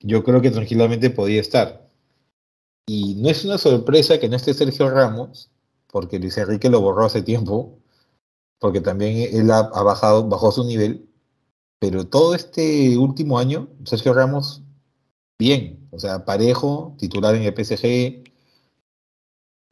yo 0.00 0.22
creo 0.24 0.40
que 0.42 0.50
tranquilamente 0.50 1.10
podía 1.10 1.40
estar. 1.40 1.88
Y 2.86 3.14
no 3.16 3.30
es 3.30 3.44
una 3.44 3.58
sorpresa 3.58 4.18
que 4.20 4.28
no 4.28 4.36
esté 4.36 4.52
Sergio 4.52 4.90
Ramos, 4.90 5.50
porque 5.88 6.18
Luis 6.18 6.36
Enrique 6.36 6.68
lo 6.68 6.80
borró 6.80 7.06
hace 7.06 7.22
tiempo, 7.22 7.78
porque 8.58 8.80
también 8.80 9.28
él 9.34 9.50
ha, 9.50 9.62
bajado, 9.82 10.28
bajó 10.28 10.52
su 10.52 10.64
nivel. 10.64 11.08
Pero 11.80 12.06
todo 12.06 12.34
este 12.34 12.98
último 12.98 13.38
año, 13.38 13.68
Sergio 13.84 14.12
Ramos, 14.12 14.62
bien, 15.38 15.88
o 15.90 15.98
sea, 15.98 16.24
parejo, 16.24 16.94
titular 16.98 17.34
en 17.34 17.42
el 17.42 17.54
PSG, 17.54 18.24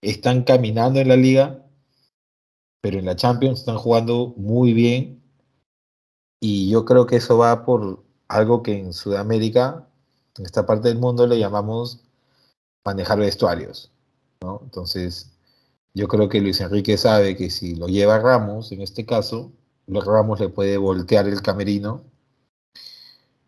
están 0.03 0.45
caminando 0.45 1.01
en 1.01 1.09
la 1.09 1.17
liga, 1.17 1.67
pero 2.81 2.99
en 2.99 3.05
la 3.05 3.17
Champions 3.17 3.61
están 3.61 3.79
jugando 3.79 4.35
muy 4.37 4.73
bien. 4.73 5.22
Y 6.45 6.69
yo 6.69 6.85
creo 6.85 7.07
que 7.07 7.15
eso 7.15 7.39
va 7.39 7.65
por 7.65 8.03
algo 8.27 8.65
que 8.65 8.77
en 8.77 8.93
Sudamérica, 8.93 9.87
en 10.37 10.45
esta 10.45 10.67
parte 10.67 10.89
del 10.89 10.99
mundo, 10.99 11.25
le 11.29 11.39
llamamos 11.39 12.01
manejar 12.85 13.21
vestuarios. 13.21 13.93
Entonces, 14.41 15.31
yo 15.95 16.09
creo 16.09 16.29
que 16.29 16.41
Luis 16.41 16.61
Enrique 16.61 16.99
sabe 16.99 17.37
que 17.37 17.49
si 17.49 17.77
lo 17.77 17.87
lleva 17.87 18.19
Ramos, 18.19 18.73
en 18.73 18.83
este 18.83 19.07
caso, 19.07 19.53
Ramos 19.87 20.41
le 20.41 20.49
puede 20.49 20.79
voltear 20.79 21.29
el 21.29 21.43
camerino. 21.43 22.03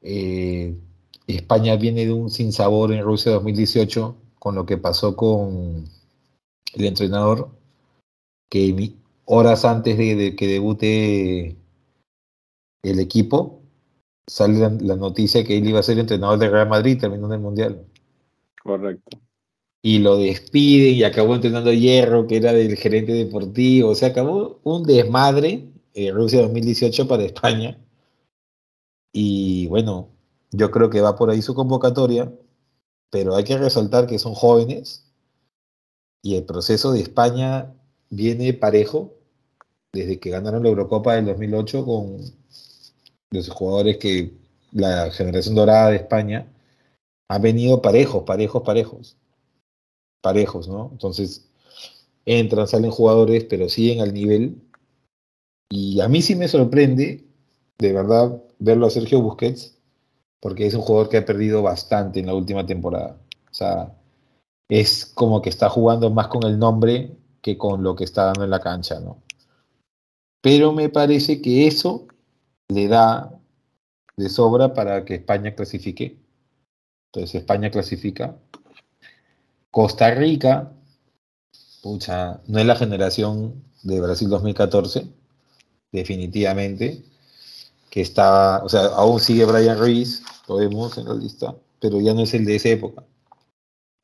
Eh, 0.00 0.78
España 1.26 1.74
viene 1.74 2.06
de 2.06 2.12
un 2.12 2.30
sinsabor 2.30 2.92
en 2.92 3.02
Rusia 3.02 3.32
2018 3.32 4.16
con 4.38 4.54
lo 4.54 4.66
que 4.66 4.78
pasó 4.78 5.16
con 5.16 5.90
el 6.74 6.84
entrenador, 6.84 7.50
que 8.48 8.94
horas 9.24 9.64
antes 9.64 9.98
de 9.98 10.36
que 10.36 10.46
debute 10.46 11.56
el 12.84 13.00
equipo, 13.00 13.62
sale 14.26 14.58
la, 14.58 14.70
la, 14.80 14.96
noticia 14.96 15.44
que 15.44 15.58
él 15.58 15.68
iba 15.68 15.80
a 15.80 15.82
ser 15.82 15.98
entrenador 15.98 16.38
de 16.38 16.48
Real 16.48 16.68
Madrid 16.68 16.98
terminando 17.00 17.34
el 17.34 17.40
Mundial. 17.40 17.84
Correcto. 18.62 19.18
Y 19.82 19.98
lo 19.98 20.16
despiden 20.16 20.94
y 20.94 21.02
acabó 21.02 21.34
entrenando 21.34 21.72
Hierro, 21.72 22.26
que 22.26 22.38
era 22.38 22.52
del 22.52 22.76
gerente 22.76 23.12
deportivo. 23.12 23.90
O 23.90 23.94
sea, 23.94 24.08
acabó 24.08 24.60
un 24.64 24.84
desmadre 24.84 25.68
en 25.92 26.14
Rusia 26.14 26.40
2018 26.40 27.06
para 27.06 27.24
España. 27.24 27.78
Y 29.12 29.66
bueno, 29.68 30.08
yo 30.50 30.70
creo 30.70 30.90
que 30.90 31.00
va 31.00 31.16
por 31.16 31.30
ahí 31.30 31.42
su 31.42 31.54
convocatoria, 31.54 32.32
pero 33.10 33.36
hay 33.36 33.44
que 33.44 33.58
resaltar 33.58 34.06
que 34.06 34.18
son 34.18 34.34
jóvenes 34.34 35.12
y 36.22 36.36
el 36.36 36.44
proceso 36.44 36.92
de 36.92 37.00
España 37.00 37.74
viene 38.08 38.54
parejo 38.54 39.14
desde 39.92 40.18
que 40.18 40.30
ganaron 40.30 40.62
la 40.62 40.70
Eurocopa 40.70 41.14
del 41.14 41.26
2008 41.26 41.84
con 41.84 42.16
los 43.34 43.48
jugadores 43.48 43.98
que 43.98 44.32
la 44.72 45.10
generación 45.10 45.54
dorada 45.54 45.90
de 45.90 45.96
España 45.96 46.46
ha 47.28 47.38
venido 47.38 47.82
parejos, 47.82 48.24
parejos, 48.24 48.62
parejos. 48.62 49.16
Parejos, 50.22 50.68
¿no? 50.68 50.90
Entonces, 50.92 51.48
entran, 52.24 52.68
salen 52.68 52.90
jugadores, 52.90 53.44
pero 53.44 53.68
siguen 53.68 54.00
al 54.00 54.14
nivel. 54.14 54.62
Y 55.70 56.00
a 56.00 56.08
mí 56.08 56.22
sí 56.22 56.36
me 56.36 56.48
sorprende, 56.48 57.24
de 57.78 57.92
verdad, 57.92 58.42
verlo 58.58 58.86
a 58.86 58.90
Sergio 58.90 59.20
Busquets, 59.20 59.76
porque 60.40 60.66
es 60.66 60.74
un 60.74 60.82
jugador 60.82 61.08
que 61.08 61.18
ha 61.18 61.24
perdido 61.24 61.62
bastante 61.62 62.20
en 62.20 62.26
la 62.26 62.34
última 62.34 62.66
temporada. 62.66 63.18
O 63.50 63.54
sea, 63.54 63.94
es 64.68 65.06
como 65.06 65.42
que 65.42 65.50
está 65.50 65.68
jugando 65.68 66.10
más 66.10 66.28
con 66.28 66.44
el 66.44 66.58
nombre 66.58 67.16
que 67.42 67.58
con 67.58 67.82
lo 67.82 67.94
que 67.94 68.04
está 68.04 68.24
dando 68.24 68.44
en 68.44 68.50
la 68.50 68.60
cancha, 68.60 69.00
¿no? 69.00 69.22
Pero 70.42 70.72
me 70.72 70.88
parece 70.88 71.40
que 71.40 71.66
eso 71.66 72.06
le 72.68 72.88
da 72.88 73.30
de 74.16 74.28
sobra 74.28 74.74
para 74.74 75.04
que 75.04 75.14
España 75.16 75.54
clasifique. 75.54 76.18
Entonces 77.12 77.40
España 77.40 77.70
clasifica. 77.70 78.36
Costa 79.70 80.10
Rica, 80.14 80.72
pucha, 81.82 82.40
no 82.46 82.58
es 82.58 82.66
la 82.66 82.76
generación 82.76 83.64
de 83.82 84.00
Brasil 84.00 84.28
2014, 84.28 85.06
definitivamente, 85.90 87.02
que 87.90 88.00
está, 88.00 88.62
o 88.64 88.68
sea, 88.68 88.86
aún 88.86 89.20
sigue 89.20 89.44
Brian 89.44 89.78
Ruiz, 89.78 90.22
lo 90.48 90.56
vemos 90.56 90.96
en 90.98 91.08
la 91.08 91.14
lista, 91.14 91.54
pero 91.80 92.00
ya 92.00 92.14
no 92.14 92.22
es 92.22 92.34
el 92.34 92.44
de 92.44 92.56
esa 92.56 92.68
época. 92.70 93.04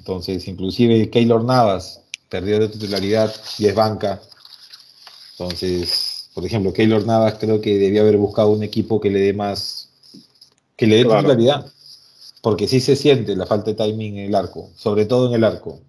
Entonces, 0.00 0.48
inclusive 0.48 1.10
Keylor 1.10 1.44
Navas 1.44 2.02
perdió 2.28 2.58
de 2.58 2.68
titularidad 2.68 3.32
y 3.58 3.66
es 3.66 3.74
banca. 3.74 4.20
Entonces, 5.32 6.09
por 6.40 6.46
ejemplo, 6.46 6.72
Keylor 6.72 7.04
Navas 7.04 7.36
creo 7.38 7.60
que 7.60 7.76
debía 7.76 8.00
haber 8.00 8.16
buscado 8.16 8.50
un 8.50 8.62
equipo 8.62 8.98
que 8.98 9.10
le 9.10 9.20
dé 9.20 9.34
más, 9.34 9.90
que 10.74 10.86
le 10.86 10.96
dé 10.96 11.04
claro. 11.04 11.20
titularidad, 11.20 11.70
porque 12.40 12.66
sí 12.66 12.80
se 12.80 12.96
siente 12.96 13.36
la 13.36 13.44
falta 13.44 13.70
de 13.70 13.76
timing 13.76 14.16
en 14.16 14.24
el 14.24 14.34
arco, 14.34 14.70
sobre 14.74 15.04
todo 15.04 15.28
en 15.28 15.34
el 15.34 15.44
arco, 15.44 15.82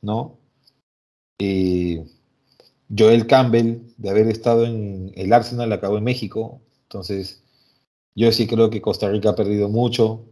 ¿no? 0.00 0.38
Eh, 1.38 2.02
Joel 2.96 3.26
Campbell, 3.26 3.82
de 3.98 4.08
haber 4.08 4.28
estado 4.28 4.64
en 4.64 5.12
el 5.14 5.30
Arsenal, 5.34 5.70
acabó 5.70 5.98
en 5.98 6.04
México, 6.04 6.62
entonces 6.84 7.42
yo 8.14 8.32
sí 8.32 8.46
creo 8.46 8.70
que 8.70 8.80
Costa 8.80 9.10
Rica 9.10 9.28
ha 9.28 9.36
perdido 9.36 9.68
mucho, 9.68 10.24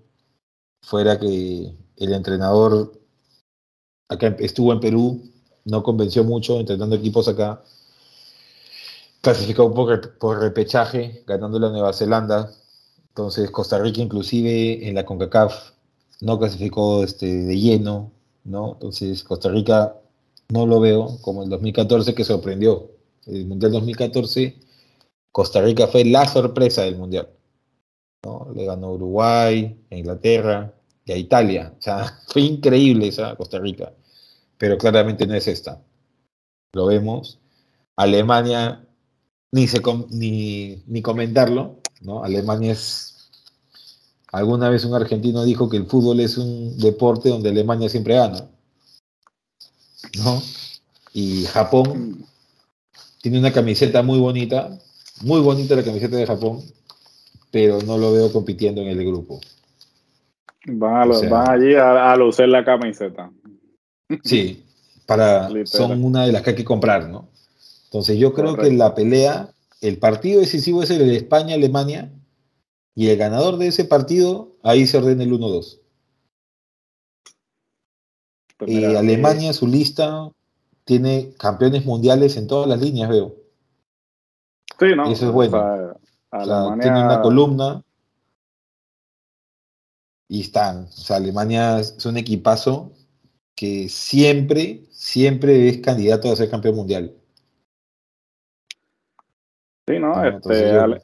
fuera 0.81 1.21
que 1.21 1.75
el 1.99 2.13
entrenador 2.15 2.99
acá 4.09 4.35
estuvo 4.39 4.73
en 4.73 4.81
Perú, 4.81 5.31
no 5.67 5.83
convenció 5.83 6.25
mucho, 6.25 6.59
entrenando 6.59 6.97
equipos 6.97 7.29
acá. 7.29 7.63
Clasificó 9.27 9.75
por, 9.75 10.19
por 10.19 10.39
repechaje, 10.39 11.25
ganando 11.27 11.59
la 11.59 11.71
Nueva 11.71 11.93
Zelanda. 11.93 12.49
Entonces 13.09 13.51
Costa 13.51 13.77
Rica 13.77 14.01
inclusive 14.01 14.89
en 14.89 14.95
la 14.95 15.05
CONCACAF 15.05 15.73
no 16.21 16.39
clasificó 16.39 17.03
este, 17.03 17.27
de 17.27 17.59
lleno, 17.59 18.13
¿no? 18.45 18.75
Entonces 18.75 19.25
Costa 19.25 19.49
Rica 19.49 19.97
no 20.51 20.65
lo 20.65 20.79
veo 20.79 21.19
como 21.23 21.43
el 21.43 21.49
2014 21.51 22.15
que 22.15 22.23
sorprendió. 22.23 22.93
El 23.27 23.47
Mundial 23.47 23.73
2014, 23.73 24.61
Costa 25.33 25.61
Rica 25.61 25.89
fue 25.89 26.05
la 26.05 26.29
sorpresa 26.29 26.83
del 26.83 26.95
Mundial. 26.95 27.29
¿no? 28.25 28.53
Le 28.55 28.65
ganó 28.65 28.93
Uruguay, 28.93 29.77
Inglaterra, 29.91 30.73
y 31.05 31.11
a 31.11 31.17
Italia. 31.17 31.75
O 31.77 31.83
sea, 31.83 32.21
fue 32.29 32.43
increíble 32.43 33.09
esa 33.09 33.35
Costa 33.35 33.59
Rica, 33.59 33.93
pero 34.57 34.79
claramente 34.79 35.27
no 35.27 35.35
es 35.35 35.49
esta. 35.49 35.83
Lo 36.75 36.87
vemos. 36.87 37.41
Alemania, 37.97 38.86
ni, 39.53 39.69
se 39.69 39.81
ni, 40.11 40.83
ni 40.87 41.03
comentarlo, 41.03 41.77
¿no? 42.01 42.25
Alemania 42.25 42.73
es... 42.73 43.13
Alguna 44.33 44.69
vez 44.69 44.85
un 44.85 44.95
argentino 44.95 45.45
dijo 45.45 45.69
que 45.69 45.77
el 45.77 45.87
fútbol 45.87 46.21
es 46.21 46.37
un 46.37 46.77
deporte 46.79 47.29
donde 47.29 47.51
Alemania 47.51 47.89
siempre 47.89 48.17
gana, 48.17 48.49
¿no? 50.19 50.43
Y 51.15 51.45
Japón 51.45 52.27
tiene 53.23 53.39
una 53.39 53.53
camiseta 53.53 54.03
muy 54.03 54.19
bonita, 54.19 54.79
muy 55.23 55.41
bonita 55.41 55.77
la 55.77 55.85
camiseta 55.85 56.17
de 56.17 56.27
Japón, 56.27 56.61
pero 57.51 57.81
no 57.83 57.97
lo 57.97 58.13
veo 58.13 58.31
compitiendo 58.33 58.83
en 58.83 58.89
el 58.89 59.05
grupo. 59.07 59.41
Van, 60.67 61.11
allí 61.49 61.75
a, 61.75 62.13
a, 62.13 62.17
lucir 62.17 62.49
la 62.49 62.65
camiseta. 62.65 63.31
Sí, 64.25 64.65
para, 65.07 65.49
son 65.65 66.05
una 66.05 66.27
de 66.27 66.33
las 66.33 66.43
que 66.43 66.51
hay 66.51 66.57
que 66.57 66.65
comprar, 66.65 67.09
¿no? 67.09 67.29
Entonces 67.97 68.19
yo 68.19 68.35
creo 68.35 68.59
que 68.59 68.71
la 68.73 68.95
pelea, 68.95 69.55
el 69.81 69.99
partido 69.99 70.41
decisivo 70.41 70.83
es 70.83 70.91
el 70.91 70.99
de 70.99 71.17
España-Alemania 71.17 72.13
y 72.95 73.09
el 73.09 73.17
ganador 73.17 73.57
de 73.57 73.69
ese 73.69 73.87
partido, 73.87 74.55
ahí 74.63 74.87
se 74.87 74.99
ordena 74.99 75.23
el 75.23 75.33
1-2. 75.33 75.81
Pues 78.59 78.71
y 78.71 78.85
Alemania, 78.85 79.55
su 79.55 79.67
lista, 79.67 80.31
tiene 80.85 81.33
campeones 81.39 81.87
mundiales 81.87 82.37
en 82.37 82.47
todas 82.47 82.69
las 82.69 82.83
líneas, 82.83 83.09
veo. 83.09 83.35
Sí, 84.79 84.89
¿no? 84.95 85.11
eso 85.11 85.29
es 85.29 85.33
bueno. 85.33 85.99
tiene 86.79 87.03
una 87.03 87.23
columna 87.23 87.83
y 90.29 90.43
están. 90.43 90.85
O 90.85 90.93
sea, 90.93 91.17
Alemania 91.17 91.81
es 91.81 92.05
un 92.05 92.19
equipazo 92.19 92.93
que 93.55 93.89
siempre, 93.89 94.85
siempre 94.91 95.71
es 95.71 95.79
candidato 95.79 96.31
a 96.31 96.37
ser 96.37 96.51
campeón 96.51 96.77
mundial. 96.77 97.17
Sí, 99.87 99.99
¿no? 99.99 100.25
este, 100.25 101.01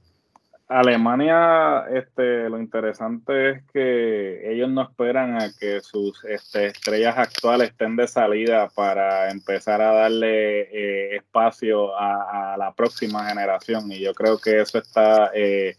Alemania, 0.73 1.85
este, 1.93 2.49
lo 2.49 2.59
interesante 2.59 3.51
es 3.51 3.63
que 3.73 4.53
ellos 4.53 4.71
no 4.71 4.83
esperan 4.83 5.41
a 5.41 5.51
que 5.53 5.81
sus 5.83 6.25
este, 6.25 6.67
estrellas 6.67 7.17
actuales 7.19 7.71
estén 7.71 7.95
de 7.97 8.09
salida 8.09 8.69
para 8.75 9.31
empezar 9.31 9.83
a 9.83 9.93
darle 9.93 10.63
eh, 10.63 11.17
espacio 11.17 11.97
a, 11.97 12.57
la 12.57 12.73
próxima 12.73 13.29
generación 13.29 13.93
y 13.93 14.01
yo 14.01 14.15
creo 14.15 14.39
que 14.39 14.61
eso 14.61 14.79
está 14.79 15.31
eh, 15.35 15.77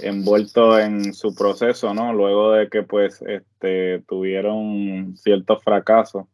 envuelto 0.00 0.78
en 0.78 1.12
su 1.12 1.34
proceso, 1.34 1.92
¿no? 1.92 2.12
Luego 2.12 2.52
de 2.52 2.68
que 2.68 2.82
pues 2.82 3.22
este, 3.22 4.02
tuvieron 4.08 5.14
ciertos 5.16 5.62
fracasos 5.62 6.26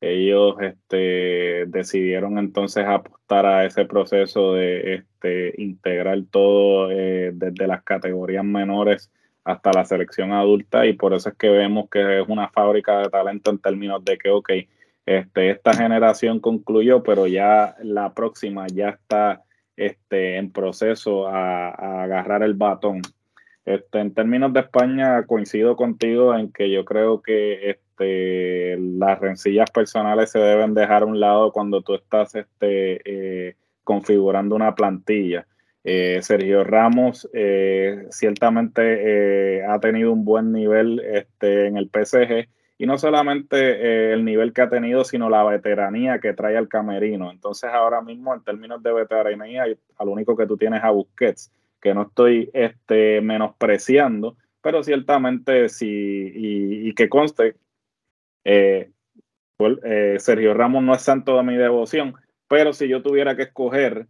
ellos 0.00 0.56
este, 0.60 1.66
decidieron 1.66 2.38
entonces 2.38 2.84
apostar 2.86 3.46
a 3.46 3.64
ese 3.64 3.84
proceso 3.84 4.54
de 4.54 4.94
este, 4.94 5.54
integrar 5.60 6.18
todo 6.30 6.90
eh, 6.90 7.32
desde 7.34 7.66
las 7.66 7.82
categorías 7.82 8.44
menores 8.44 9.10
hasta 9.44 9.72
la 9.72 9.84
selección 9.84 10.32
adulta 10.32 10.86
y 10.86 10.92
por 10.92 11.14
eso 11.14 11.30
es 11.30 11.34
que 11.36 11.48
vemos 11.48 11.88
que 11.90 12.20
es 12.20 12.28
una 12.28 12.48
fábrica 12.48 12.98
de 13.00 13.08
talento 13.08 13.50
en 13.50 13.58
términos 13.58 14.04
de 14.04 14.18
que, 14.18 14.30
ok, 14.30 14.50
este, 15.06 15.50
esta 15.50 15.72
generación 15.74 16.38
concluyó, 16.38 17.02
pero 17.02 17.26
ya 17.26 17.74
la 17.82 18.12
próxima 18.14 18.66
ya 18.68 18.90
está 18.90 19.42
este, 19.76 20.36
en 20.36 20.52
proceso 20.52 21.26
a, 21.26 21.70
a 21.70 22.02
agarrar 22.04 22.42
el 22.42 22.54
batón. 22.54 23.00
Este, 23.64 24.00
en 24.00 24.14
términos 24.14 24.52
de 24.52 24.60
España, 24.60 25.24
coincido 25.24 25.76
contigo 25.76 26.36
en 26.36 26.52
que 26.52 26.70
yo 26.70 26.84
creo 26.84 27.22
que 27.22 27.70
este, 27.98 28.76
las 28.78 29.18
rencillas 29.18 29.70
personales 29.70 30.30
se 30.30 30.38
deben 30.38 30.74
dejar 30.74 31.02
a 31.02 31.06
un 31.06 31.18
lado 31.18 31.52
cuando 31.52 31.82
tú 31.82 31.94
estás 31.94 32.34
este, 32.34 33.00
eh, 33.04 33.56
configurando 33.84 34.54
una 34.54 34.74
plantilla. 34.74 35.46
Eh, 35.84 36.18
Sergio 36.22 36.64
Ramos 36.64 37.28
eh, 37.32 38.06
ciertamente 38.10 39.64
ha 39.64 39.78
tenido 39.80 40.12
un 40.12 40.24
buen 40.24 40.52
nivel 40.52 41.00
este, 41.00 41.66
en 41.66 41.76
el 41.76 41.88
PSG 41.88 42.48
y 42.78 42.86
no 42.86 42.98
solamente 42.98 44.12
el 44.12 44.24
nivel 44.24 44.52
que 44.52 44.62
ha 44.62 44.68
tenido, 44.68 45.04
sino 45.04 45.28
la 45.28 45.42
veteranía 45.44 46.20
que 46.20 46.34
trae 46.34 46.56
al 46.56 46.68
camerino. 46.68 47.30
Entonces 47.30 47.70
ahora 47.72 48.02
mismo 48.02 48.34
en 48.34 48.44
términos 48.44 48.82
de 48.82 48.92
veteranía, 48.92 49.64
al 49.96 50.08
único 50.08 50.36
que 50.36 50.46
tú 50.46 50.56
tienes 50.56 50.84
a 50.84 50.90
Busquets 50.90 51.50
que 51.80 51.94
no 51.94 52.02
estoy 52.02 52.50
este, 52.52 53.20
menospreciando, 53.20 54.36
pero 54.60 54.82
ciertamente 54.82 55.68
sí, 55.68 55.86
y, 56.34 56.94
que 56.94 57.08
conste, 57.08 57.54
eh, 58.44 58.90
eh, 59.84 60.16
Sergio 60.18 60.54
Ramos 60.54 60.82
no 60.82 60.94
es 60.94 61.02
santo 61.02 61.36
de 61.36 61.42
mi 61.42 61.56
devoción, 61.56 62.14
pero 62.48 62.72
si 62.72 62.88
yo 62.88 63.02
tuviera 63.02 63.36
que 63.36 63.42
escoger 63.42 64.06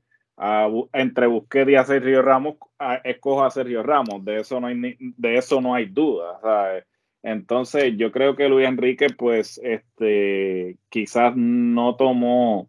entre 0.93 1.27
Busquets 1.27 1.71
y 1.71 1.75
a 1.75 1.85
Sergio 1.85 2.23
Ramos, 2.23 2.57
escojo 3.03 3.45
a 3.45 3.51
Sergio 3.51 3.83
Ramos, 3.83 4.25
de 4.25 4.39
eso 4.39 4.61
no 4.61 4.69
hay, 4.69 4.97
de 5.01 5.37
eso 5.37 5.61
no 5.61 5.75
hay 5.75 5.87
duda. 5.87 6.85
Entonces 7.25 7.95
yo 7.97 8.13
creo 8.13 8.37
que 8.37 8.49
Luis 8.49 8.69
Enrique 8.69 9.09
pues 9.17 9.61
este, 9.65 10.77
quizás 10.91 11.35
no 11.35 11.97
tomó 11.97 12.69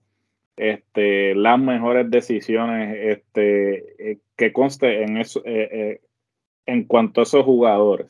este, 0.55 1.35
las 1.35 1.59
mejores 1.59 2.09
decisiones 2.09 2.97
este, 2.99 4.11
eh, 4.11 4.17
que 4.35 4.51
conste 4.51 5.03
en, 5.03 5.17
eso, 5.17 5.43
en 5.45 6.83
cuanto 6.85 7.21
a 7.21 7.23
esos 7.23 7.45
jugadores. 7.45 8.07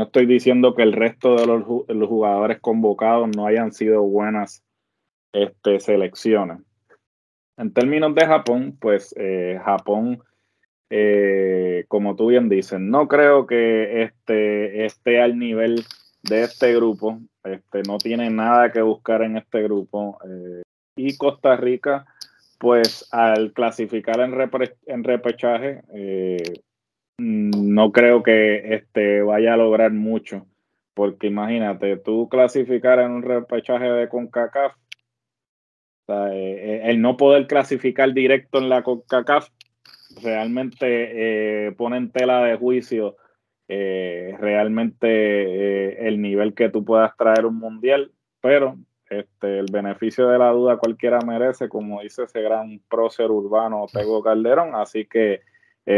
No 0.00 0.06
estoy 0.06 0.24
diciendo 0.24 0.74
que 0.74 0.82
el 0.82 0.94
resto 0.94 1.36
de 1.36 1.46
los, 1.46 2.08
jugadores 2.08 2.58
convocados 2.58 3.28
no 3.36 3.44
hayan 3.44 3.70
sido 3.70 4.00
buenas 4.00 4.64
este, 5.30 5.78
selecciones. 5.78 6.60
En 7.58 7.74
términos 7.74 8.14
de 8.14 8.24
Japón, 8.24 8.78
pues 8.80 9.14
Japón, 9.62 10.22
como 11.88 12.16
tú 12.16 12.28
bien 12.28 12.48
dices, 12.48 12.80
no 12.80 13.08
creo 13.08 13.46
que 13.46 14.04
este, 14.04 14.86
esté 14.86 15.20
al 15.20 15.38
nivel 15.38 15.84
de 16.22 16.44
este 16.44 16.74
grupo. 16.74 17.20
Este, 17.44 17.82
no 17.86 17.98
tiene 17.98 18.30
nada 18.30 18.72
que 18.72 18.80
buscar 18.80 19.20
en 19.20 19.36
este 19.36 19.62
grupo 19.64 20.18
y 20.96 21.14
Costa 21.18 21.56
Rica, 21.56 22.06
pues 22.58 23.06
al 23.12 23.52
clasificar 23.52 24.18
en, 24.20 24.32
en 24.86 25.04
repechaje, 25.04 25.82
eh, 25.92 26.62
no 27.20 27.92
creo 27.92 28.22
que 28.22 28.74
este, 28.74 29.22
vaya 29.22 29.54
a 29.54 29.56
lograr 29.56 29.92
mucho, 29.92 30.46
porque 30.94 31.26
imagínate, 31.26 31.96
tú 31.96 32.28
clasificar 32.28 33.00
en 33.00 33.10
un 33.10 33.22
repechaje 33.22 33.84
de 33.84 34.08
CONCACAF, 34.08 34.74
eh, 36.08 36.30
eh, 36.32 36.80
el 36.84 37.00
no 37.00 37.16
poder 37.16 37.46
clasificar 37.46 38.12
directo 38.12 38.58
en 38.58 38.68
la 38.68 38.82
CONCACAF 38.82 39.48
realmente 40.22 41.72
pone 41.76 41.98
en 41.98 42.10
tela 42.10 42.44
de 42.44 42.56
juicio 42.56 43.16
realmente 43.68 46.08
el 46.08 46.20
nivel 46.20 46.54
que 46.54 46.68
tú 46.68 46.84
puedas 46.84 47.16
traer 47.16 47.46
un 47.46 47.56
mundial, 47.56 48.10
pero 48.40 48.76
este, 49.10 49.58
el 49.58 49.66
beneficio 49.70 50.28
de 50.28 50.38
la 50.38 50.50
duda 50.50 50.78
cualquiera 50.78 51.20
merece, 51.20 51.68
como 51.68 52.00
dice 52.00 52.22
ese 52.22 52.40
gran 52.42 52.80
prócer 52.88 53.30
urbano 53.30 53.86
Tego 53.92 54.22
Calderón, 54.22 54.76
así 54.76 55.04
que 55.04 55.42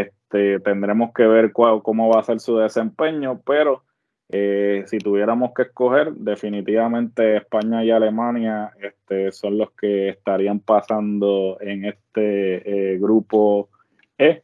este, 0.00 0.60
tendremos 0.60 1.12
que 1.12 1.26
ver 1.26 1.52
cómo 1.52 2.08
va 2.08 2.20
a 2.20 2.24
ser 2.24 2.40
su 2.40 2.56
desempeño, 2.56 3.42
pero 3.44 3.82
eh, 4.30 4.84
si 4.86 4.96
tuviéramos 4.96 5.52
que 5.54 5.62
escoger, 5.62 6.14
definitivamente 6.14 7.36
España 7.36 7.84
y 7.84 7.90
Alemania 7.90 8.72
este, 8.80 9.30
son 9.30 9.58
los 9.58 9.72
que 9.72 10.08
estarían 10.08 10.60
pasando 10.60 11.58
en 11.60 11.84
este 11.84 12.94
eh, 12.94 12.98
grupo 12.98 13.68
E. 14.16 14.42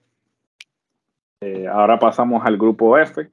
Eh, 1.40 1.66
ahora 1.66 1.98
pasamos 1.98 2.44
al 2.44 2.58
grupo 2.58 2.98
F. 2.98 3.28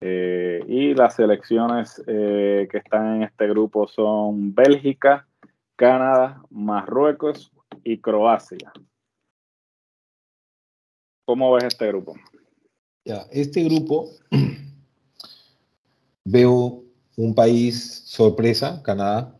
Y 0.00 0.94
las 0.94 1.16
selecciones 1.16 2.00
que 2.06 2.68
están 2.72 3.16
en 3.16 3.22
este 3.24 3.48
grupo 3.48 3.88
son 3.88 4.54
Bélgica, 4.54 5.26
Canadá, 5.74 6.40
Marruecos 6.50 7.50
y 7.82 7.98
Croacia. 7.98 8.70
¿Cómo 11.28 11.52
ves 11.52 11.64
este 11.64 11.88
grupo? 11.88 12.14
Ya, 13.04 13.26
este 13.30 13.62
grupo 13.64 14.08
veo 16.24 16.84
un 17.16 17.34
país 17.34 18.02
sorpresa, 18.06 18.82
Canadá, 18.82 19.38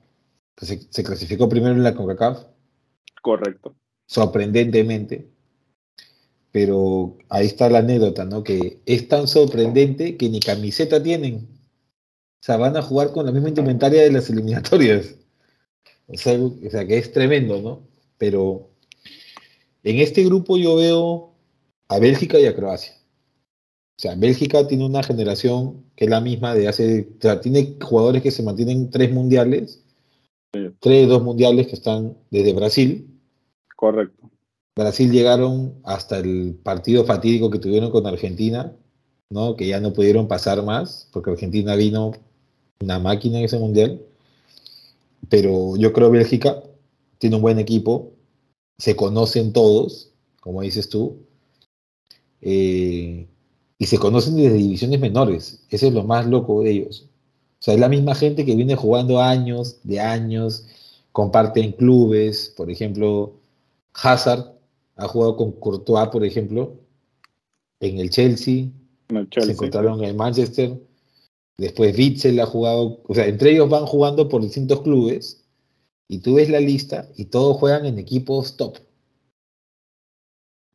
que 0.55 0.66
se, 0.66 0.86
se 0.91 1.03
clasificó 1.03 1.49
primero 1.49 1.74
en 1.74 1.82
la 1.82 1.95
CONCACAF. 1.95 2.45
Correcto. 3.22 3.74
Sorprendentemente 4.05 5.30
pero 6.51 7.16
ahí 7.28 7.47
está 7.47 7.70
la 7.70 7.78
anécdota, 7.78 8.24
¿no? 8.24 8.43
Que 8.43 8.80
es 8.84 9.09
tan 9.09 9.28
sorprendente 9.28 10.16
que 10.16 10.28
ni 10.28 10.41
camiseta 10.41 11.03
tienen. 11.03 11.49
O 12.41 12.43
sea, 12.43 12.57
van 12.57 12.76
a 12.76 12.82
jugar 12.82 13.12
con 13.12 13.24
la 13.26 13.32
misma 13.32 13.51
indumentaria 13.51 14.03
de 14.03 14.12
las 14.12 14.28
eliminatorias. 14.28 15.14
O 16.11 16.16
sea, 16.16 16.39
o 16.39 16.70
sea, 16.70 16.86
que 16.86 16.97
es 16.97 17.12
tremendo, 17.12 17.61
¿no? 17.61 17.86
Pero 18.16 18.70
en 19.84 20.01
este 20.01 20.24
grupo 20.24 20.57
yo 20.57 20.76
veo 20.76 21.38
a 21.89 21.99
Bélgica 21.99 22.39
y 22.39 22.47
a 22.47 22.55
Croacia. 22.55 22.93
O 23.99 24.01
sea, 24.01 24.14
Bélgica 24.14 24.66
tiene 24.68 24.86
una 24.86 25.03
generación 25.03 25.84
que 25.97 26.05
es 26.05 26.11
la 26.11 26.20
misma 26.20 26.55
de 26.55 26.68
hace, 26.68 27.09
o 27.18 27.20
sea, 27.20 27.41
tiene 27.41 27.76
jugadores 27.82 28.22
que 28.22 28.30
se 28.30 28.45
mantienen 28.45 28.91
tres 28.91 29.12
mundiales, 29.12 29.82
tres, 30.78 31.09
dos 31.09 31.22
mundiales 31.22 31.66
que 31.66 31.74
están 31.74 32.16
desde 32.30 32.53
Brasil. 32.53 33.09
Correcto. 33.74 34.30
Brasil 34.76 35.11
llegaron 35.11 35.74
hasta 35.82 36.18
el 36.18 36.57
partido 36.62 37.05
fatídico 37.05 37.51
que 37.51 37.59
tuvieron 37.59 37.91
con 37.91 38.07
Argentina, 38.07 38.72
¿no? 39.30 39.57
que 39.57 39.66
ya 39.66 39.80
no 39.80 39.93
pudieron 39.93 40.28
pasar 40.28 40.62
más, 40.62 41.09
porque 41.12 41.32
Argentina 41.32 41.74
vino 41.74 42.12
una 42.80 43.01
máquina 43.01 43.39
en 43.39 43.45
ese 43.47 43.59
mundial. 43.59 44.01
Pero 45.28 45.76
yo 45.76 45.93
creo 45.93 46.12
que 46.12 46.18
Bélgica 46.18 46.62
tiene 47.18 47.36
un 47.36 47.43
buen 47.43 47.59
equipo, 47.59 48.12
se 48.78 48.95
conocen 48.95 49.53
todos, 49.53 50.12
como 50.41 50.62
dices 50.62 50.89
tú. 50.89 51.26
Eh, 52.41 53.26
y 53.78 53.86
se 53.86 53.99
conocen 53.99 54.36
desde 54.36 54.55
divisiones 54.55 55.01
menores. 55.01 55.64
Eso 55.70 55.86
es 55.86 55.93
lo 55.93 56.05
más 56.05 56.26
loco 56.26 56.62
de 56.62 56.70
ellos. 56.70 57.09
O 57.61 57.62
sea, 57.62 57.74
es 57.74 57.80
la 57.80 57.89
misma 57.89 58.14
gente 58.14 58.45
que 58.45 58.55
viene 58.55 58.76
jugando 58.76 59.20
años, 59.20 59.78
de 59.82 60.01
años, 60.01 60.66
comparten 61.12 61.72
clubes, 61.72 62.53
por 62.57 62.70
ejemplo, 62.70 63.34
Hazard 63.95 64.53
ha 64.97 65.09
jugado 65.09 65.36
con 65.36 65.53
Courtois, 65.53 66.09
por 66.09 66.24
ejemplo, 66.24 66.74
en 67.80 67.99
el 67.99 68.11
Chelsea, 68.11 68.66
se 69.32 69.53
encontraron 69.53 69.99
en 70.01 70.11
el 70.11 70.16
Manchester, 70.16 70.78
después 71.57 71.97
Witzel 71.97 72.39
ha 72.41 72.47
jugado, 72.47 73.01
o 73.07 73.14
sea, 73.14 73.26
entre 73.26 73.53
ellos 73.53 73.68
van 73.68 73.86
jugando 73.86 74.28
por 74.28 74.43
distintos 74.43 74.82
clubes, 74.82 75.45
y 76.09 76.18
tú 76.18 76.34
ves 76.34 76.49
la 76.49 76.61
lista 76.61 77.09
y 77.16 77.26
todos 77.26 77.57
juegan 77.59 77.86
en 77.86 77.99
equipos 77.99 78.57
top. 78.57 78.78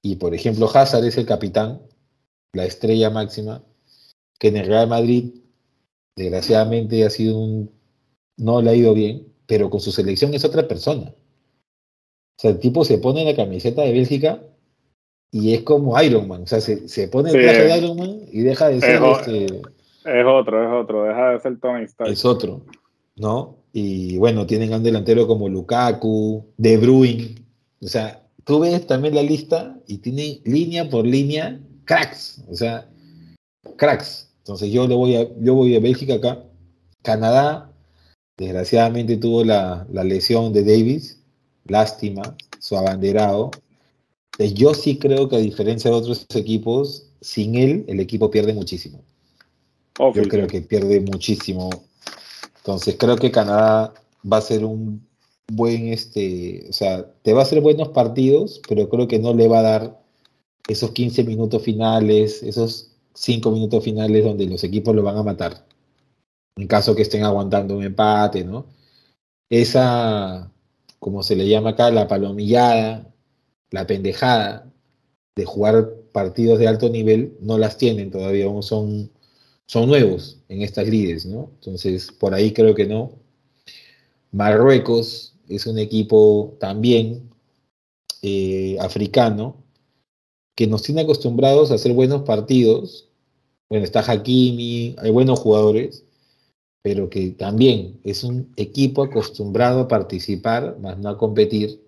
Y 0.05 0.17
por 0.17 0.35
ejemplo, 0.35 0.69
Hazard 0.71 1.05
es 1.05 1.17
el 1.17 1.25
capitán, 1.25 1.81
la 2.51 2.65
estrella 2.65 3.09
máxima, 3.09 3.63
que 4.37 4.49
en 4.49 4.57
el 4.57 4.67
Real 4.67 4.89
Madrid, 4.89 5.33
desgraciadamente, 6.15 7.05
ha 7.05 7.09
sido 7.09 7.39
un. 7.39 7.71
no 8.37 8.61
le 8.61 8.71
ha 8.71 8.75
ido 8.75 8.93
bien, 8.93 9.33
pero 9.47 9.69
con 9.69 9.79
su 9.79 9.91
selección 9.93 10.33
es 10.33 10.43
otra 10.43 10.67
persona. 10.67 11.13
O 12.35 12.41
sea, 12.41 12.51
el 12.51 12.59
tipo 12.59 12.83
se 12.83 12.97
pone 12.97 13.23
la 13.23 13.35
camiseta 13.35 13.81
de 13.83 13.93
Bélgica 13.93 14.43
y 15.31 15.53
es 15.53 15.61
como 15.61 15.99
Iron 16.01 16.27
Man. 16.27 16.43
O 16.43 16.47
sea, 16.47 16.59
se, 16.59 17.07
pone 17.07 17.31
el 17.31 17.41
traje 17.41 17.63
de 17.63 17.77
Iron 17.77 17.97
Man 17.97 18.19
y 18.29 18.41
deja 18.41 18.67
de 18.67 18.81
ser. 18.81 19.01
Es, 19.01 19.19
este, 19.19 19.45
es 19.45 20.25
otro, 20.25 20.63
es 20.63 20.83
otro, 20.83 21.03
deja 21.03 21.29
de 21.29 21.39
ser 21.39 21.59
Tony 21.61 21.85
Stark. 21.85 22.11
Es 22.11 22.25
otro, 22.25 22.61
¿no? 23.15 23.55
Y 23.71 24.17
bueno, 24.17 24.45
tienen 24.45 24.73
a 24.73 24.77
un 24.77 24.83
delantero 24.83 25.27
como 25.27 25.47
Lukaku, 25.47 26.45
De 26.57 26.75
Bruyne. 26.75 27.35
O 27.81 27.87
sea, 27.87 28.22
tú 28.45 28.59
ves 28.59 28.85
también 28.87 29.15
la 29.15 29.23
lista 29.23 29.79
y 29.87 29.97
tiene 29.97 30.41
línea 30.45 30.89
por 30.89 31.05
línea 31.05 31.59
cracks, 31.85 32.43
o 32.49 32.55
sea, 32.55 32.89
cracks. 33.77 34.29
Entonces 34.39 34.71
yo 34.71 34.87
le 34.87 34.95
voy 34.95 35.15
a, 35.15 35.27
yo 35.39 35.53
voy 35.53 35.75
a 35.75 35.79
Bélgica 35.79 36.15
acá. 36.15 36.43
Canadá, 37.01 37.71
desgraciadamente 38.37 39.17
tuvo 39.17 39.43
la, 39.43 39.85
lesión 39.89 40.53
de 40.53 40.63
Davis, 40.63 41.21
lástima, 41.65 42.35
su 42.59 42.77
abanderado. 42.77 43.51
Yo 44.37 44.73
sí 44.73 44.97
creo 44.97 45.29
que 45.29 45.35
a 45.35 45.39
diferencia 45.39 45.91
de 45.91 45.97
otros 45.97 46.25
equipos, 46.33 47.09
sin 47.21 47.55
él 47.55 47.85
el 47.87 47.99
equipo 47.99 48.31
pierde 48.31 48.53
muchísimo. 48.53 49.01
Yo 49.97 50.23
creo 50.23 50.47
que 50.47 50.61
pierde 50.61 50.99
muchísimo. 51.01 51.69
Entonces 52.57 52.95
creo 52.97 53.15
que 53.17 53.31
Canadá 53.31 53.93
va 54.29 54.37
a 54.37 54.41
ser 54.41 54.65
un 54.65 55.05
buen, 55.51 55.89
este, 55.89 56.65
o 56.69 56.73
sea, 56.73 57.13
te 57.21 57.33
va 57.33 57.41
a 57.41 57.43
hacer 57.43 57.61
buenos 57.61 57.89
partidos, 57.89 58.61
pero 58.67 58.89
creo 58.89 59.07
que 59.07 59.19
no 59.19 59.33
le 59.33 59.47
va 59.47 59.59
a 59.59 59.61
dar 59.63 60.03
esos 60.67 60.91
15 60.91 61.23
minutos 61.23 61.61
finales, 61.63 62.43
esos 62.43 62.91
5 63.13 63.51
minutos 63.51 63.83
finales 63.83 64.23
donde 64.23 64.47
los 64.47 64.63
equipos 64.63 64.95
lo 64.95 65.03
van 65.03 65.17
a 65.17 65.23
matar. 65.23 65.65
En 66.55 66.67
caso 66.67 66.95
que 66.95 67.01
estén 67.01 67.23
aguantando 67.23 67.77
un 67.77 67.83
empate, 67.83 68.43
¿no? 68.43 68.67
Esa, 69.49 70.51
como 70.99 71.23
se 71.23 71.35
le 71.35 71.47
llama 71.47 71.71
acá, 71.71 71.91
la 71.91 72.07
palomillada, 72.07 73.13
la 73.71 73.87
pendejada 73.87 74.71
de 75.35 75.45
jugar 75.45 75.93
partidos 76.11 76.59
de 76.59 76.67
alto 76.67 76.89
nivel, 76.89 77.37
no 77.41 77.57
las 77.57 77.77
tienen 77.77 78.11
todavía, 78.11 78.45
son, 78.61 79.11
son 79.67 79.87
nuevos 79.89 80.39
en 80.49 80.61
estas 80.61 80.87
lides, 80.87 81.25
¿no? 81.25 81.51
Entonces, 81.55 82.11
por 82.11 82.33
ahí 82.33 82.53
creo 82.53 82.75
que 82.75 82.85
no. 82.85 83.13
Marruecos 84.31 85.32
es 85.55 85.67
un 85.67 85.77
equipo 85.77 86.55
también 86.59 87.29
eh, 88.21 88.77
africano 88.79 89.63
que 90.55 90.67
nos 90.67 90.83
tiene 90.83 91.01
acostumbrados 91.01 91.71
a 91.71 91.75
hacer 91.75 91.93
buenos 91.93 92.23
partidos. 92.23 93.09
Bueno, 93.69 93.85
está 93.85 93.99
Hakimi, 93.99 94.95
hay 94.99 95.11
buenos 95.11 95.39
jugadores, 95.39 96.05
pero 96.81 97.09
que 97.09 97.31
también 97.31 97.99
es 98.03 98.23
un 98.23 98.53
equipo 98.55 99.03
acostumbrado 99.03 99.81
a 99.81 99.87
participar, 99.87 100.77
más 100.79 100.97
no 100.99 101.09
a 101.09 101.17
competir. 101.17 101.81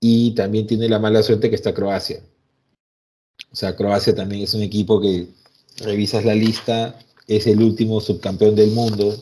Y 0.00 0.32
también 0.34 0.66
tiene 0.66 0.88
la 0.88 0.98
mala 0.98 1.22
suerte 1.22 1.48
que 1.48 1.56
está 1.56 1.72
Croacia. 1.72 2.22
O 3.52 3.56
sea, 3.56 3.76
Croacia 3.76 4.14
también 4.14 4.42
es 4.42 4.52
un 4.54 4.62
equipo 4.62 5.00
que 5.00 5.28
revisas 5.78 6.24
la 6.24 6.34
lista, 6.34 6.98
es 7.26 7.46
el 7.46 7.62
último 7.62 8.00
subcampeón 8.00 8.54
del 8.54 8.72
mundo, 8.72 9.16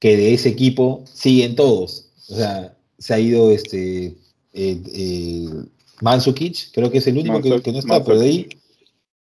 que 0.00 0.16
de 0.16 0.34
ese 0.34 0.48
equipo 0.48 1.04
siguen 1.12 1.54
todos. 1.54 2.06
O 2.28 2.34
sea, 2.34 2.74
se 2.98 3.14
ha 3.14 3.20
ido 3.20 3.52
este 3.52 4.16
eh, 4.52 4.82
eh, 4.94 5.48
Mansukic, 6.00 6.72
creo 6.72 6.90
que 6.90 6.98
es 6.98 7.06
el 7.06 7.18
único 7.18 7.40
que, 7.40 7.72
no 7.72 7.78
está, 7.78 8.02
pero 8.02 8.18
de 8.18 8.26
ahí, 8.26 8.48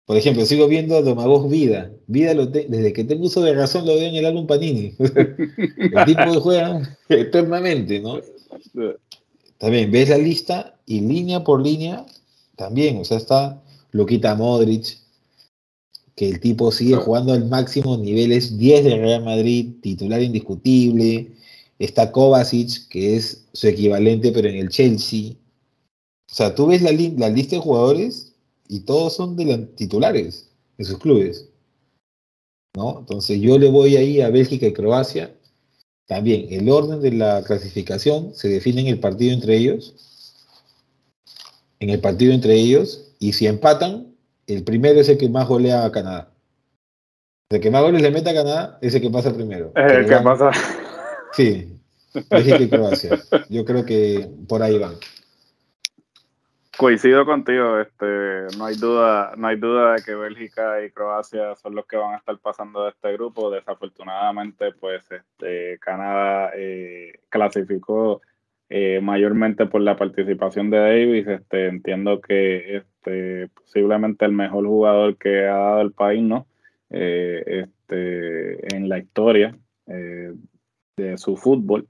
por 0.06 0.18
ejemplo, 0.18 0.46
sigo 0.46 0.68
viendo 0.68 0.96
a 0.96 1.02
Domagos 1.02 1.50
Vida. 1.50 1.92
Vida 2.08 2.34
desde 2.34 2.94
que 2.94 3.04
tengo 3.04 3.26
uso 3.26 3.42
de 3.44 3.54
razón 3.54 3.86
lo 3.86 3.96
veo 3.96 4.08
en 4.08 4.16
el 4.16 4.26
álbum 4.26 4.48
Panini. 4.48 4.96
el 5.00 6.06
tipo 6.06 6.40
juega 6.40 6.98
eternamente, 7.10 8.00
¿no? 8.00 8.20
También 9.58 9.92
ves 9.92 10.10
la 10.10 10.18
lista 10.18 10.76
y 10.86 11.02
línea 11.02 11.44
por 11.44 11.62
línea, 11.62 12.06
también, 12.56 12.98
o 12.98 13.06
sea, 13.06 13.18
está 13.18 13.62
Luquita 13.92 14.36
Modric, 14.36 14.98
que 16.16 16.30
el 16.30 16.40
tipo 16.40 16.72
sigue 16.72 16.96
jugando 16.96 17.34
al 17.34 17.48
máximo 17.48 17.98
nivel, 17.98 18.32
es 18.32 18.58
10 18.58 18.84
de 18.84 18.98
Real 18.98 19.24
Madrid, 19.24 19.76
titular 19.82 20.22
indiscutible. 20.22 21.32
Está 21.80 22.12
Kovacic, 22.12 22.88
que 22.90 23.16
es 23.16 23.46
su 23.54 23.68
equivalente, 23.68 24.32
pero 24.32 24.48
en 24.48 24.56
el 24.56 24.70
Chelsea. 24.70 25.34
O 26.32 26.34
sea, 26.34 26.54
tú 26.56 26.68
ves 26.68 26.82
la, 26.82 26.92
lista 26.92 27.56
de 27.56 27.62
jugadores 27.62 28.34
y 28.68 28.82
todos 28.82 29.16
son 29.16 29.36
de 29.36 29.58
titulares 29.76 30.50
en 30.78 30.86
sus 30.86 30.98
clubes. 31.00 31.50
¿no? 32.76 33.00
Entonces 33.00 33.40
yo 33.42 33.58
le 33.58 33.70
voy 33.70 33.98
ahí 33.98 34.22
a 34.22 34.30
Bélgica 34.30 34.68
y 34.68 34.74
Croacia. 34.74 35.36
También 36.08 36.48
el 36.50 36.70
orden 36.70 37.02
de 37.02 37.12
la 37.12 37.44
clasificación 37.44 38.34
se 38.34 38.48
define 38.48 38.82
en 38.82 38.88
el 38.88 39.00
partido 39.00 39.34
entre 39.34 39.58
ellos. 39.58 39.94
En 41.80 41.90
el 41.90 42.00
partido 42.00 42.34
entre 42.34 42.56
ellos. 42.56 43.12
Y 43.20 43.34
si 43.34 43.48
empatan, 43.48 44.11
el 44.56 44.64
primero 44.64 45.00
es 45.00 45.10
el 45.10 45.18
que 45.18 45.30
más 45.30 45.48
golea 45.48 45.86
a 45.86 45.92
Canadá. 45.92 46.32
El 47.50 47.60
que 47.60 47.72
más 47.72 47.82
goles 47.82 48.02
le 48.02 48.12
mete 48.12 48.30
a 48.30 48.34
Canadá 48.34 48.80
es 48.82 48.96
el 48.96 49.02
que 49.02 49.10
pasa 49.10 49.34
primero. 49.34 49.72
Es 49.76 49.92
el 49.92 50.06
que 50.08 50.18
pasa. 50.18 50.52
Sí, 51.34 51.82
Bélgica 52.30 52.62
y 52.62 52.70
Croacia. 52.70 53.20
Yo 53.50 53.66
creo 53.66 53.86
que 53.86 54.30
por 54.48 54.62
ahí 54.62 54.78
van. 54.78 54.96
Coincido 56.78 57.26
contigo, 57.26 57.80
este, 57.80 58.58
no 58.58 58.66
hay 58.66 58.76
duda, 58.76 59.34
no 59.36 59.48
hay 59.48 59.58
duda 59.58 59.94
de 59.94 60.04
que 60.04 60.16
Bélgica 60.16 60.84
y 60.84 60.90
Croacia 60.90 61.56
son 61.58 61.76
los 61.76 61.86
que 61.86 61.98
van 61.98 62.14
a 62.14 62.18
estar 62.18 62.38
pasando 62.40 62.86
de 62.86 62.92
este 62.92 63.12
grupo. 63.14 63.52
Desafortunadamente, 63.52 64.72
pues, 64.80 65.04
este, 65.12 65.78
Canadá 65.80 66.52
eh, 66.56 67.20
clasificó 67.30 68.22
eh, 68.72 69.02
mayormente 69.02 69.66
por 69.66 69.82
la 69.82 69.98
participación 69.98 70.70
de 70.70 70.78
Davis. 70.78 71.28
Este, 71.28 71.68
entiendo 71.68 72.22
que 72.22 72.78
este, 72.78 73.50
posiblemente 73.50 74.26
el 74.26 74.32
mejor 74.32 74.66
jugador 74.66 75.18
que 75.18 75.46
ha 75.48 75.58
dado 75.58 75.82
el 75.82 75.92
país, 75.92 76.24
¿no? 76.24 76.48
Eh, 76.90 77.66
este, 77.66 78.76
en 78.76 78.90
la 78.90 79.00
historia 79.00 79.58
de 79.86 81.18
su 81.18 81.36
fútbol. 81.36 81.88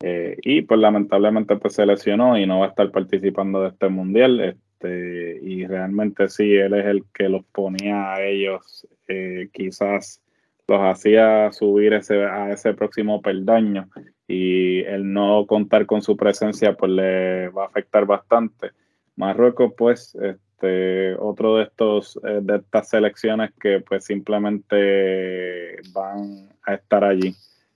Eh, 0.00 0.36
y 0.42 0.62
pues 0.62 0.80
lamentablemente 0.80 1.56
pues 1.56 1.74
se 1.74 1.86
lesionó 1.86 2.38
y 2.38 2.46
no 2.46 2.60
va 2.60 2.66
a 2.66 2.68
estar 2.70 2.90
participando 2.90 3.62
de 3.62 3.68
este 3.68 3.88
mundial. 3.88 4.40
Este, 4.40 5.38
y 5.42 5.66
realmente 5.66 6.28
sí, 6.28 6.54
él 6.54 6.74
es 6.74 6.86
el 6.86 7.04
que 7.12 7.28
los 7.28 7.44
ponía 7.46 8.12
a 8.12 8.22
ellos, 8.22 8.86
eh, 9.08 9.48
quizás 9.52 10.20
los 10.66 10.80
hacía 10.80 11.52
subir 11.52 11.92
ese, 11.92 12.24
a 12.24 12.50
ese 12.52 12.74
próximo 12.74 13.20
peldaño 13.20 13.88
y 14.26 14.80
el 14.80 15.12
no 15.12 15.46
contar 15.46 15.86
con 15.86 16.02
su 16.02 16.16
presencia 16.16 16.74
pues 16.74 16.92
le 16.92 17.48
va 17.48 17.64
a 17.64 17.66
afectar 17.66 18.06
bastante. 18.06 18.70
Marruecos 19.16 19.72
pues 19.76 20.16
este, 20.16 21.14
otro 21.16 21.56
de 21.56 21.64
estos 21.64 22.18
eh, 22.24 22.40
de 22.42 22.56
estas 22.56 22.88
selecciones 22.88 23.52
que 23.60 23.80
pues 23.80 24.04
simplemente 24.04 25.76
van 25.92 26.48
a 26.64 26.74
estar 26.74 27.04
allí 27.04 27.34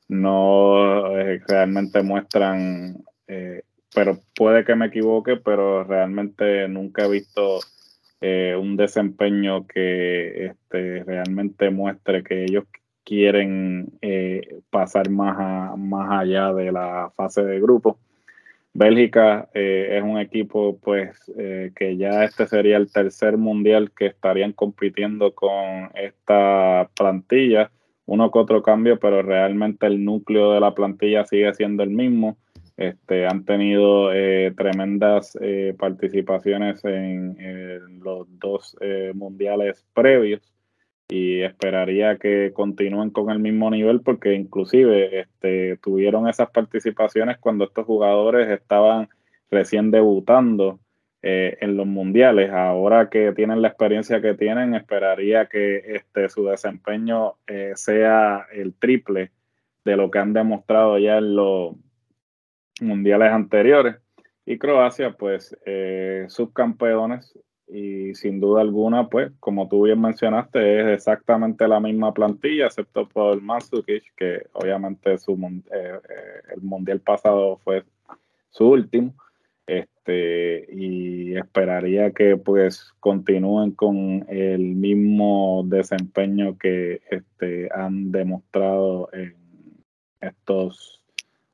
no 0.09 1.17
eh, 1.19 1.41
realmente 1.47 2.03
muestran, 2.03 3.05
eh, 3.27 3.63
pero 3.95 4.19
puede 4.35 4.65
que 4.65 4.75
me 4.75 4.87
equivoque, 4.87 5.37
pero 5.37 5.85
realmente 5.85 6.67
nunca 6.69 7.05
he 7.05 7.11
visto 7.11 7.61
eh, 8.21 8.57
un 8.61 8.77
desempeño 8.77 9.67
que 9.67 10.47
este, 10.47 11.05
realmente 11.05 11.71
muestre 11.71 12.23
que 12.23 12.45
ellos 12.45 12.65
quieren 13.05 13.99
pasar 14.71 15.09
más, 15.09 15.79
más 15.79 16.11
allá 16.11 16.53
de 16.53 16.73
la 16.73 17.11
fase 17.17 17.43
de 17.43 17.59
grupo. 17.61 17.99
Bélgica 18.75 19.49
es 19.55 20.03
un 20.03 20.19
equipo 20.19 20.79
pues 20.79 21.19
que 21.35 21.97
ya 21.97 22.25
este 22.25 22.47
sería 22.47 22.77
el 22.77 22.93
tercer 22.93 23.39
mundial 23.39 23.93
que 23.97 24.07
estarían 24.07 24.53
compitiendo 24.53 25.35
con 25.35 25.91
esta 25.95 26.91
plantilla 26.95 27.71
uno 28.09 28.31
que 28.31 28.39
otro 28.39 28.63
cambio, 28.63 28.99
pero 28.99 29.21
realmente 29.21 29.87
el 29.87 30.03
núcleo 30.03 30.53
de 30.53 30.61
la 30.61 30.75
plantilla 30.75 31.27
sigue 31.27 31.53
siendo 31.53 31.83
el 31.83 31.91
mismo. 31.91 32.39
Este, 32.79 33.27
han 33.27 33.45
tenido 33.45 34.13
eh, 34.13 34.55
tremendas 34.57 35.37
eh, 35.41 35.75
participaciones 35.77 36.85
en, 36.85 37.99
los 38.05 38.29
dos 38.39 38.77
eh, 38.81 39.11
mundiales 39.17 39.85
previos 39.93 40.55
y 41.09 41.41
esperaría 41.41 42.19
que 42.19 42.53
continúen 42.55 43.11
con 43.11 43.31
el 43.31 43.41
mismo 43.41 43.69
nivel 43.69 44.01
porque 44.03 44.35
inclusive 44.35 45.23
este, 45.23 45.77
tuvieron 45.79 46.29
esas 46.29 46.51
participaciones 46.51 47.39
cuando 47.39 47.65
estos 47.65 47.85
jugadores 47.85 48.49
estaban 48.49 49.09
recién 49.51 49.91
debutando 49.91 50.79
en 51.21 51.77
los 51.77 51.87
mundiales. 51.87 52.53
Ahora 52.53 53.11
que 53.11 53.33
tienen 53.33 53.61
la 53.61 53.69
experiencia 53.69 54.23
que 54.23 54.35
tienen, 54.35 54.75
esperaría 54.77 55.47
que 55.47 55.79
este, 55.97 56.29
su 56.29 56.45
desempeño 56.47 57.35
sea 57.75 58.47
el 58.53 58.73
triple 58.75 59.33
de 59.85 59.97
lo 59.97 60.13
que 60.13 60.21
han 60.21 60.33
demostrado 60.33 60.97
ya 60.99 61.19
en 61.19 61.35
los 61.35 61.75
mundiales 62.83 63.33
anteriores. 63.33 63.97
Y 64.47 64.59
Croacia, 64.59 65.13
pues, 65.13 65.57
eh, 65.67 66.27
subcampeones 66.29 67.39
y 67.67 68.15
sin 68.15 68.41
duda 68.41 68.63
alguna, 68.63 69.09
pues, 69.09 69.31
como 69.41 69.69
tú 69.69 69.83
bien 69.85 70.01
mencionaste, 70.01 70.81
es 70.81 70.87
exactamente 70.87 71.69
la 71.69 71.81
misma 71.81 72.15
plantilla, 72.15 72.67
excepto 72.67 73.07
por 73.09 73.41
Mandzukic, 73.43 74.05
que 74.17 74.47
obviamente 74.55 75.19
su, 75.19 75.35
eh, 75.35 75.63
eh, 75.71 76.41
el 76.55 76.63
mundial 76.63 77.01
pasado 77.01 77.59
fue 77.59 77.85
su 78.51 78.71
último. 78.71 79.15
Este, 79.67 80.67
y 80.73 81.37
esperaría 81.37 82.13
que 82.13 82.39
pues 82.39 82.95
continúen 83.01 83.73
con 83.73 84.25
el 84.31 84.63
mismo 84.77 85.63
desempeño 85.67 86.57
que 86.57 87.03
este, 87.11 87.69
han 87.75 88.11
demostrado 88.11 89.11
en 89.13 89.37
estos 90.23 90.98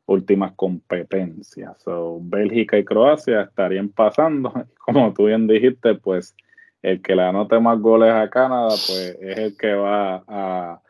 últimas 0.07 0.53
competencias. 0.53 1.81
So, 1.83 2.19
Bélgica 2.21 2.79
y 2.79 2.85
Croacia 2.85 3.43
estarían 3.43 3.89
pasando. 3.89 4.53
Como 4.79 5.13
tú 5.13 5.27
bien 5.27 5.47
dijiste, 5.47 5.95
pues 5.95 6.35
el 6.83 7.01
que 7.01 7.17
le 7.17 7.23
anote 7.23 7.59
más 7.61 7.81
goles 7.81 8.13
a 8.13 8.29
Canadá, 8.29 8.69
pues 8.69 9.17
es 9.21 9.39
el 9.39 9.57
que 9.57 9.75
va 9.75 10.23
a, 10.29 10.81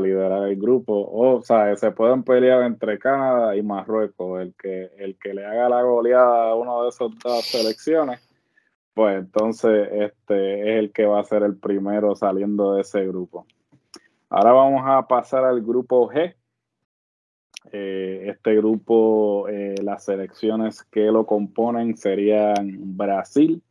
liderar 0.00 0.48
el 0.48 0.56
grupo. 0.56 1.08
O, 1.12 1.40
sea, 1.42 1.76
se 1.76 1.92
pueden 1.92 2.24
pelear 2.24 2.62
entre 2.64 2.98
Canadá 2.98 3.54
y 3.54 3.62
Marruecos. 3.62 4.40
El 4.42 4.54
que, 4.54 4.90
el 4.98 5.16
que 5.18 5.32
le 5.32 5.46
haga 5.46 5.68
la 5.68 5.82
goleada 5.82 6.50
a 6.50 6.54
una 6.56 6.82
de 6.82 6.88
esas 6.88 7.10
dos 7.22 7.44
selecciones, 7.44 8.20
pues 8.94 9.16
entonces 9.18 9.88
este 9.92 10.60
es 10.62 10.78
el 10.80 10.92
que 10.92 11.06
va 11.06 11.20
a 11.20 11.24
ser 11.24 11.44
el 11.44 11.56
primero 11.56 12.16
saliendo 12.16 12.74
de 12.74 12.80
ese 12.80 13.06
grupo. 13.06 13.46
Ahora 14.30 14.52
vamos 14.52 14.82
a 14.84 15.06
pasar 15.06 15.44
al 15.44 15.62
grupo 15.62 16.10
G, 16.10 16.34
eh, 17.72 18.26
este 18.28 18.56
grupo, 18.56 19.48
eh, 19.48 19.74
las 19.82 20.04
selecciones 20.04 20.82
que 20.82 21.04
lo 21.06 21.26
componen 21.26 21.96
serían 21.96 22.96
Brasil, 22.96 23.62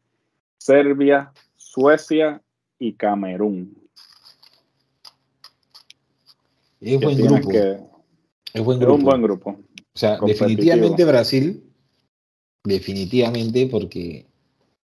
Serbia, 0.58 1.32
Suecia 1.56 2.42
y 2.80 2.94
Camerún. 2.94 3.78
Es 6.82 7.00
buen 7.00 7.18
grupo. 7.18 7.52
es 7.52 8.64
buen 8.64 8.80
grupo. 8.80 8.96
un 8.96 9.04
buen 9.04 9.22
grupo. 9.22 9.50
O 9.52 9.98
sea, 9.98 10.18
definitivamente 10.26 11.06
Brasil, 11.06 11.64
definitivamente 12.64 13.68
porque 13.68 14.26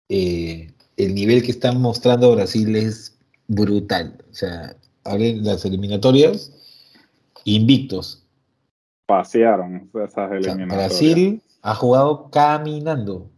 eh, 0.10 0.72
el 0.96 1.16
nivel 1.16 1.42
que 1.44 1.52
están 1.52 1.82
mostrando 1.82 2.32
Brasil 2.34 2.76
es 2.76 3.18
brutal. 3.48 4.24
O 4.30 4.34
sea, 4.34 4.76
las 5.04 5.66
eliminatorias 5.66 6.52
invictos 7.44 8.21
pasearon 9.06 9.90
esas 10.04 10.32
eliminatorias. 10.32 10.68
Brasil 10.68 11.42
ha 11.62 11.76
jugado 11.76 12.30
caminando. 12.30 13.30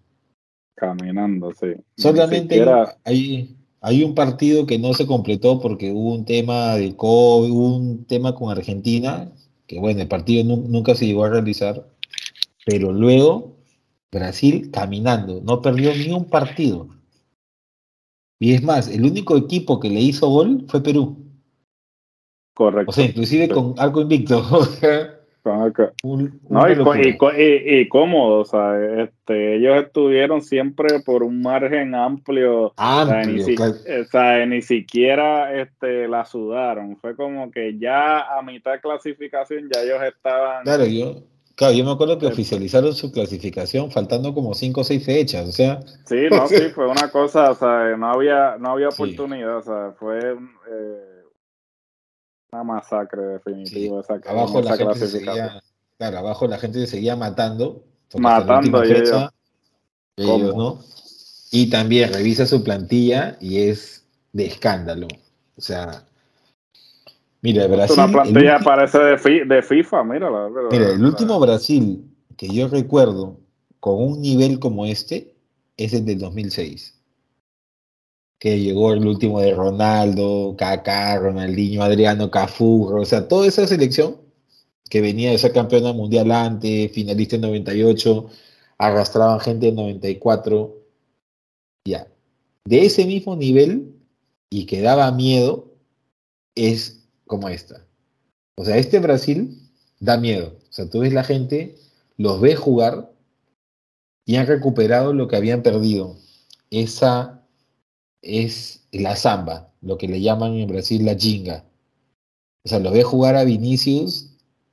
Caminando, 0.75 1.51
sí. 1.53 1.73
Solamente 1.97 2.63
hay, 3.03 3.55
hay 3.81 4.03
un 4.03 4.15
partido 4.15 4.65
que 4.65 4.79
no 4.79 4.93
se 4.93 5.05
completó 5.05 5.59
porque 5.59 5.91
hubo 5.91 6.13
un 6.13 6.25
tema 6.25 6.75
de 6.75 6.95
COVID, 6.95 7.51
hubo 7.51 7.75
un 7.77 8.05
tema 8.05 8.35
con 8.35 8.51
Argentina, 8.51 9.31
que 9.67 9.79
bueno, 9.79 10.01
el 10.01 10.07
partido 10.07 10.43
nunca 10.43 10.95
se 10.95 11.05
llegó 11.05 11.25
a 11.25 11.29
realizar, 11.29 11.87
pero 12.65 12.91
luego 12.91 13.57
Brasil 14.11 14.71
caminando, 14.71 15.41
no 15.43 15.61
perdió 15.61 15.93
ni 15.95 16.11
un 16.11 16.25
partido. 16.25 16.89
Y 18.39 18.53
es 18.53 18.63
más, 18.63 18.89
el 18.89 19.05
único 19.05 19.37
equipo 19.37 19.79
que 19.79 19.89
le 19.89 20.01
hizo 20.01 20.27
gol 20.27 20.65
fue 20.67 20.83
Perú. 20.83 21.17
Correcto. 22.53 22.91
O 22.91 22.93
sea, 22.93 23.05
inclusive 23.05 23.49
con 23.49 23.73
algo 23.77 24.01
invicto. 24.01 24.43
no, 25.43 26.69
y, 26.97 27.89
cómodo, 27.89 28.39
o 28.39 28.45
sea, 28.45 29.03
este, 29.03 29.57
ellos 29.57 29.83
estuvieron 29.83 30.41
siempre 30.41 31.01
por 31.01 31.23
un 31.23 31.41
margen 31.41 31.93
amplio, 31.95 32.67
o, 32.67 32.73
sea, 32.75 34.45
ni, 34.45 34.61
siquiera 34.61 35.61
este, 35.61 36.07
la 36.07 36.23
sudaron, 36.23 36.95
fue 36.97 37.15
como 37.15 37.51
que 37.51 37.77
ya 37.77 38.37
a 38.37 38.41
mitad 38.41 38.73
de 38.73 38.79
clasificación 38.79 39.69
ya 39.73 39.81
ellos 39.81 40.01
estaban... 40.03 40.63
Claro, 40.63 40.85
yo, 40.85 41.23
claro, 41.55 41.73
yo 41.73 41.83
me 41.83 41.91
acuerdo 41.91 42.17
que 42.17 42.27
oficializaron 42.27 42.93
su 42.93 43.11
clasificación 43.11 43.91
faltando 43.91 44.33
como 44.33 44.53
cinco 44.53 44.81
o 44.81 44.83
seis 44.85 45.05
fechas, 45.05 45.49
o 45.49 45.51
sea... 45.51 45.81
Sí, 46.05 46.27
no, 46.31 46.47
sí, 46.47 46.69
fue 46.73 46.87
una 46.87 47.09
cosa, 47.09 47.51
o 47.51 47.55
sea, 47.55 47.97
no 47.97 48.11
había, 48.11 48.55
no 48.59 48.71
había 48.71 48.87
oportunidad, 48.87 49.57
o 49.57 49.61
sea, 49.61 49.93
fue... 49.99 50.19
Eh, 50.19 51.12
una 52.53 52.63
masacre 52.63 53.21
definitiva. 53.21 53.99
Esa, 54.01 54.19
abajo 54.25 54.61
la 54.61 54.77
gente 54.77 55.07
seguía, 55.07 55.61
claro, 55.97 56.17
abajo 56.19 56.47
la 56.47 56.57
gente 56.57 56.79
se 56.79 56.87
seguía 56.87 57.15
matando. 57.15 57.83
Matando 58.17 58.83
ellos, 58.83 60.55
¿no? 60.55 60.79
Y 61.51 61.69
también 61.69 62.13
revisa 62.13 62.45
su 62.45 62.63
plantilla 62.63 63.37
y 63.39 63.63
es 63.63 64.05
de 64.31 64.45
escándalo. 64.45 65.07
O 65.57 65.61
sea, 65.61 66.03
mira, 67.41 67.67
Brasil. 67.67 67.95
Una 67.97 68.11
plantilla 68.11 68.59
parece 68.59 68.99
de, 68.99 69.45
de 69.45 69.61
FIFA, 69.61 70.03
mira. 70.03 70.29
Mira, 70.71 70.91
el 70.91 71.03
último 71.03 71.39
Brasil 71.39 72.05
que 72.37 72.49
yo 72.49 72.67
recuerdo 72.67 73.39
con 73.79 74.01
un 74.01 74.21
nivel 74.21 74.59
como 74.59 74.85
este 74.85 75.35
es 75.77 75.93
el 75.93 76.05
del 76.05 76.19
2006 76.19 77.02
que 78.43 78.59
llegó 78.59 78.91
el 78.91 79.07
último 79.07 79.39
de 79.39 79.53
Ronaldo, 79.53 80.55
Kaká, 80.57 81.17
Ronaldinho, 81.17 81.81
Adriano, 81.81 82.29
Cafú, 82.29 82.93
o 82.93 83.05
sea, 83.05 83.29
toda 83.29 83.47
esa 83.47 83.65
selección 83.65 84.17
que 84.89 84.99
venía 84.99 85.31
de 85.31 85.37
ser 85.37 85.53
campeona 85.53 85.93
mundial 85.93 86.29
antes, 86.29 86.91
finalista 86.91 87.37
en 87.37 87.43
98, 87.43 88.29
arrastraban 88.77 89.39
gente 89.39 89.69
en 89.69 89.75
94, 89.75 90.75
ya. 91.87 92.05
De 92.65 92.85
ese 92.85 93.05
mismo 93.05 93.37
nivel 93.37 93.95
y 94.49 94.65
que 94.65 94.81
daba 94.81 95.09
miedo 95.13 95.71
es 96.53 97.07
como 97.25 97.47
esta. 97.47 97.87
O 98.57 98.65
sea, 98.65 98.75
este 98.75 98.99
Brasil 98.99 99.57
da 100.01 100.17
miedo. 100.17 100.57
O 100.69 100.73
sea, 100.73 100.89
tú 100.89 100.99
ves 100.99 101.13
la 101.13 101.23
gente, 101.23 101.77
los 102.17 102.41
ves 102.41 102.59
jugar 102.59 103.09
y 104.25 104.35
han 104.35 104.47
recuperado 104.47 105.13
lo 105.13 105.29
que 105.29 105.37
habían 105.37 105.63
perdido. 105.63 106.17
Esa 106.71 107.42
es 108.23 108.87
la 108.91 109.15
samba, 109.15 109.71
lo 109.81 109.97
que 109.97 110.07
le 110.07 110.21
llaman 110.21 110.53
en 110.53 110.67
Brasil 110.67 111.05
la 111.05 111.15
jinga. 111.15 111.65
O 112.65 112.69
sea, 112.69 112.79
lo 112.79 112.91
ve 112.91 113.03
jugar 113.03 113.35
a 113.35 113.43
Vinicius 113.43 114.31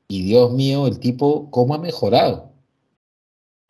y 0.09 0.22
Dios 0.22 0.52
mío, 0.52 0.86
el 0.86 1.01
tipo, 1.01 1.51
¿cómo 1.51 1.74
ha 1.74 1.78
mejorado? 1.78 2.52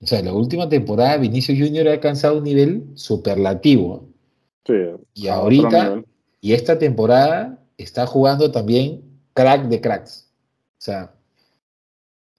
O 0.02 0.06
sea, 0.06 0.22
la 0.22 0.32
última 0.32 0.68
temporada 0.68 1.16
Vinicius 1.16 1.58
Junior 1.58 1.88
ha 1.88 1.92
alcanzado 1.92 2.38
un 2.38 2.44
nivel 2.44 2.86
superlativo. 2.94 4.08
Sí, 4.66 4.74
y 5.14 5.28
ahorita, 5.28 6.02
y 6.40 6.52
esta 6.52 6.78
temporada 6.78 7.58
está 7.76 8.06
jugando 8.06 8.50
también 8.50 9.02
crack 9.34 9.68
de 9.68 9.80
cracks. 9.80 10.30
O 10.78 10.82
sea, 10.82 11.14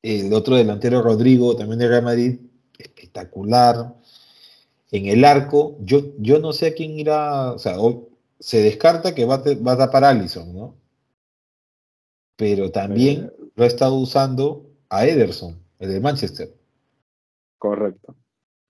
el 0.03 0.33
otro 0.33 0.55
delantero 0.55 1.01
Rodrigo, 1.01 1.55
también 1.55 1.79
de 1.79 1.87
Real 1.87 2.03
Madrid, 2.03 2.39
espectacular. 2.77 3.95
En 4.91 5.05
el 5.07 5.23
arco, 5.23 5.77
yo, 5.79 6.01
yo 6.19 6.39
no 6.39 6.51
sé 6.51 6.67
a 6.67 6.73
quién 6.73 6.99
irá, 6.99 7.53
o 7.53 7.57
sea, 7.57 7.77
se 8.39 8.61
descarta 8.61 9.15
que 9.15 9.25
va 9.25 9.35
a, 9.35 9.43
va 9.65 9.71
a 9.73 9.77
tapar 9.77 10.03
Allison, 10.03 10.53
¿no? 10.53 10.75
Pero 12.35 12.71
también 12.71 13.31
lo 13.55 13.63
ha 13.63 13.67
estado 13.67 13.95
usando 13.95 14.69
a 14.89 15.05
Ederson, 15.05 15.63
el 15.79 15.91
de 15.91 15.99
Manchester. 15.99 16.53
Correcto. 17.57 18.15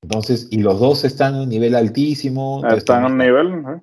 Entonces, 0.02 0.48
y 0.52 0.58
los 0.60 0.80
dos 0.80 1.04
están 1.04 1.36
en 1.36 1.42
un 1.42 1.50
nivel 1.50 1.76
altísimo. 1.76 2.62
Están 2.68 3.06
en 3.06 3.12
un 3.12 3.18
nivel. 3.18 3.82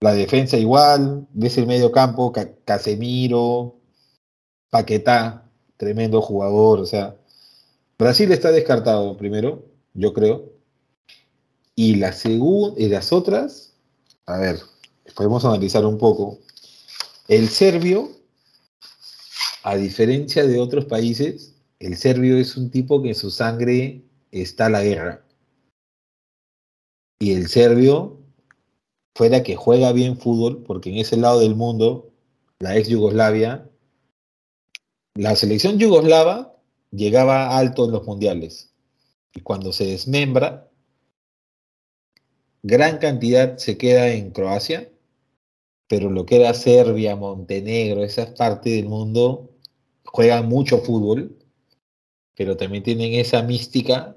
La 0.00 0.14
defensa 0.14 0.56
igual, 0.56 1.26
ves 1.32 1.58
el 1.58 1.66
medio 1.66 1.92
campo, 1.92 2.32
Casemiro, 2.64 3.76
Paquetá, 4.70 5.48
tremendo 5.76 6.22
jugador. 6.22 6.80
O 6.80 6.86
sea, 6.86 7.16
Brasil 7.98 8.32
está 8.32 8.50
descartado 8.50 9.16
primero, 9.16 9.64
yo 9.94 10.12
creo. 10.12 10.51
Y, 11.74 11.96
la 11.96 12.14
y 12.76 12.88
las 12.88 13.12
otras, 13.12 13.74
a 14.26 14.38
ver, 14.38 14.60
podemos 15.14 15.44
analizar 15.44 15.84
un 15.86 15.98
poco. 15.98 16.38
El 17.28 17.48
serbio, 17.48 18.10
a 19.62 19.76
diferencia 19.76 20.46
de 20.46 20.60
otros 20.60 20.84
países, 20.84 21.54
el 21.78 21.96
serbio 21.96 22.36
es 22.36 22.56
un 22.56 22.70
tipo 22.70 23.02
que 23.02 23.08
en 23.08 23.14
su 23.14 23.30
sangre 23.30 24.04
está 24.30 24.68
la 24.68 24.82
guerra. 24.82 25.24
Y 27.20 27.32
el 27.32 27.48
serbio, 27.48 28.18
fuera 29.14 29.42
que 29.42 29.56
juega 29.56 29.92
bien 29.92 30.18
fútbol, 30.18 30.64
porque 30.64 30.90
en 30.90 30.96
ese 30.96 31.16
lado 31.16 31.40
del 31.40 31.54
mundo, 31.54 32.10
la 32.58 32.76
ex 32.76 32.88
Yugoslavia, 32.88 33.68
la 35.14 35.36
selección 35.36 35.78
yugoslava 35.78 36.56
llegaba 36.90 37.56
alto 37.56 37.84
en 37.84 37.92
los 37.92 38.06
mundiales. 38.06 38.72
Y 39.34 39.40
cuando 39.40 39.72
se 39.72 39.86
desmembra, 39.86 40.70
gran 42.62 42.98
cantidad 42.98 43.56
se 43.58 43.76
queda 43.76 44.08
en 44.08 44.30
Croacia, 44.30 44.90
pero 45.88 46.10
lo 46.10 46.24
que 46.26 46.36
era 46.36 46.54
Serbia, 46.54 47.16
Montenegro, 47.16 48.02
esa 48.02 48.34
parte 48.34 48.70
del 48.70 48.86
mundo, 48.86 49.50
juegan 50.04 50.48
mucho 50.48 50.78
fútbol, 50.78 51.36
pero 52.36 52.56
también 52.56 52.82
tienen 52.82 53.14
esa 53.14 53.42
mística 53.42 54.16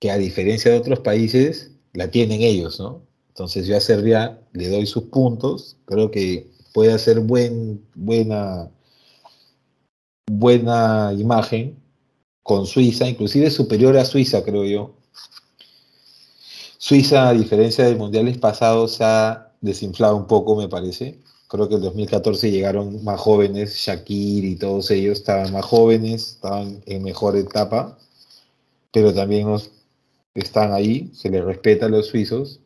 que 0.00 0.10
a 0.10 0.16
diferencia 0.16 0.70
de 0.70 0.78
otros 0.78 1.00
países, 1.00 1.72
la 1.92 2.10
tienen 2.10 2.40
ellos, 2.42 2.80
¿no? 2.80 3.02
Entonces 3.28 3.66
yo 3.66 3.76
a 3.76 3.80
Serbia 3.80 4.40
le 4.52 4.68
doy 4.68 4.86
sus 4.86 5.04
puntos, 5.04 5.76
creo 5.84 6.10
que 6.10 6.50
puede 6.72 6.92
hacer 6.92 7.20
buen, 7.20 7.84
buena, 7.94 8.70
buena 10.30 11.12
imagen 11.16 11.76
con 12.42 12.66
Suiza, 12.66 13.08
inclusive 13.08 13.50
superior 13.50 13.96
a 13.96 14.04
Suiza, 14.04 14.42
creo 14.42 14.64
yo. 14.64 14.99
Suiza, 16.82 17.28
a 17.28 17.34
diferencia 17.34 17.84
de 17.84 17.94
mundiales 17.94 18.38
pasados, 18.38 18.94
se 18.94 19.04
ha 19.04 19.52
desinflado 19.60 20.16
un 20.16 20.26
poco, 20.26 20.56
me 20.56 20.66
parece. 20.66 21.18
Creo 21.46 21.68
que 21.68 21.74
en 21.74 21.82
2014 21.82 22.50
llegaron 22.50 23.04
más 23.04 23.20
jóvenes, 23.20 23.76
Shakir 23.76 24.46
y 24.46 24.56
todos 24.56 24.90
ellos 24.90 25.18
estaban 25.18 25.52
más 25.52 25.66
jóvenes, 25.66 26.36
estaban 26.36 26.82
en 26.86 27.02
mejor 27.02 27.36
etapa, 27.36 27.98
pero 28.92 29.12
también 29.12 29.46
están 30.32 30.72
ahí, 30.72 31.10
se 31.12 31.28
les 31.28 31.44
respeta 31.44 31.84
a 31.84 31.90
los 31.90 32.06
suizos. 32.06 32.60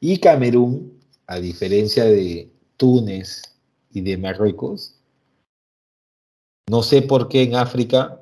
Y 0.00 0.18
Camerún, 0.18 1.00
a 1.26 1.36
diferencia 1.40 2.04
de 2.04 2.50
Túnez 2.76 3.40
y 3.90 4.02
de 4.02 4.18
Marruecos, 4.18 4.96
no 6.68 6.82
sé 6.82 7.00
por 7.00 7.30
qué 7.30 7.44
en 7.44 7.54
África 7.54 8.20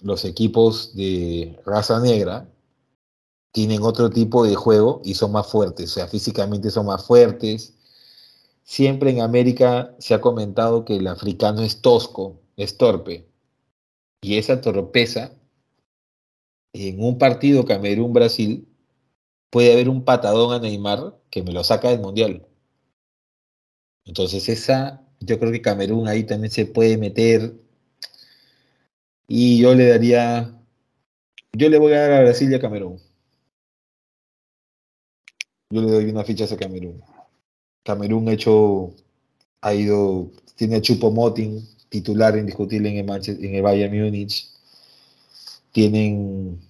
los 0.00 0.24
equipos 0.24 0.94
de 0.94 1.58
raza 1.66 1.98
negra 1.98 2.51
tienen 3.52 3.82
otro 3.82 4.10
tipo 4.10 4.44
de 4.44 4.54
juego 4.54 5.02
y 5.04 5.14
son 5.14 5.32
más 5.32 5.46
fuertes, 5.46 5.90
o 5.92 5.94
sea, 5.94 6.08
físicamente 6.08 6.70
son 6.70 6.86
más 6.86 7.06
fuertes. 7.06 7.74
Siempre 8.64 9.10
en 9.10 9.20
América 9.20 9.94
se 9.98 10.14
ha 10.14 10.20
comentado 10.20 10.84
que 10.84 10.96
el 10.96 11.06
africano 11.06 11.62
es 11.62 11.82
tosco, 11.82 12.40
es 12.56 12.78
torpe. 12.78 13.28
Y 14.22 14.38
esa 14.38 14.60
torpeza, 14.60 15.32
en 16.72 17.02
un 17.02 17.18
partido 17.18 17.64
Camerún-Brasil, 17.66 18.66
puede 19.50 19.72
haber 19.72 19.88
un 19.88 20.04
patadón 20.04 20.54
a 20.54 20.58
Neymar 20.58 21.18
que 21.30 21.42
me 21.42 21.52
lo 21.52 21.62
saca 21.64 21.90
del 21.90 22.00
Mundial. 22.00 22.46
Entonces 24.04 24.48
esa, 24.48 25.04
yo 25.20 25.38
creo 25.38 25.52
que 25.52 25.62
Camerún 25.62 26.08
ahí 26.08 26.24
también 26.24 26.50
se 26.50 26.66
puede 26.66 26.96
meter. 26.96 27.54
Y 29.28 29.60
yo 29.60 29.74
le 29.74 29.88
daría, 29.88 30.58
yo 31.52 31.68
le 31.68 31.78
voy 31.78 31.92
a 31.92 32.00
dar 32.00 32.12
a 32.12 32.20
Brasil 32.20 32.50
y 32.50 32.54
a 32.54 32.60
Camerún. 32.60 33.00
Yo 35.72 35.80
le 35.80 35.90
doy 35.90 36.04
una 36.10 36.22
ficha 36.22 36.44
a 36.44 36.56
Camerún. 36.58 37.02
Camerún 37.82 38.28
ha 38.28 38.32
hecho, 38.34 38.94
ha 39.62 39.72
ido, 39.72 40.30
tiene 40.54 40.76
a 40.76 40.82
Chupo 40.82 41.10
Moting, 41.10 41.66
titular 41.88 42.36
indiscutible 42.36 42.90
en 42.90 43.08
el, 43.08 43.44
en 43.44 43.54
el 43.54 43.62
Bayern 43.62 43.98
Múnich. 43.98 44.50
Tienen 45.72 46.60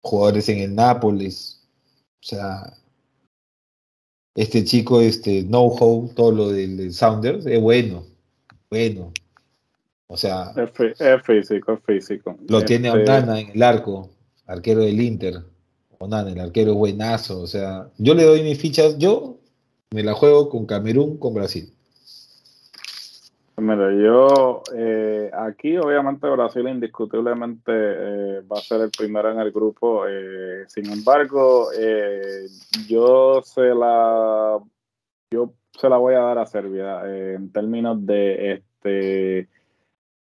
jugadores 0.00 0.48
en 0.48 0.60
el 0.60 0.74
Nápoles. 0.74 1.60
O 2.22 2.26
sea, 2.26 2.72
este 4.34 4.64
chico, 4.64 5.02
este 5.02 5.42
know-how, 5.42 6.10
todo 6.14 6.32
lo 6.32 6.48
del, 6.48 6.94
Sounders, 6.94 7.44
es 7.44 7.60
bueno. 7.60 8.06
Bueno. 8.70 9.12
O 10.06 10.16
sea. 10.16 10.54
Es, 10.56 10.70
físico, 11.22 11.74
es 11.74 11.80
físico. 11.84 12.38
Lo 12.48 12.64
tiene 12.64 12.88
a 12.88 12.96
este 12.96 13.16
en 13.18 13.50
el 13.50 13.62
arco, 13.62 14.08
arquero 14.46 14.80
del 14.80 14.98
Inter. 14.98 15.49
El 16.00 16.40
arquero 16.40 16.74
buenazo. 16.74 17.42
O 17.42 17.46
sea, 17.46 17.90
yo 17.98 18.14
le 18.14 18.24
doy 18.24 18.42
mis 18.42 18.58
fichas, 18.58 18.96
yo 18.96 19.36
me 19.90 20.02
la 20.02 20.14
juego 20.14 20.48
con 20.48 20.64
Camerún, 20.64 21.18
con 21.18 21.34
Brasil. 21.34 21.70
Mira, 23.58 23.92
yo 23.92 24.62
eh, 24.74 25.30
aquí 25.34 25.76
obviamente 25.76 26.26
Brasil 26.30 26.66
indiscutiblemente 26.66 27.72
eh, 27.74 28.40
va 28.50 28.56
a 28.56 28.62
ser 28.62 28.80
el 28.80 28.90
primero 28.90 29.30
en 29.30 29.40
el 29.40 29.52
grupo. 29.52 30.06
Eh, 30.08 30.64
sin 30.68 30.90
embargo, 30.90 31.68
yo 32.88 33.42
se 33.42 33.74
la 33.74 34.58
yo 35.30 35.52
se 35.78 35.88
la 35.90 35.98
voy 35.98 36.14
a 36.14 36.20
dar 36.20 36.38
a 36.38 36.46
Serbia 36.46 37.02
en 37.04 37.52
términos 37.52 38.06
de 38.06 38.52
este 38.54 39.48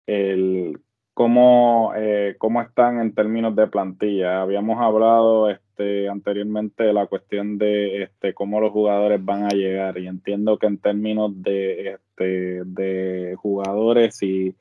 el 0.07 0.81
cómo, 1.21 1.93
cómo 2.39 2.63
están 2.63 2.99
en 2.99 3.15
términos 3.15 3.55
de 3.55 3.67
plantilla. 3.67 4.41
Habíamos 4.41 4.81
hablado 4.81 5.51
este, 5.51 6.09
anteriormente 6.09 6.85
de 6.85 6.95
la 6.95 7.09
cuestión 7.09 7.59
de 7.59 8.05
este, 8.05 8.33
cómo 8.33 8.59
los 8.59 8.73
jugadores 8.73 9.23
van 9.23 9.45
a 9.45 9.51
llegar 9.51 9.99
y 9.99 10.07
entiendo 10.07 10.59
que 10.59 10.67
en 10.67 10.79
términos 10.79 11.31
de, 11.43 11.91
este, 11.91 12.65
de 12.65 13.35
jugadores 13.37 14.23
y 14.23 14.55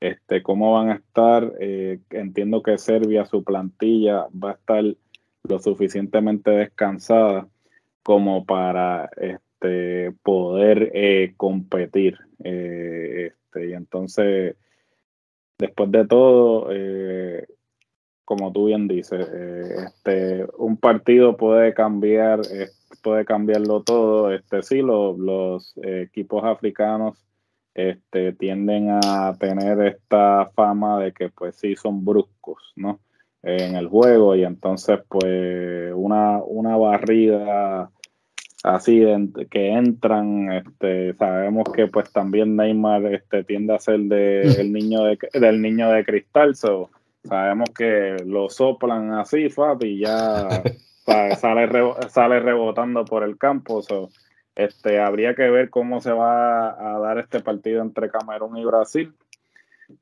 este, 0.00 0.42
cómo 0.42 0.74
van 0.74 0.90
a 0.90 0.94
estar, 0.96 1.50
eh, 1.60 2.00
entiendo 2.10 2.62
que 2.62 2.76
Serbia, 2.76 3.24
su 3.24 3.42
plantilla 3.42 4.26
va 4.32 4.50
a 4.50 4.54
estar 4.54 4.84
lo 5.44 5.58
suficientemente 5.60 6.50
descansada 6.50 7.48
como 8.02 8.44
para 8.44 9.08
este, 9.16 10.12
poder 10.22 10.90
eh, 10.92 11.32
competir. 11.38 12.18
Eh, 12.44 13.32
este, 13.32 13.70
y 13.70 13.72
entonces, 13.72 14.56
después 15.58 15.90
de 15.90 16.06
todo, 16.06 16.68
como 18.24 18.52
tú 18.52 18.66
bien 18.66 18.88
dices, 18.88 19.28
eh, 19.30 19.74
este, 19.86 20.46
un 20.56 20.76
partido 20.76 21.36
puede 21.36 21.74
cambiar, 21.74 22.40
eh, 22.50 22.68
puede 23.02 23.24
cambiarlo 23.24 23.82
todo. 23.82 24.32
Este, 24.32 24.62
sí, 24.62 24.80
los 24.80 25.74
equipos 25.82 26.42
africanos 26.44 27.22
este, 27.74 28.32
tienden 28.32 28.90
a 28.90 29.36
tener 29.38 29.80
esta 29.86 30.50
fama 30.54 30.98
de 31.00 31.12
que 31.12 31.28
pues 31.30 31.56
sí 31.56 31.76
son 31.76 32.04
bruscos, 32.04 32.72
¿no? 32.76 33.00
en 33.44 33.74
el 33.74 33.88
juego 33.88 34.36
y 34.36 34.44
entonces 34.44 35.00
pues 35.08 35.92
una, 35.94 36.40
una 36.44 36.76
barrida 36.76 37.90
así 38.62 39.04
que 39.50 39.72
entran 39.72 40.52
este 40.52 41.14
sabemos 41.14 41.64
que 41.74 41.88
pues 41.88 42.12
también 42.12 42.56
Neymar 42.56 43.06
este 43.06 43.44
tiende 43.44 43.74
a 43.74 43.78
ser 43.78 44.00
de, 44.00 44.42
el 44.60 44.72
niño 44.72 45.04
de, 45.04 45.18
del 45.34 45.60
niño 45.60 45.90
de 45.90 46.04
cristal 46.04 46.54
so, 46.54 46.90
Sabemos 47.24 47.70
que 47.70 48.16
lo 48.26 48.50
soplan 48.50 49.12
así, 49.12 49.48
Fab, 49.48 49.82
y 49.84 50.00
ya 50.00 50.48
sale, 51.38 51.68
sale 52.08 52.40
rebotando 52.40 53.04
por 53.04 53.22
el 53.22 53.38
campo. 53.38 53.80
este, 54.56 55.00
habría 55.00 55.34
que 55.34 55.48
ver 55.48 55.70
cómo 55.70 56.00
se 56.00 56.12
va 56.12 56.70
a 56.70 56.98
dar 56.98 57.18
este 57.18 57.40
partido 57.40 57.80
entre 57.82 58.10
Camerún 58.10 58.56
y 58.56 58.64
Brasil. 58.64 59.14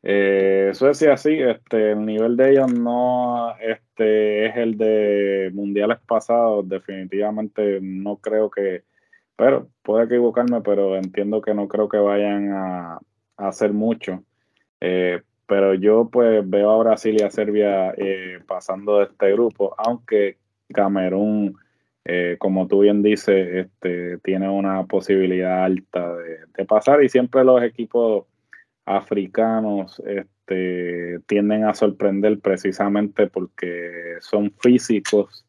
Eh, 0.03 0.71
Suecia 0.75 1.17
sí, 1.17 1.39
este, 1.41 1.93
el 1.93 2.05
nivel 2.05 2.37
de 2.37 2.51
ellos 2.51 2.73
no 2.73 3.55
este, 3.61 4.47
es 4.47 4.57
el 4.57 4.77
de 4.79 5.51
mundiales 5.53 5.99
pasados, 6.07 6.69
definitivamente 6.69 7.81
no 7.81 8.17
creo 8.17 8.51
que, 8.51 8.85
pero 9.37 9.69
puedo 9.83 10.03
equivocarme, 10.03 10.61
pero 10.63 10.97
entiendo 10.97 11.41
que 11.41 11.55
no 11.55 11.69
creo 11.69 11.89
que 11.89 11.99
vayan 11.99 12.53
a, 12.53 12.99
hacer 13.37 13.73
mucho. 13.73 14.23
Eh, 14.81 15.23
pero 15.47 15.75
yo 15.75 16.09
pues 16.13 16.49
veo 16.49 16.71
a 16.71 16.79
Brasil 16.79 17.17
y 17.19 17.25
a 17.25 17.31
Serbia 17.31 17.93
eh, 17.97 18.39
pasando 18.47 18.99
de 18.99 19.07
este 19.07 19.33
grupo, 19.33 19.75
aunque 19.79 20.39
Camerún, 20.73 21.57
eh, 22.05 22.37
como 22.39 22.69
tú 22.69 22.81
bien 22.81 23.03
dices, 23.03 23.67
este, 23.67 24.19
tiene 24.19 24.49
una 24.49 24.85
posibilidad 24.85 25.65
alta 25.65 26.15
de, 26.17 26.65
pasar 26.67 27.03
y 27.03 27.09
siempre 27.09 27.43
los 27.43 27.63
equipos 27.63 28.27
africanos 28.91 30.01
este, 30.07 31.21
tienden 31.27 31.65
a 31.65 31.75
sorprender 31.75 32.41
precisamente 32.41 33.27
porque 33.27 34.17
son 34.21 34.53
físicos, 34.59 35.47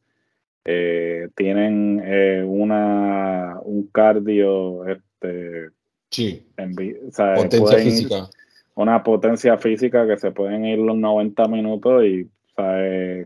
eh, 0.66 1.30
tienen 1.36 2.04
una, 2.46 3.58
un 3.64 3.88
cardio 3.88 4.86
este, 4.88 5.70
sí. 6.10 6.48
potencia 6.56 7.78
física 7.78 8.30
una 8.76 9.04
potencia 9.04 9.58
física 9.58 10.08
que 10.08 10.18
se 10.18 10.32
pueden 10.32 10.66
ir 10.66 10.80
los 10.80 10.98
90 10.98 11.48
minutos 11.48 12.04
y 12.06 12.30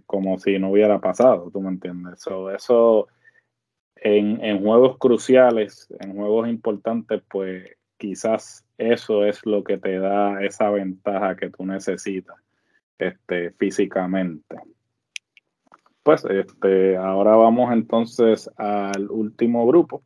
como 0.05 0.39
si 0.39 0.57
no 0.59 0.71
hubiera 0.71 0.99
pasado, 0.99 1.49
¿tú 1.51 1.59
me 1.59 1.69
entiendes? 1.69 2.25
eso 2.55 3.07
en, 3.97 4.63
juegos 4.63 4.97
cruciales, 4.97 5.87
en 5.99 6.15
juegos 6.15 6.47
importantes, 6.47 7.21
pues 7.29 7.65
quizás 7.97 8.64
eso 8.77 9.25
es 9.25 9.45
lo 9.45 9.63
que 9.63 9.77
te 9.77 9.99
da 9.99 10.43
esa 10.43 10.69
ventaja 10.69 11.35
que 11.35 11.49
tú 11.49 11.65
necesitas 11.65 12.35
este, 12.97 13.51
físicamente. 13.51 14.55
Pues 16.03 16.23
este, 16.25 16.97
ahora 16.97 17.35
vamos 17.35 17.73
entonces 17.73 18.49
al 18.57 19.09
último 19.09 19.65
grupo. 19.65 20.03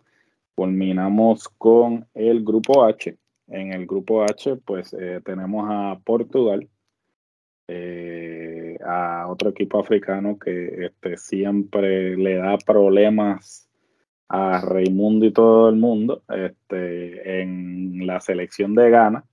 Culminamos 0.56 1.48
con 1.58 2.08
el 2.14 2.44
grupo 2.44 2.86
H. 2.86 3.18
En 3.48 3.74
el 3.74 3.86
grupo 3.86 4.24
H, 4.24 4.58
pues 4.58 4.94
eh, 4.94 5.22
tenemos 5.26 5.68
a 5.70 6.00
Portugal, 6.04 6.70
eh, 7.68 8.78
a 8.86 9.28
otro 9.28 9.50
equipo 9.50 9.80
africano 9.80 10.38
que 10.38 10.86
este, 10.86 11.18
siempre 11.18 12.16
le 12.16 12.36
da 12.36 12.58
problemas 12.58 13.69
a 14.30 14.62
Raimundo 14.62 15.26
y 15.26 15.34
todo 15.34 15.70
el 15.70 15.76
mundo 15.76 16.22
este, 16.30 17.42
en 17.42 18.06
la 18.06 18.22
selección 18.22 18.76
de 18.76 18.90
Ghana. 18.90 19.26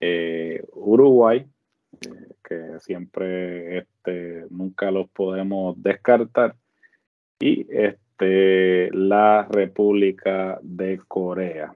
Eh, 0.00 0.64
Uruguay, 0.72 1.44
que 2.42 2.78
siempre 2.80 3.78
este, 3.78 4.46
nunca 4.50 4.90
los 4.90 5.10
podemos 5.10 5.80
descartar. 5.82 6.56
Y 7.40 7.66
este, 7.70 8.90
la 8.92 9.46
República 9.50 10.58
de 10.62 11.00
Corea. 11.08 11.74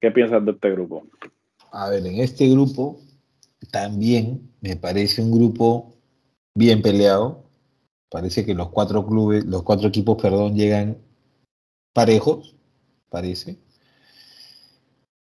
¿Qué 0.00 0.10
piensas 0.10 0.44
de 0.44 0.52
este 0.52 0.70
grupo? 0.70 1.06
A 1.72 1.90
ver, 1.90 2.06
en 2.06 2.20
este 2.20 2.48
grupo 2.48 3.00
también 3.70 4.50
me 4.60 4.76
parece 4.76 5.22
un 5.22 5.30
grupo 5.30 5.94
bien 6.54 6.82
peleado. 6.82 7.44
Parece 8.10 8.44
que 8.44 8.54
los 8.54 8.70
cuatro 8.70 9.06
clubes, 9.06 9.44
los 9.44 9.62
cuatro 9.62 9.88
equipos, 9.88 10.20
perdón, 10.20 10.56
llegan 10.56 10.98
parejos, 11.92 12.56
parece. 13.08 13.58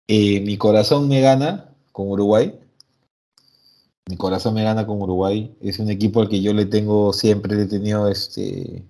Eh, 0.09 0.41
mi 0.41 0.59
corazón 0.59 1.09
me 1.09 1.21
gana 1.21 1.75
con 1.93 2.09
Uruguay. 2.09 2.59
Mi 4.09 4.17
corazón 4.17 4.55
me 4.55 4.65
gana 4.65 4.87
con 4.87 5.01
Uruguay. 5.01 5.57
Es 5.61 5.79
un 5.79 5.91
equipo 5.91 6.21
al 6.21 6.29
que 6.29 6.43
yo 6.43 6.53
le 6.53 6.67
tengo 6.67 7.13
siempre 7.13 7.61
he 7.63 7.67
tenido 7.67 8.09
este 8.09 8.85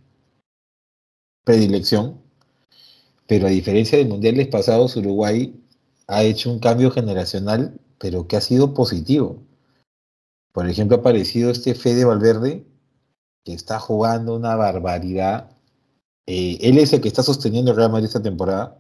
predilección. 1.45 2.21
Pero 3.27 3.47
a 3.47 3.51
diferencia 3.51 3.99
de 3.99 4.05
mundiales 4.05 4.49
pasados, 4.49 4.97
Uruguay 4.97 5.55
ha 6.07 6.23
hecho 6.25 6.51
un 6.51 6.59
cambio 6.59 6.91
generacional, 6.91 7.79
pero 7.99 8.27
que 8.27 8.37
ha 8.37 8.41
sido 8.41 8.75
positivo. 8.75 9.43
Por 10.53 10.69
ejemplo, 10.69 10.97
ha 10.97 11.01
aparecido 11.01 11.51
este 11.51 11.75
Fede 11.75 12.05
Valverde, 12.05 12.67
que 13.45 13.53
está 13.53 13.79
jugando 13.79 14.37
una 14.37 14.57
barbaridad. 14.57 15.51
Eh, 16.27 16.59
él 16.61 16.79
es 16.79 16.93
el 16.93 17.01
que 17.01 17.09
está 17.09 17.23
sosteniendo 17.23 17.71
el 17.71 17.77
Real 17.77 17.91
Madrid 17.91 18.07
esta 18.07 18.23
temporada. 18.23 18.79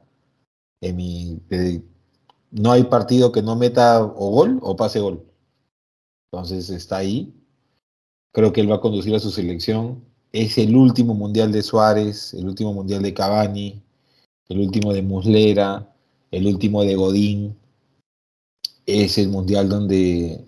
En 0.80 0.97
mi, 0.97 1.40
no 2.51 2.72
hay 2.72 2.84
partido 2.84 3.32
que 3.32 3.43
no 3.43 3.56
meta 3.56 4.02
o 4.02 4.30
gol 4.30 4.59
o 4.62 4.76
pase 4.76 5.01
gol. 5.01 5.24
Entonces 6.30 6.70
está 6.70 6.98
ahí. 6.98 7.34
Creo 8.32 8.52
que 8.52 8.60
él 8.60 8.70
va 8.70 8.76
a 8.76 8.80
conducir 8.80 9.14
a 9.14 9.20
su 9.20 9.30
selección. 9.30 10.05
Es 10.32 10.59
el 10.59 10.74
último 10.76 11.14
mundial 11.14 11.52
de 11.52 11.62
Suárez, 11.62 12.32
el 12.34 12.47
último 12.47 12.72
mundial 12.72 13.02
de 13.02 13.12
Cavani, 13.12 13.82
el 14.48 14.60
último 14.60 14.93
de 14.93 15.02
Muslera, 15.02 15.94
el 16.30 16.47
último 16.47 16.82
de 16.84 16.94
Godín. 16.94 17.59
Es 18.86 19.18
el 19.18 19.28
mundial 19.28 19.68
donde 19.68 20.44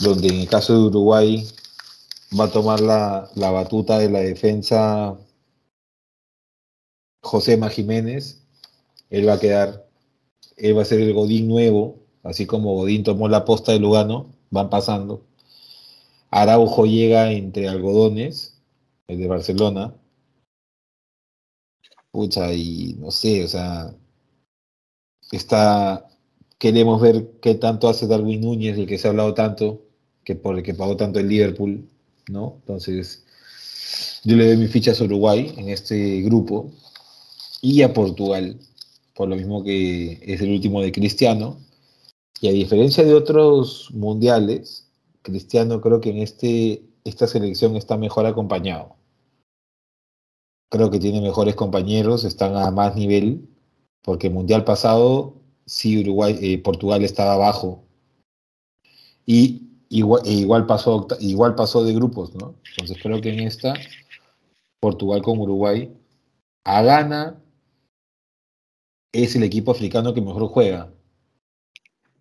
donde 0.00 0.28
en 0.28 0.40
el 0.40 0.48
caso 0.48 0.74
de 0.74 0.80
Uruguay 0.86 1.46
va 2.38 2.44
a 2.44 2.50
tomar 2.50 2.80
la, 2.80 3.30
batuta 3.34 3.98
de 3.98 4.10
la 4.10 4.20
defensa 4.20 5.18
José 7.22 7.58
Jiménez. 7.70 8.42
Él 9.10 9.28
va 9.28 9.34
a 9.34 9.40
quedar, 9.40 9.86
él 10.56 10.76
va 10.76 10.82
a 10.82 10.84
ser 10.84 11.00
el 11.00 11.12
Godín 11.12 11.48
nuevo, 11.48 12.00
así 12.22 12.46
como 12.46 12.74
Godín 12.74 13.04
tomó 13.04 13.28
la 13.28 13.44
posta 13.44 13.72
de 13.72 13.80
Lugano, 13.80 14.34
van 14.50 14.70
pasando. 14.70 15.26
Araujo 16.30 16.86
llega 16.86 17.32
entre 17.32 17.68
algodones, 17.68 18.62
el 19.08 19.18
de 19.18 19.28
Barcelona. 19.28 19.94
Pucha, 22.10 22.52
y 22.52 22.94
no 22.98 23.10
sé, 23.10 23.44
o 23.44 23.48
sea, 23.48 23.94
está 25.30 26.06
Queremos 26.62 27.00
ver 27.00 27.40
qué 27.40 27.56
tanto 27.56 27.88
hace 27.88 28.06
Darwin 28.06 28.40
Núñez, 28.40 28.76
del 28.76 28.86
que 28.86 28.96
se 28.96 29.08
ha 29.08 29.10
hablado 29.10 29.34
tanto, 29.34 29.82
que 30.22 30.36
por 30.36 30.56
el 30.56 30.62
que 30.62 30.74
pagó 30.74 30.96
tanto 30.96 31.18
el 31.18 31.26
Liverpool, 31.26 31.90
¿no? 32.28 32.56
Entonces, 32.60 33.24
yo 34.24 34.36
le 34.36 34.46
doy 34.46 34.56
mi 34.56 34.68
ficha 34.68 34.92
a 34.92 35.04
Uruguay 35.04 35.52
en 35.56 35.68
este 35.68 36.22
grupo 36.22 36.70
y 37.60 37.82
a 37.82 37.92
Portugal, 37.92 38.58
por 39.14 39.28
lo 39.28 39.36
mismo 39.36 39.62
que 39.64 40.18
es 40.22 40.40
el 40.40 40.50
último 40.50 40.80
de 40.80 40.92
Cristiano. 40.92 41.58
Y 42.40 42.48
a 42.48 42.52
diferencia 42.52 43.04
de 43.04 43.14
otros 43.14 43.90
mundiales, 43.92 44.88
Cristiano 45.22 45.80
creo 45.80 46.00
que 46.00 46.10
en 46.10 46.18
este, 46.18 46.82
esta 47.04 47.26
selección 47.26 47.76
está 47.76 47.96
mejor 47.96 48.26
acompañado. 48.26 48.96
Creo 50.70 50.90
que 50.90 50.98
tiene 50.98 51.20
mejores 51.20 51.54
compañeros, 51.54 52.24
están 52.24 52.56
a 52.56 52.70
más 52.70 52.96
nivel, 52.96 53.48
porque 54.02 54.28
el 54.28 54.32
mundial 54.34 54.64
pasado 54.64 55.34
sí 55.66 56.00
Uruguay, 56.00 56.38
eh, 56.40 56.58
Portugal 56.58 57.02
estaba 57.02 57.34
abajo. 57.34 57.84
Y 59.26 59.71
igual, 59.92 60.22
e 60.24 60.32
igual, 60.32 60.66
pasó, 60.66 61.06
igual 61.20 61.54
pasó 61.54 61.84
de 61.84 61.92
grupos, 61.94 62.34
¿no? 62.34 62.56
Entonces 62.70 62.98
creo 63.02 63.20
que 63.20 63.30
en 63.30 63.40
esta, 63.40 63.74
Portugal 64.80 65.22
con 65.22 65.38
Uruguay, 65.38 65.94
a 66.64 66.82
gana 66.82 67.42
es 69.12 69.36
el 69.36 69.42
equipo 69.44 69.72
africano 69.72 70.14
que 70.14 70.20
mejor 70.20 70.48
juega. 70.48 70.92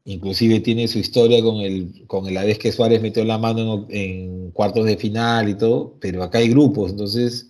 Inclusive 0.04 0.60
tiene 0.60 0.88
su 0.88 1.00
historia 1.00 1.42
con 1.44 1.58
el 1.58 2.06
con 2.08 2.32
la 2.34 2.44
vez 2.44 2.58
que 2.60 2.72
Suárez 2.72 3.02
metió 3.02 3.24
la 3.24 3.38
mano 3.38 3.88
en, 3.90 4.52
cuartos 4.52 4.86
de 4.86 4.98
final 4.98 5.48
y 5.50 5.56
todo, 5.58 5.96
pero 6.00 6.24
acá 6.24 6.40
hay 6.40 6.50
grupos, 6.50 6.92
entonces 6.92 7.50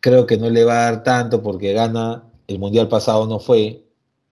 creo 0.00 0.26
que 0.26 0.38
no 0.38 0.48
le 0.48 0.64
va 0.64 0.80
a 0.80 0.92
dar 0.92 1.02
tanto 1.02 1.42
porque 1.42 1.72
gana, 1.72 2.24
el 2.46 2.58
mundial 2.58 2.88
pasado 2.88 3.26
no 3.26 3.40
fue, 3.40 3.84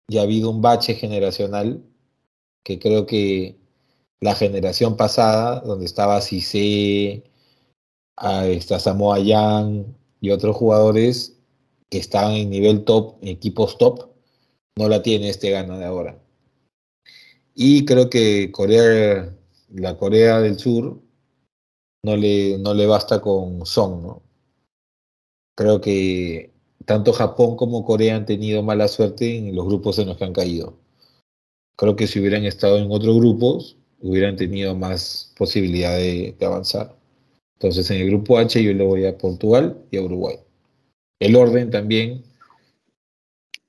y 0.08 0.18
ha 0.18 0.22
habido 0.22 0.50
un 0.50 0.62
bache 0.62 0.94
generacional 0.94 1.84
que 2.64 2.78
creo 2.78 3.06
que 3.06 3.59
la 4.20 4.34
generación 4.34 4.96
pasada, 4.96 5.60
donde 5.60 5.86
estaba 5.86 6.20
Cissé, 6.20 7.24
está 8.44 8.78
Samoa 8.78 9.18
Young 9.18 9.86
y 10.20 10.30
otros 10.30 10.56
jugadores 10.56 11.38
que 11.88 11.98
estaban 11.98 12.32
en 12.32 12.50
nivel 12.50 12.84
top, 12.84 13.16
equipos 13.22 13.78
top, 13.78 14.10
no 14.76 14.88
la 14.88 15.02
tiene 15.02 15.30
este 15.30 15.50
gana 15.50 15.78
de 15.78 15.84
ahora. 15.86 16.18
Y 17.54 17.84
creo 17.84 18.08
que 18.10 18.52
Corea, 18.52 19.34
la 19.70 19.96
Corea 19.96 20.40
del 20.40 20.58
Sur, 20.58 21.00
no 22.02 22.16
le, 22.16 22.58
no 22.58 22.74
le 22.74 22.86
basta 22.86 23.20
con 23.20 23.66
Son. 23.66 24.20
Creo 25.56 25.80
que 25.80 26.52
tanto 26.86 27.12
Japón 27.12 27.56
como 27.56 27.84
Corea 27.84 28.16
han 28.16 28.26
tenido 28.26 28.62
mala 28.62 28.88
suerte 28.88 29.36
en 29.36 29.54
los 29.54 29.66
grupos 29.66 29.98
en 29.98 30.08
los 30.08 30.16
que 30.16 30.24
han 30.24 30.32
caído. 30.32 30.78
Creo 31.76 31.96
que 31.96 32.06
si 32.06 32.20
hubieran 32.20 32.44
estado 32.44 32.78
en 32.78 32.90
otros 32.90 33.16
grupos, 33.16 33.79
hubieran 34.00 34.36
tenido 34.36 34.74
más 34.74 35.32
posibilidad 35.36 35.96
de, 35.96 36.34
avanzar. 36.40 36.94
Entonces, 37.54 37.90
en 37.90 37.98
el 38.00 38.08
grupo 38.08 38.38
H 38.38 38.62
yo 38.62 38.72
le 38.72 38.84
voy 38.84 39.06
a 39.06 39.16
Portugal 39.16 39.76
y 39.90 39.98
a 39.98 40.02
Uruguay. 40.02 40.36
El 41.20 41.36
orden 41.36 41.70
también, 41.70 42.22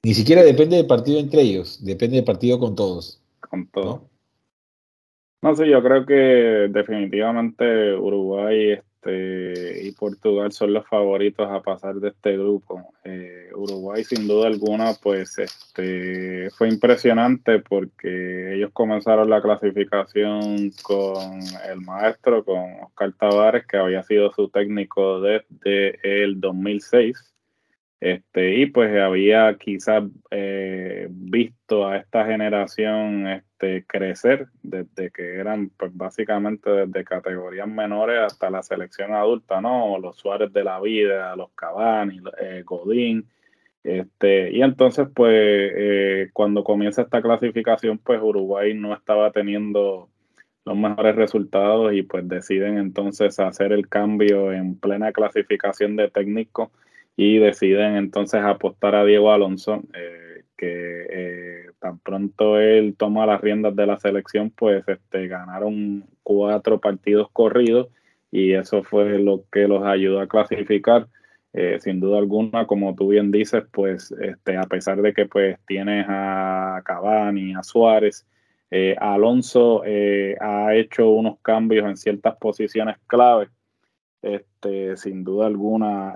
ni 0.03 0.13
siquiera 0.13 0.43
depende 0.43 0.77
del 0.77 0.87
partido 0.87 1.19
entre 1.19 1.41
ellos, 1.41 1.83
depende 1.83 2.15
del 2.17 2.25
partido 2.25 2.59
con 2.59 2.75
todos. 2.75 3.21
Con 3.49 3.67
todos. 3.67 4.01
¿no? 5.41 5.55
sé, 5.55 5.69
yo 5.69 5.83
creo 5.83 6.05
que 6.05 6.13
definitivamente 6.71 7.95
Uruguay 7.95 8.79
este, 9.01 9.87
y 9.87 9.91
Portugal 9.93 10.51
son 10.51 10.73
los 10.73 10.87
favoritos 10.87 11.49
a 11.49 11.61
pasar 11.61 11.95
de 11.95 12.09
este 12.09 12.37
grupo. 12.37 12.93
Eh, 13.03 13.49
Uruguay, 13.55 14.03
sin 14.03 14.27
duda 14.27 14.47
alguna, 14.47 14.93
pues 15.01 15.39
este, 15.39 16.49
fue 16.51 16.69
impresionante 16.69 17.59
porque 17.59 18.55
ellos 18.55 18.69
comenzaron 18.73 19.29
la 19.29 19.41
clasificación 19.41 20.71
con 20.83 21.39
el 21.69 21.81
maestro, 21.81 22.43
con 22.45 22.59
Oscar 22.83 23.13
Tavares, 23.13 23.65
que 23.65 23.77
había 23.77 24.03
sido 24.03 24.31
su 24.33 24.49
técnico 24.49 25.19
desde 25.21 26.23
el 26.23 26.39
2006. 26.39 27.30
Este, 28.01 28.55
y 28.55 28.65
pues 28.65 28.99
había 28.99 29.55
quizás 29.59 30.03
eh, 30.31 31.07
visto 31.11 31.87
a 31.87 31.97
esta 31.97 32.25
generación 32.25 33.27
este, 33.27 33.85
crecer 33.85 34.47
desde 34.63 35.11
que 35.11 35.35
eran 35.35 35.69
pues, 35.77 35.95
básicamente 35.95 36.67
desde 36.71 37.03
categorías 37.03 37.67
menores 37.67 38.19
hasta 38.19 38.49
la 38.49 38.63
selección 38.63 39.13
adulta, 39.13 39.61
¿no? 39.61 39.99
Los 39.99 40.17
Suárez 40.17 40.51
de 40.51 40.63
la 40.63 40.81
vida, 40.81 41.35
los 41.35 41.51
Cavani, 41.51 42.21
eh, 42.41 42.63
Godín. 42.65 43.29
Este, 43.83 44.51
y 44.51 44.63
entonces, 44.63 45.07
pues, 45.13 45.33
eh, 45.35 46.29
cuando 46.33 46.63
comienza 46.63 47.03
esta 47.03 47.21
clasificación, 47.21 47.99
pues 47.99 48.19
Uruguay 48.19 48.73
no 48.73 48.95
estaba 48.95 49.31
teniendo 49.31 50.09
los 50.65 50.77
mejores 50.77 51.15
resultados 51.15 51.93
y 51.93 52.01
pues 52.03 52.27
deciden 52.27 52.79
entonces 52.79 53.39
hacer 53.39 53.71
el 53.73 53.87
cambio 53.89 54.51
en 54.53 54.75
plena 54.79 55.11
clasificación 55.11 55.95
de 55.95 56.09
técnico 56.09 56.71
y 57.15 57.37
deciden 57.37 57.95
entonces 57.95 58.41
apostar 58.41 58.95
a 58.95 59.05
Diego 59.05 59.31
Alonso, 59.31 59.81
eh, 59.93 60.43
que 60.57 61.65
tan 61.79 61.97
pronto 61.99 62.59
él 62.59 62.95
toma 62.97 63.25
las 63.25 63.41
riendas 63.41 63.75
de 63.75 63.87
la 63.87 63.99
selección, 63.99 64.51
pues 64.51 64.83
este, 64.87 65.27
ganaron 65.27 66.05
cuatro 66.23 66.79
partidos 66.79 67.29
corridos 67.31 67.87
y 68.31 68.53
eso 68.53 68.83
fue 68.83 69.17
lo 69.19 69.43
que 69.51 69.67
los 69.67 69.83
ayudó 69.83 70.21
a 70.21 70.27
clasificar. 70.27 71.07
Eh, 71.53 71.79
sin 71.81 71.99
duda 71.99 72.19
alguna, 72.19 72.65
como 72.65 72.95
tú 72.95 73.09
bien 73.09 73.29
dices, 73.29 73.63
pues 73.71 74.13
este, 74.21 74.55
a 74.55 74.63
pesar 74.63 75.01
de 75.01 75.13
que 75.13 75.25
pues 75.25 75.57
tienes 75.67 76.05
a 76.07 76.81
Cavani, 76.85 77.53
a 77.55 77.63
Suárez, 77.63 78.25
eh, 78.69 78.95
Alonso 78.97 79.83
eh, 79.85 80.37
ha 80.39 80.73
hecho 80.75 81.09
unos 81.09 81.39
cambios 81.41 81.85
en 81.89 81.97
ciertas 81.97 82.37
posiciones 82.37 82.95
clave. 83.05 83.49
Este, 84.21 84.97
sin 84.97 85.23
duda 85.23 85.47
alguna, 85.47 86.15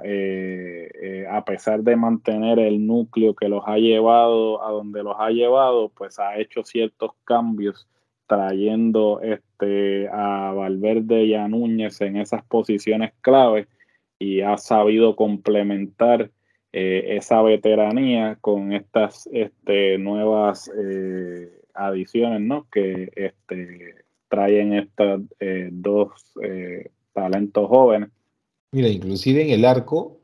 a 1.30 1.46
pesar 1.46 1.82
de 1.82 1.96
mantener 1.96 2.60
el 2.60 2.86
núcleo 2.86 3.36
que 3.36 3.50
los 3.50 3.64
ha 3.66 3.78
llevado 3.78 4.64
a 4.64 4.72
donde 4.72 5.02
los 5.02 5.16
ha 5.18 5.32
llevado, 5.32 5.90
pues 5.90 6.20
ha 6.20 6.38
hecho 6.38 6.64
ciertos 6.64 7.12
cambios 7.24 7.88
trayendo 8.28 9.22
este, 9.22 10.08
a 10.10 10.52
Valverde 10.54 11.26
y 11.26 11.36
a 11.36 11.48
Núñez 11.48 12.02
en 12.02 12.18
esas 12.18 12.44
posiciones 12.46 13.14
clave 13.22 13.68
y 14.20 14.42
ha 14.42 14.58
sabido 14.58 15.16
complementar 15.16 16.32
eh, 16.74 17.16
esa 17.18 17.42
veteranía 17.42 18.38
con 18.42 18.74
estas 18.74 19.30
este, 19.32 19.98
nuevas 19.98 20.72
eh, 20.78 21.50
adiciones 21.74 22.42
¿no? 22.42 22.68
que 22.72 23.12
este, 23.16 23.96
traen 24.30 24.74
estos 24.74 25.22
eh, 25.40 25.70
dos 25.72 26.12
talentos 27.16 27.68
jóvenes. 27.68 28.10
Mira, 28.72 28.90
inclusive 28.90 29.42
en 29.42 29.50
el 29.50 29.66
arco 29.66 30.18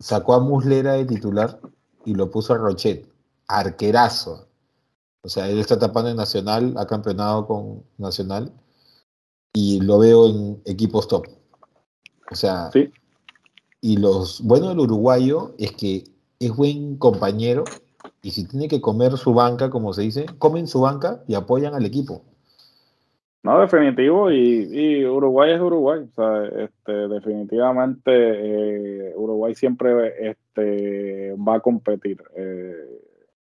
sacó 0.00 0.34
a 0.34 0.40
Muslera 0.40 0.94
de 0.94 1.04
titular 1.04 1.60
y 2.04 2.14
lo 2.14 2.30
puso 2.30 2.54
a 2.54 2.58
Rochet, 2.58 3.06
arquerazo. 3.46 4.48
O 5.22 5.28
sea, 5.28 5.48
él 5.48 5.58
está 5.58 5.78
tapando 5.78 6.10
en 6.10 6.16
Nacional, 6.16 6.74
ha 6.76 6.86
campeonado 6.86 7.46
con 7.46 7.84
Nacional 7.98 8.52
y 9.52 9.80
lo 9.80 9.98
veo 9.98 10.28
en 10.28 10.62
equipos 10.64 11.06
top. 11.06 11.26
O 12.30 12.34
sea, 12.34 12.70
sí. 12.72 12.90
Y 13.80 13.98
los 13.98 14.40
bueno 14.40 14.70
del 14.70 14.80
uruguayo 14.80 15.54
es 15.58 15.72
que 15.72 16.04
es 16.40 16.56
buen 16.56 16.96
compañero 16.96 17.64
y 18.20 18.32
si 18.32 18.44
tiene 18.44 18.66
que 18.66 18.80
comer 18.80 19.16
su 19.16 19.32
banca, 19.32 19.70
como 19.70 19.92
se 19.92 20.02
dice, 20.02 20.26
comen 20.38 20.66
su 20.66 20.80
banca 20.80 21.22
y 21.28 21.34
apoyan 21.34 21.74
al 21.74 21.84
equipo. 21.84 22.24
No, 23.46 23.60
definitivo, 23.60 24.32
y, 24.32 25.06
Uruguay 25.06 25.52
es 25.52 25.60
Uruguay. 25.60 26.00
O 26.00 26.12
sea, 26.16 26.64
este, 26.64 26.92
definitivamente 27.06 28.10
eh, 28.10 29.12
Uruguay 29.14 29.54
siempre 29.54 30.30
este, 30.30 31.32
va 31.34 31.54
a 31.54 31.60
competir. 31.60 32.20
Eh, 32.34 32.74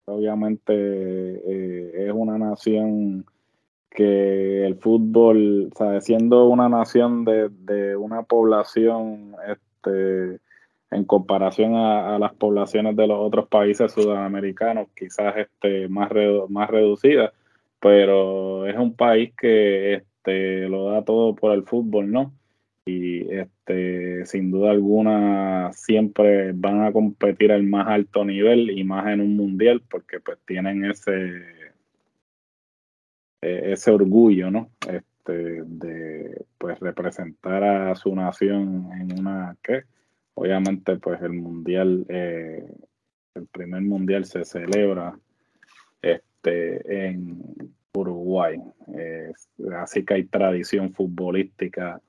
obviamente 0.04 0.74
eh, 0.74 2.08
es 2.08 2.12
una 2.14 2.38
nación 2.38 3.26
que 3.90 4.66
el 4.66 4.76
fútbol, 4.76 5.72
o 5.74 6.02
siendo 6.02 6.50
una 6.50 6.68
nación 6.68 7.24
de, 7.24 7.48
de 7.48 7.96
una 7.96 8.24
población 8.24 9.38
este, 9.48 10.42
en 10.92 11.06
comparación 11.06 11.76
a, 11.76 12.20
las 12.20 12.34
poblaciones 12.34 12.98
de 12.98 13.08
los 13.08 13.20
otros 13.22 13.48
países 13.48 13.94
sudamericanos, 13.94 14.90
quizás 14.98 15.38
este, 15.38 15.88
más, 15.88 16.10
más 16.50 16.70
reducidas, 16.70 17.32
pero 17.84 18.66
es 18.66 18.78
un 18.78 18.96
país 18.96 19.34
que 19.38 19.96
este, 19.96 20.70
lo 20.70 20.86
da 20.92 21.04
todo 21.04 21.36
por 21.36 21.54
el 21.54 21.66
fútbol, 21.66 22.10
¿no? 22.10 22.34
Y 22.86 23.30
este, 23.30 24.26
sin 24.26 24.52
duda 24.52 24.72
alguna 24.72 25.70
siempre 25.74 26.54
van 26.54 26.86
a 26.86 26.94
competir 26.94 27.52
al 27.52 27.64
más 27.64 27.90
alto 27.90 28.24
nivel 28.24 28.70
y 28.70 28.86
más 28.86 29.08
en 29.08 29.20
un 29.20 29.36
mundial 29.36 29.84
porque 29.90 30.22
pues 30.22 30.40
tienen 30.46 30.86
ese, 30.86 31.44
e, 33.42 33.74
ese 33.74 33.92
orgullo, 33.92 34.50
¿no? 34.50 34.70
Este, 34.90 35.64
de 35.64 36.46
pues 36.58 36.80
representar 36.80 37.66
a 37.66 37.96
su 37.96 38.16
nación 38.16 38.92
en 38.94 39.20
una 39.20 39.58
que 39.62 39.84
obviamente 40.36 40.96
pues 41.00 41.22
el 41.22 41.34
mundial 41.34 42.06
eh, 42.08 42.64
el 43.36 43.48
primer 43.48 43.82
mundial 43.82 44.24
se 44.24 44.46
celebra 44.46 45.20
este 46.02 46.33
en 46.46 47.42
Uruguay. 47.94 48.60
Así 49.78 50.04
que 50.04 50.16
hay 50.16 50.24
tradición 50.26 50.94
futbolística 50.94 52.02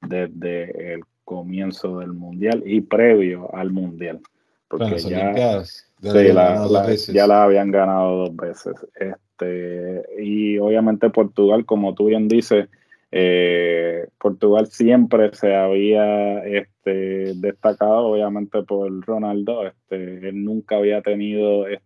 desde 0.00 0.94
el 0.94 1.00
comienzo 1.24 1.98
del 1.98 2.12
mundial 2.12 2.62
y 2.64 2.80
previo 2.82 3.54
al 3.54 3.72
mundial 3.72 4.20
porque 4.68 4.98
ya, 4.98 5.62
ya 6.00 7.26
la 7.26 7.44
habían 7.44 7.70
ganado 7.70 8.28
dos 8.28 8.36
veces. 8.36 8.74
Este, 8.94 10.22
y 10.22 10.58
obviamente 10.58 11.10
Portugal, 11.10 11.64
como 11.64 11.94
tú 11.94 12.06
bien 12.06 12.28
dices, 12.28 12.68
eh, 13.12 14.08
Portugal 14.18 14.66
siempre 14.66 15.32
se 15.34 15.54
había 15.54 16.44
este, 16.44 17.34
destacado, 17.36 18.08
obviamente, 18.08 18.62
por 18.62 19.04
Ronaldo. 19.06 19.66
Este, 19.66 20.28
él 20.28 20.44
nunca 20.44 20.76
había 20.76 21.00
tenido 21.02 21.66
este, 21.68 21.85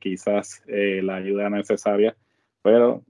quizás 0.00 0.62
eh, 0.66 1.00
la 1.02 1.16
ayuda 1.16 1.50
necesaria, 1.50 2.16
pero 2.62 3.02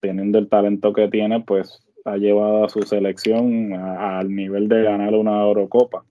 teniendo 0.00 0.38
el 0.38 0.48
talento 0.48 0.92
que 0.92 1.08
tiene, 1.08 1.40
pues 1.40 1.82
ha 2.04 2.16
llevado 2.16 2.64
a 2.64 2.68
su 2.68 2.82
selección 2.82 3.74
al 3.74 4.34
nivel 4.34 4.68
de 4.68 4.82
ganar 4.82 5.14
una 5.14 5.42
Eurocopa. 5.42 6.04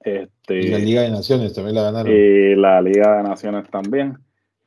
Este, 0.00 0.60
y 0.60 0.68
la 0.68 0.78
Liga 0.78 1.02
de 1.02 1.10
Naciones 1.10 1.52
también 1.52 1.74
la 1.74 1.82
ganaron. 1.82 2.12
Y 2.12 2.54
la 2.54 2.80
Liga 2.80 3.18
de 3.18 3.22
Naciones 3.24 3.68
también. 3.70 4.18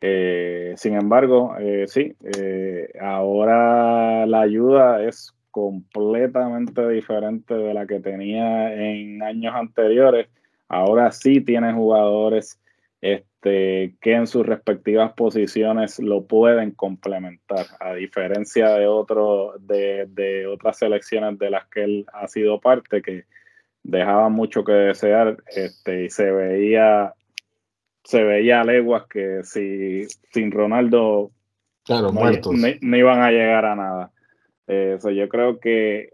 Eh, 0.02 0.74
sin 0.78 0.96
embargo, 0.96 1.56
eh, 1.60 1.86
sí, 1.88 2.16
eh, 2.38 2.92
ahora 3.00 4.26
la 4.26 4.42
ayuda 4.42 5.04
es 5.04 5.34
completamente 5.52 6.88
diferente 6.90 7.54
de 7.54 7.74
la 7.74 7.86
que 7.86 8.00
tenía 8.00 8.74
en 8.74 9.22
años 9.22 9.54
anteriores. 9.56 10.28
Ahora 10.68 11.12
sí 11.12 11.42
tiene 11.42 11.74
jugadores 11.74 12.60
este, 13.02 13.31
que 13.42 13.96
en 14.04 14.28
sus 14.28 14.46
respectivas 14.46 15.14
posiciones 15.14 16.00
lo 16.00 16.26
pueden 16.26 16.72
complementar, 16.72 17.66
a 17.80 17.94
diferencia 17.96 18.70
de, 18.70 18.88
otro, 18.88 19.56
de, 19.60 20.06
de 20.10 20.46
otras 20.46 20.78
selecciones 20.78 21.40
de 21.40 21.50
las 21.50 21.68
que 21.68 21.84
él 21.84 22.06
ha 22.14 22.28
sido 22.28 22.60
parte, 22.62 23.02
que 23.02 23.26
dejaban 23.84 24.34
mucho 24.34 24.64
que 24.64 24.74
desear 24.74 25.38
este, 25.48 26.06
y 26.06 26.10
se 26.10 26.32
veía 26.32 27.14
se 28.04 28.24
veía 28.24 28.62
a 28.62 28.64
leguas 28.64 29.06
que 29.08 29.42
si 29.44 30.08
sin 30.32 30.52
Ronaldo 30.52 31.32
claro, 31.84 32.12
no, 32.12 32.98
iban 32.98 33.22
a 33.22 33.32
llegar 33.32 33.66
a 33.66 33.76
nada. 33.76 34.12
Eh, 34.68 34.98
yo 35.16 35.30
creo 35.30 35.60
que 35.60 36.14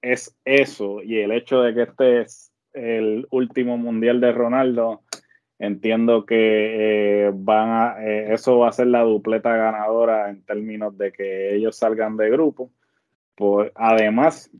es 0.00 0.36
eso 0.44 1.00
y 1.02 1.18
el 1.18 1.32
hecho 1.32 1.62
de 1.62 1.74
que 1.74 1.82
este 1.82 2.20
es 2.22 2.52
el 2.72 3.26
último 3.30 3.76
mundial 3.76 4.20
de 4.20 4.32
Ronaldo, 4.32 5.02
entiendo 5.62 6.26
que 6.26 7.26
eh, 7.26 7.30
van 7.32 7.68
a, 7.70 8.04
eh, 8.04 8.34
eso 8.34 8.58
va 8.58 8.68
a 8.68 8.72
ser 8.72 8.88
la 8.88 9.02
dupleta 9.02 9.56
ganadora 9.56 10.28
en 10.28 10.42
términos 10.44 10.98
de 10.98 11.12
que 11.12 11.54
ellos 11.54 11.76
salgan 11.76 12.16
de 12.16 12.30
grupo. 12.30 12.72
Además, 13.76 14.50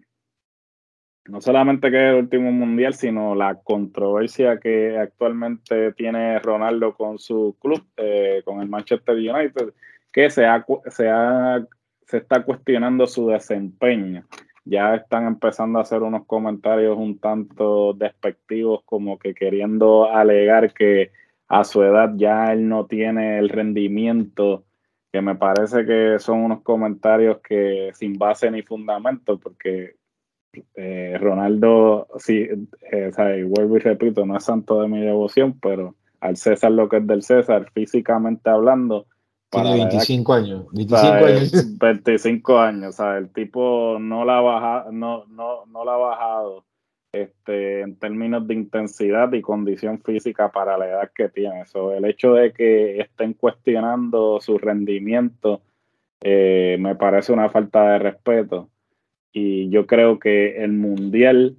no 1.27 1.41
solamente 1.41 1.91
que 1.91 1.97
es 1.97 2.15
el 2.15 2.21
último 2.23 2.53
mundial, 2.53 2.95
sino 2.95 3.35
la 3.35 3.57
controversia 3.57 4.61
que 4.61 4.97
actualmente 4.97 5.93
tiene 5.95 6.39
Ronaldo 6.39 6.95
con 6.95 7.19
su 7.19 7.57
club, 7.61 7.85
eh, 7.97 8.43
con 8.45 8.61
el 8.61 8.69
Manchester 8.69 9.17
United, 9.17 9.75
que 10.13 10.31
se, 10.31 10.47
se, 10.87 11.11
se 12.07 12.17
está 12.17 12.45
cuestionando 12.45 13.09
su 13.09 13.27
desempeño. 13.27 14.25
Ya 14.65 14.95
están 14.95 15.27
empezando 15.27 15.79
a 15.79 15.83
hacer 15.83 16.03
unos 16.03 16.27
comentarios 16.27 16.97
un 16.97 17.19
tanto 17.19 17.93
despectivos, 17.95 18.83
como 18.85 19.19
que 19.19 19.35
queriendo 19.35 20.11
alegar 20.11 20.73
que 20.73 21.11
a 21.49 21.65
su 21.65 21.83
edad 21.83 22.13
ya 22.17 22.53
él 22.53 22.69
no 22.69 22.87
tiene 22.87 23.39
el 23.39 23.49
rendimiento 23.49 24.65
que 25.13 25.21
me 25.21 25.35
parece 25.35 25.85
que 25.85 26.19
son 26.19 26.41
unos 26.41 26.63
comentarios 26.63 27.41
que 27.47 27.91
sin 27.93 28.15
base 28.15 28.51
ni 28.51 28.63
fundamento, 28.63 29.39
porque 29.39 29.97
eh, 30.75 31.19
Ronaldo, 31.21 32.09
sí, 32.19 32.49
eh, 32.91 33.45
vuelvo 33.47 33.77
y 33.77 33.81
repito, 33.81 34.25
no 34.25 34.37
es 34.37 34.45
santo 34.45 34.81
de 34.81 34.89
mi 34.89 35.01
devoción, 35.01 35.59
pero 35.61 35.97
al 36.21 36.37
César 36.37 36.73
lo 36.73 36.89
que 36.89 36.99
es 36.99 37.07
del 37.07 37.23
César, 37.23 37.71
físicamente 37.73 38.49
hablando. 38.49 39.07
Tiene 39.53 39.75
25 39.75 40.33
años. 40.33 40.67
25 40.73 41.25
años. 41.27 41.79
25 41.79 42.59
años, 42.59 43.01
el 43.01 43.29
tipo 43.31 43.99
no 44.01 44.25
la 44.25 44.39
ha 44.39 44.41
bajado, 44.41 44.93
no, 44.93 45.27
no, 45.27 45.67
no 45.67 45.85
la 45.85 45.95
ha 45.95 45.99
bajado 45.99 46.65
este, 47.13 47.83
en 47.83 47.97
términos 47.97 48.47
de 48.49 48.55
intensidad 48.55 49.31
y 49.35 49.43
condición 49.43 50.01
física 50.01 50.51
para 50.51 50.79
la 50.79 50.89
edad 50.89 51.11
que 51.15 51.29
tiene. 51.29 51.67
So, 51.67 51.93
el 51.93 52.07
hecho 52.07 52.33
de 52.33 52.53
que 52.53 52.99
estén 52.99 53.35
cuestionando 53.35 54.41
su 54.41 54.57
rendimiento 54.57 55.61
eh, 56.23 56.79
me 56.81 56.95
parece 56.95 57.33
una 57.33 57.51
falta 57.51 57.93
de 57.93 57.99
respeto 57.99 58.71
y 59.33 59.69
yo 59.69 59.87
creo 59.87 60.19
que 60.19 60.63
el 60.63 60.73
mundial 60.73 61.57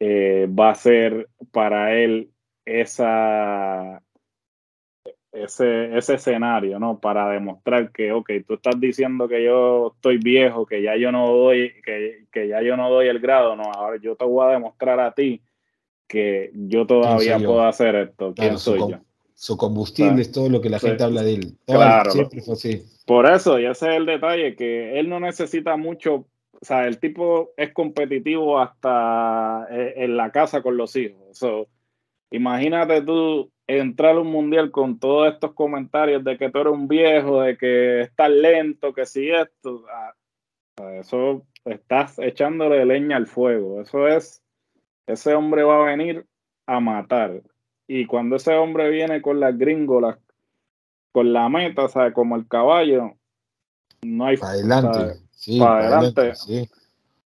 eh, 0.00 0.46
va 0.48 0.70
a 0.70 0.74
ser 0.74 1.28
para 1.52 1.94
él 1.94 2.30
esa 2.66 4.02
ese, 5.34 5.96
ese 5.96 6.14
escenario, 6.14 6.78
¿no? 6.78 6.98
Para 6.98 7.28
demostrar 7.30 7.90
que, 7.90 8.12
ok, 8.12 8.30
tú 8.46 8.54
estás 8.54 8.78
diciendo 8.78 9.28
que 9.28 9.44
yo 9.44 9.92
estoy 9.96 10.18
viejo, 10.18 10.64
que 10.64 10.82
ya 10.82 10.96
yo 10.96 11.10
no 11.10 11.28
doy, 11.28 11.72
que, 11.84 12.26
que 12.30 12.48
ya 12.48 12.62
yo 12.62 12.76
no 12.76 12.88
doy 12.88 13.08
el 13.08 13.18
grado, 13.18 13.56
no, 13.56 13.64
ahora 13.64 13.98
yo 14.00 14.16
te 14.16 14.24
voy 14.24 14.46
a 14.46 14.52
demostrar 14.52 15.00
a 15.00 15.12
ti 15.12 15.42
que 16.06 16.50
yo 16.54 16.86
todavía 16.86 17.38
puedo 17.38 17.64
hacer 17.64 17.94
esto. 17.96 18.34
¿Quién 18.34 18.58
soy 18.58 18.78
yo? 18.78 18.98
Su 19.34 19.56
combustible 19.56 20.22
es 20.22 20.30
todo 20.30 20.48
lo 20.48 20.60
que 20.60 20.70
la 20.70 20.78
gente 20.78 21.02
habla 21.02 21.22
de 21.22 21.34
él. 21.34 21.58
claro. 21.66 22.10
Siempre 22.12 22.40
fue 22.40 22.54
así. 22.54 22.82
Por 23.04 23.26
eso, 23.26 23.58
y 23.58 23.66
ese 23.66 23.90
es 23.90 23.96
el 23.96 24.06
detalle, 24.06 24.54
que 24.54 24.98
él 24.98 25.08
no 25.08 25.20
necesita 25.20 25.76
mucho, 25.76 26.26
o 26.52 26.64
sea, 26.64 26.86
el 26.86 26.98
tipo 26.98 27.50
es 27.56 27.72
competitivo 27.72 28.58
hasta 28.60 29.66
eh, 29.70 29.94
en 29.96 30.16
la 30.16 30.30
casa 30.30 30.62
con 30.62 30.76
los 30.76 30.94
hijos. 30.96 31.44
imagínate 32.30 33.02
tú 33.02 33.50
entrar 33.66 34.16
a 34.16 34.20
un 34.20 34.30
mundial 34.30 34.70
con 34.70 34.98
todos 34.98 35.32
estos 35.32 35.52
comentarios 35.52 36.22
de 36.24 36.36
que 36.36 36.50
tú 36.50 36.58
eres 36.58 36.72
un 36.72 36.88
viejo, 36.88 37.40
de 37.40 37.56
que 37.56 38.02
estás 38.02 38.30
lento, 38.30 38.92
que 38.92 39.06
si 39.06 39.30
esto, 39.30 39.84
eso 40.98 41.42
estás 41.64 42.18
echándole 42.18 42.84
leña 42.84 43.16
al 43.16 43.26
fuego. 43.26 43.80
Eso 43.80 44.06
es, 44.06 44.42
ese 45.06 45.34
hombre 45.34 45.62
va 45.62 45.82
a 45.82 45.86
venir 45.86 46.26
a 46.66 46.80
matar. 46.80 47.42
Y 47.86 48.06
cuando 48.06 48.36
ese 48.36 48.54
hombre 48.54 48.90
viene 48.90 49.22
con 49.22 49.40
las 49.40 49.56
gringolas, 49.56 50.18
con 51.12 51.32
la 51.32 51.48
meta, 51.48 51.88
¿sabes? 51.88 52.12
Como 52.12 52.36
el 52.36 52.48
caballo, 52.48 53.12
no 54.02 54.26
hay... 54.26 54.36
Para 54.36 54.52
adelante. 54.52 55.20
para 55.58 55.96
adelante. 55.96 56.32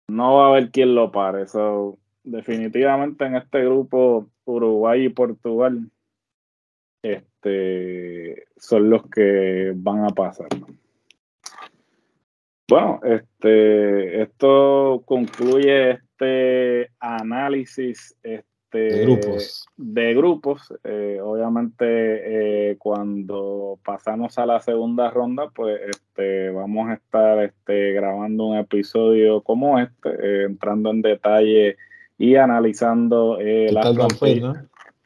No 0.08 0.36
va 0.36 0.46
a 0.46 0.50
haber 0.50 0.72
quien 0.72 0.96
lo 0.96 1.12
pare. 1.12 1.44
Eso, 1.44 1.98
definitivamente 2.24 3.26
en 3.26 3.36
este 3.36 3.66
grupo, 3.66 4.30
Uruguay 4.46 5.06
y 5.06 5.10
Portugal 5.10 5.90
este, 7.46 8.48
son 8.58 8.90
los 8.90 9.04
que 9.10 9.74
van 9.76 10.06
a 10.06 10.10
pasar. 10.10 10.48
Bueno, 12.68 13.00
este, 13.04 14.24
esto 14.24 15.04
concluye 15.06 15.92
este 15.92 16.90
análisis 17.00 18.16
este, 18.24 18.78
de 18.78 19.06
grupos. 19.06 19.68
De 19.78 20.14
grupos. 20.16 20.74
Eh, 20.84 21.20
obviamente, 21.22 22.72
eh, 22.72 22.78
cuando 22.78 23.78
pasamos 23.86 24.40
a 24.40 24.48
la 24.48 24.60
segunda 24.62 25.12
ronda, 25.12 25.50
pues 25.54 25.80
este, 25.88 26.50
vamos 26.50 26.90
a 26.90 26.96
estar 26.96 27.44
este, 27.44 27.92
grabando 27.92 28.46
un 28.46 28.58
episodio 28.58 29.42
como 29.42 29.80
este, 29.80 30.10
eh, 30.10 30.44
entrando 30.46 30.90
en 30.90 31.04
detalle 31.04 31.78
y 32.18 32.36
analizando 32.36 33.38
las 33.40 33.96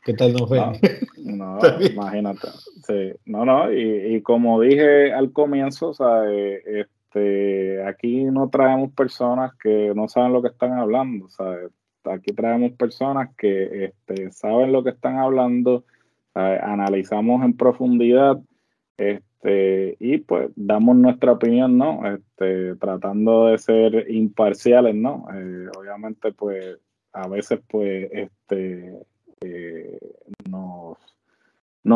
¿Qué 0.04 0.14
tal 0.14 0.34
nos 0.34 0.50
ven? 0.50 0.74
No, 1.18 1.60
imagínate. 1.92 2.48
Sí, 2.86 3.12
no, 3.26 3.46
no, 3.46 3.72
y, 3.72 4.22
como 4.22 4.62
dije 4.62 5.14
al 5.14 5.32
comienzo, 5.32 5.92
Este, 6.26 7.84
aquí 7.84 8.24
no 8.26 8.50
traemos 8.50 8.92
personas 8.94 9.54
que 9.62 9.92
no 9.96 10.08
saben 10.08 10.34
lo 10.34 10.42
que 10.42 10.50
están 10.50 10.74
hablando, 10.74 11.28
Aquí 12.06 12.34
traemos 12.34 12.72
personas 12.72 13.30
que 13.38 13.86
este, 13.86 14.32
saben 14.32 14.72
lo 14.72 14.84
que 14.84 14.92
están 14.92 15.18
hablando, 15.18 15.84
analizamos 16.34 17.44
en 17.44 17.58
profundidad 17.58 18.40
este, 18.98 19.96
y 20.00 20.18
pues 20.18 20.50
damos 20.56 20.98
nuestra 20.98 21.32
opinión, 21.32 21.78
¿no? 21.78 22.06
Este, 22.06 22.76
tratando 22.76 23.48
de 23.48 23.58
ser 23.58 24.12
imparciales, 24.12 24.94
¿no? 24.96 25.26
Eh, 25.34 25.68
obviamente, 25.78 26.34
pues 26.34 26.78
a 27.14 27.28
veces, 27.28 27.62
pues, 27.70 28.10
este, 28.12 29.00
eh, 29.41 29.99
nos, 30.49 30.98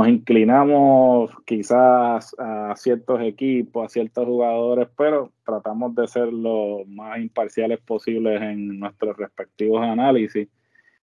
inclinamos 0.07 1.32
quizás 1.45 2.36
a 2.40 2.74
ciertos 2.76 3.22
equipos, 3.22 3.86
a 3.86 3.90
ciertos 3.90 4.26
jugadores, 4.26 4.88
pero 4.98 5.32
tratamos 5.45 5.94
de 5.95 6.07
ser 6.07 6.34
lo 6.34 6.84
más 6.88 7.20
imparciales 7.20 7.80
posibles 7.82 8.41
en 8.41 8.80
nuestros 8.80 9.18
respectivos 9.18 9.82
análisis. 9.84 10.48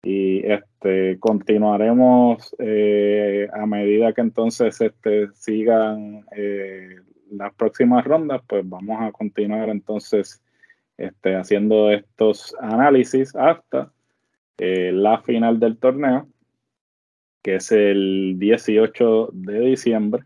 Y 0.03 0.47
este 0.47 1.19
continuaremos 1.19 2.55
eh, 2.61 3.49
a 3.53 3.67
medida 3.67 4.13
que 4.13 4.21
entonces 4.21 4.81
este, 4.81 5.29
sigan 5.35 6.25
eh, 6.37 7.01
las 7.31 7.53
próximas 7.55 8.05
rondas, 8.05 8.43
pues 8.47 8.69
vamos 8.69 8.97
a 9.01 9.11
continuar 9.11 9.69
entonces 9.69 10.41
este, 10.97 11.35
haciendo 11.35 11.91
estos 11.91 12.55
análisis 12.61 13.35
hasta 13.35 13.93
eh, 14.59 14.91
la 14.93 15.23
final 15.23 15.61
del 15.61 15.79
torneo, 15.79 16.29
que 17.43 17.57
es 17.57 17.73
el 17.73 18.35
18 18.39 19.31
de 19.33 19.61
diciembre. 19.61 20.25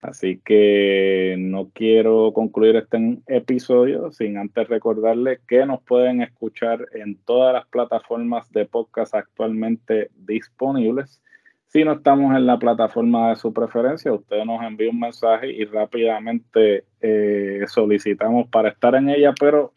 Así 0.00 0.40
que 0.44 1.36
no 1.38 1.70
quiero 1.72 2.32
concluir 2.32 2.74
este 2.74 3.20
episodio 3.28 4.10
sin 4.10 4.36
antes 4.36 4.68
recordarles 4.68 5.38
que 5.46 5.64
nos 5.64 5.80
pueden 5.84 6.22
escuchar 6.22 6.88
en 6.92 7.16
todas 7.24 7.54
las 7.54 7.66
plataformas 7.68 8.50
de 8.50 8.66
podcast 8.66 9.14
actualmente 9.14 10.10
disponibles. 10.16 11.22
Si 11.68 11.84
no 11.84 11.92
estamos 11.92 12.36
en 12.36 12.46
la 12.46 12.58
plataforma 12.58 13.30
de 13.30 13.36
su 13.36 13.52
preferencia, 13.52 14.12
usted 14.12 14.44
nos 14.44 14.60
envía 14.64 14.90
un 14.90 14.98
mensaje 14.98 15.52
y 15.52 15.64
rápidamente 15.66 16.84
eh, 17.00 17.60
solicitamos 17.68 18.48
para 18.48 18.70
estar 18.70 18.96
en 18.96 19.08
ella, 19.08 19.32
pero 19.38 19.72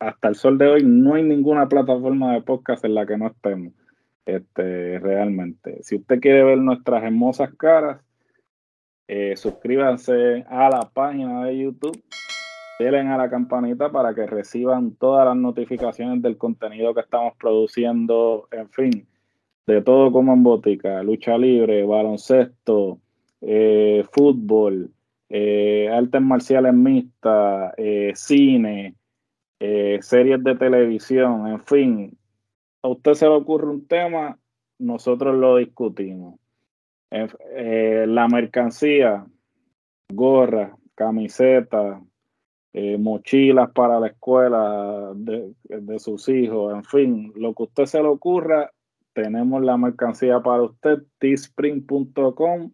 hasta 0.00 0.28
el 0.28 0.34
sol 0.34 0.58
de 0.58 0.66
hoy 0.66 0.82
no 0.82 1.14
hay 1.14 1.22
ninguna 1.22 1.68
plataforma 1.68 2.32
de 2.32 2.42
podcast 2.42 2.84
en 2.84 2.94
la 2.94 3.06
que 3.06 3.18
no 3.18 3.28
estemos. 3.28 3.72
Este, 4.24 4.98
realmente. 4.98 5.82
Si 5.82 5.96
usted 5.96 6.20
quiere 6.20 6.42
ver 6.44 6.58
nuestras 6.58 7.02
hermosas 7.02 7.50
caras, 7.56 8.00
eh, 9.08 9.36
suscríbanse 9.36 10.44
a 10.48 10.70
la 10.70 10.88
página 10.92 11.44
de 11.44 11.58
YouTube, 11.58 12.00
denle 12.78 13.00
a 13.00 13.16
la 13.16 13.28
campanita 13.28 13.90
para 13.90 14.14
que 14.14 14.26
reciban 14.26 14.92
todas 14.92 15.26
las 15.26 15.36
notificaciones 15.36 16.22
del 16.22 16.38
contenido 16.38 16.94
que 16.94 17.00
estamos 17.00 17.34
produciendo, 17.36 18.48
en 18.52 18.70
fin, 18.70 19.06
de 19.66 19.82
todo 19.82 20.12
como 20.12 20.32
en 20.32 20.42
botica, 20.42 21.02
lucha 21.02 21.36
libre, 21.36 21.84
baloncesto, 21.84 23.00
eh, 23.40 24.04
fútbol, 24.12 24.90
eh, 25.28 25.90
artes 25.92 26.22
marciales 26.22 26.72
mixtas, 26.72 27.74
cine, 28.14 28.94
eh, 29.60 29.98
series 30.00 30.42
de 30.42 30.56
televisión, 30.56 31.46
en 31.46 31.60
fin, 31.60 32.18
a 32.82 32.88
usted 32.88 33.14
se 33.14 33.26
le 33.26 33.32
ocurre 33.32 33.68
un 33.68 33.86
tema, 33.86 34.38
nosotros 34.78 35.36
lo 35.36 35.56
discutimos. 35.56 36.40
Eh, 37.10 38.06
la 38.08 38.26
mercancía, 38.26 39.26
gorra, 40.08 40.76
camiseta, 40.94 42.00
eh, 42.72 42.96
mochilas 42.98 43.70
para 43.72 44.00
la 44.00 44.06
escuela 44.08 45.12
de, 45.14 45.54
de, 45.64 45.98
sus 45.98 46.28
hijos, 46.28 46.72
en 46.74 46.84
fin, 46.84 47.32
lo 47.36 47.52
que 47.52 47.64
a 47.64 47.66
usted 47.66 47.84
se 47.84 48.02
le 48.02 48.08
ocurra, 48.08 48.70
tenemos 49.12 49.62
la 49.62 49.76
mercancía 49.76 50.40
para 50.40 50.62
usted, 50.62 51.02
teespring.com 51.18 52.70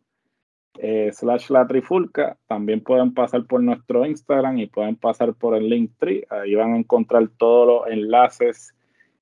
eh, 0.81 1.11
slash 1.13 1.51
la 1.51 1.67
trifulca. 1.67 2.37
También 2.47 2.81
pueden 2.81 3.15
pasar 3.15 3.45
por 3.47 3.63
nuestro 3.63 4.07
Instagram 4.07 4.59
y 4.59 4.67
pueden 4.67 4.97
pasar 4.97 5.35
por 5.35 5.55
el 5.57 5.69
link 5.69 5.93
tree. 5.99 6.27
Ahí 6.31 6.55
van 6.55 6.75
a 6.75 6.79
encontrar 6.79 7.29
todos 7.37 7.67
los 7.67 7.93
enlaces 7.93 8.75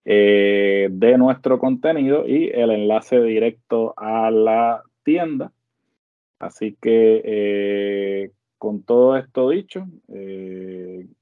eh, 0.05 0.89
de 0.91 1.19
nuestro 1.19 1.59
contenido 1.59 2.27
y 2.27 2.51
el 2.51 2.71
enlace 2.71 3.21
directo 3.23 3.95
a 3.97 4.31
la 4.31 4.83
tienda. 5.03 5.53
Así 6.39 6.77
que 6.81 7.23
eh, 7.25 8.31
con 8.59 8.83
todo 8.83 9.17
esto 9.17 9.51
dicho, 9.51 9.87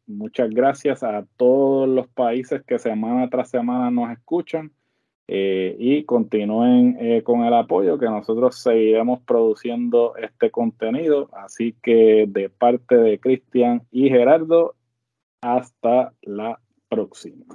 muchas 0.07 0.51
gracias 0.51 1.03
a 1.03 1.25
todos 1.37 1.89
los 1.89 2.09
países 2.09 2.63
que 2.63 2.79
semana 2.79 3.29
tras 3.31 3.51
semana 3.51 3.91
nos 3.91 4.11
escuchan. 4.11 4.73
Eh, 5.35 5.77
y 5.79 6.05
continúen 6.05 6.99
eh, 7.01 7.23
con 7.23 7.43
el 7.43 7.55
apoyo 7.55 7.99
que 7.99 8.05
nosotros 8.05 8.55
seguiremos 8.57 9.21
produciendo 9.21 10.15
este 10.17 10.51
contenido. 10.51 11.31
Así 11.33 11.75
que 11.83 12.27
de 12.29 12.51
parte 12.51 12.97
de 12.97 13.19
Cristian 13.19 13.81
y 13.91 14.11
Gerardo, 14.11 14.75
hasta 15.41 16.13
la 16.21 16.61
próxima. 16.91 17.47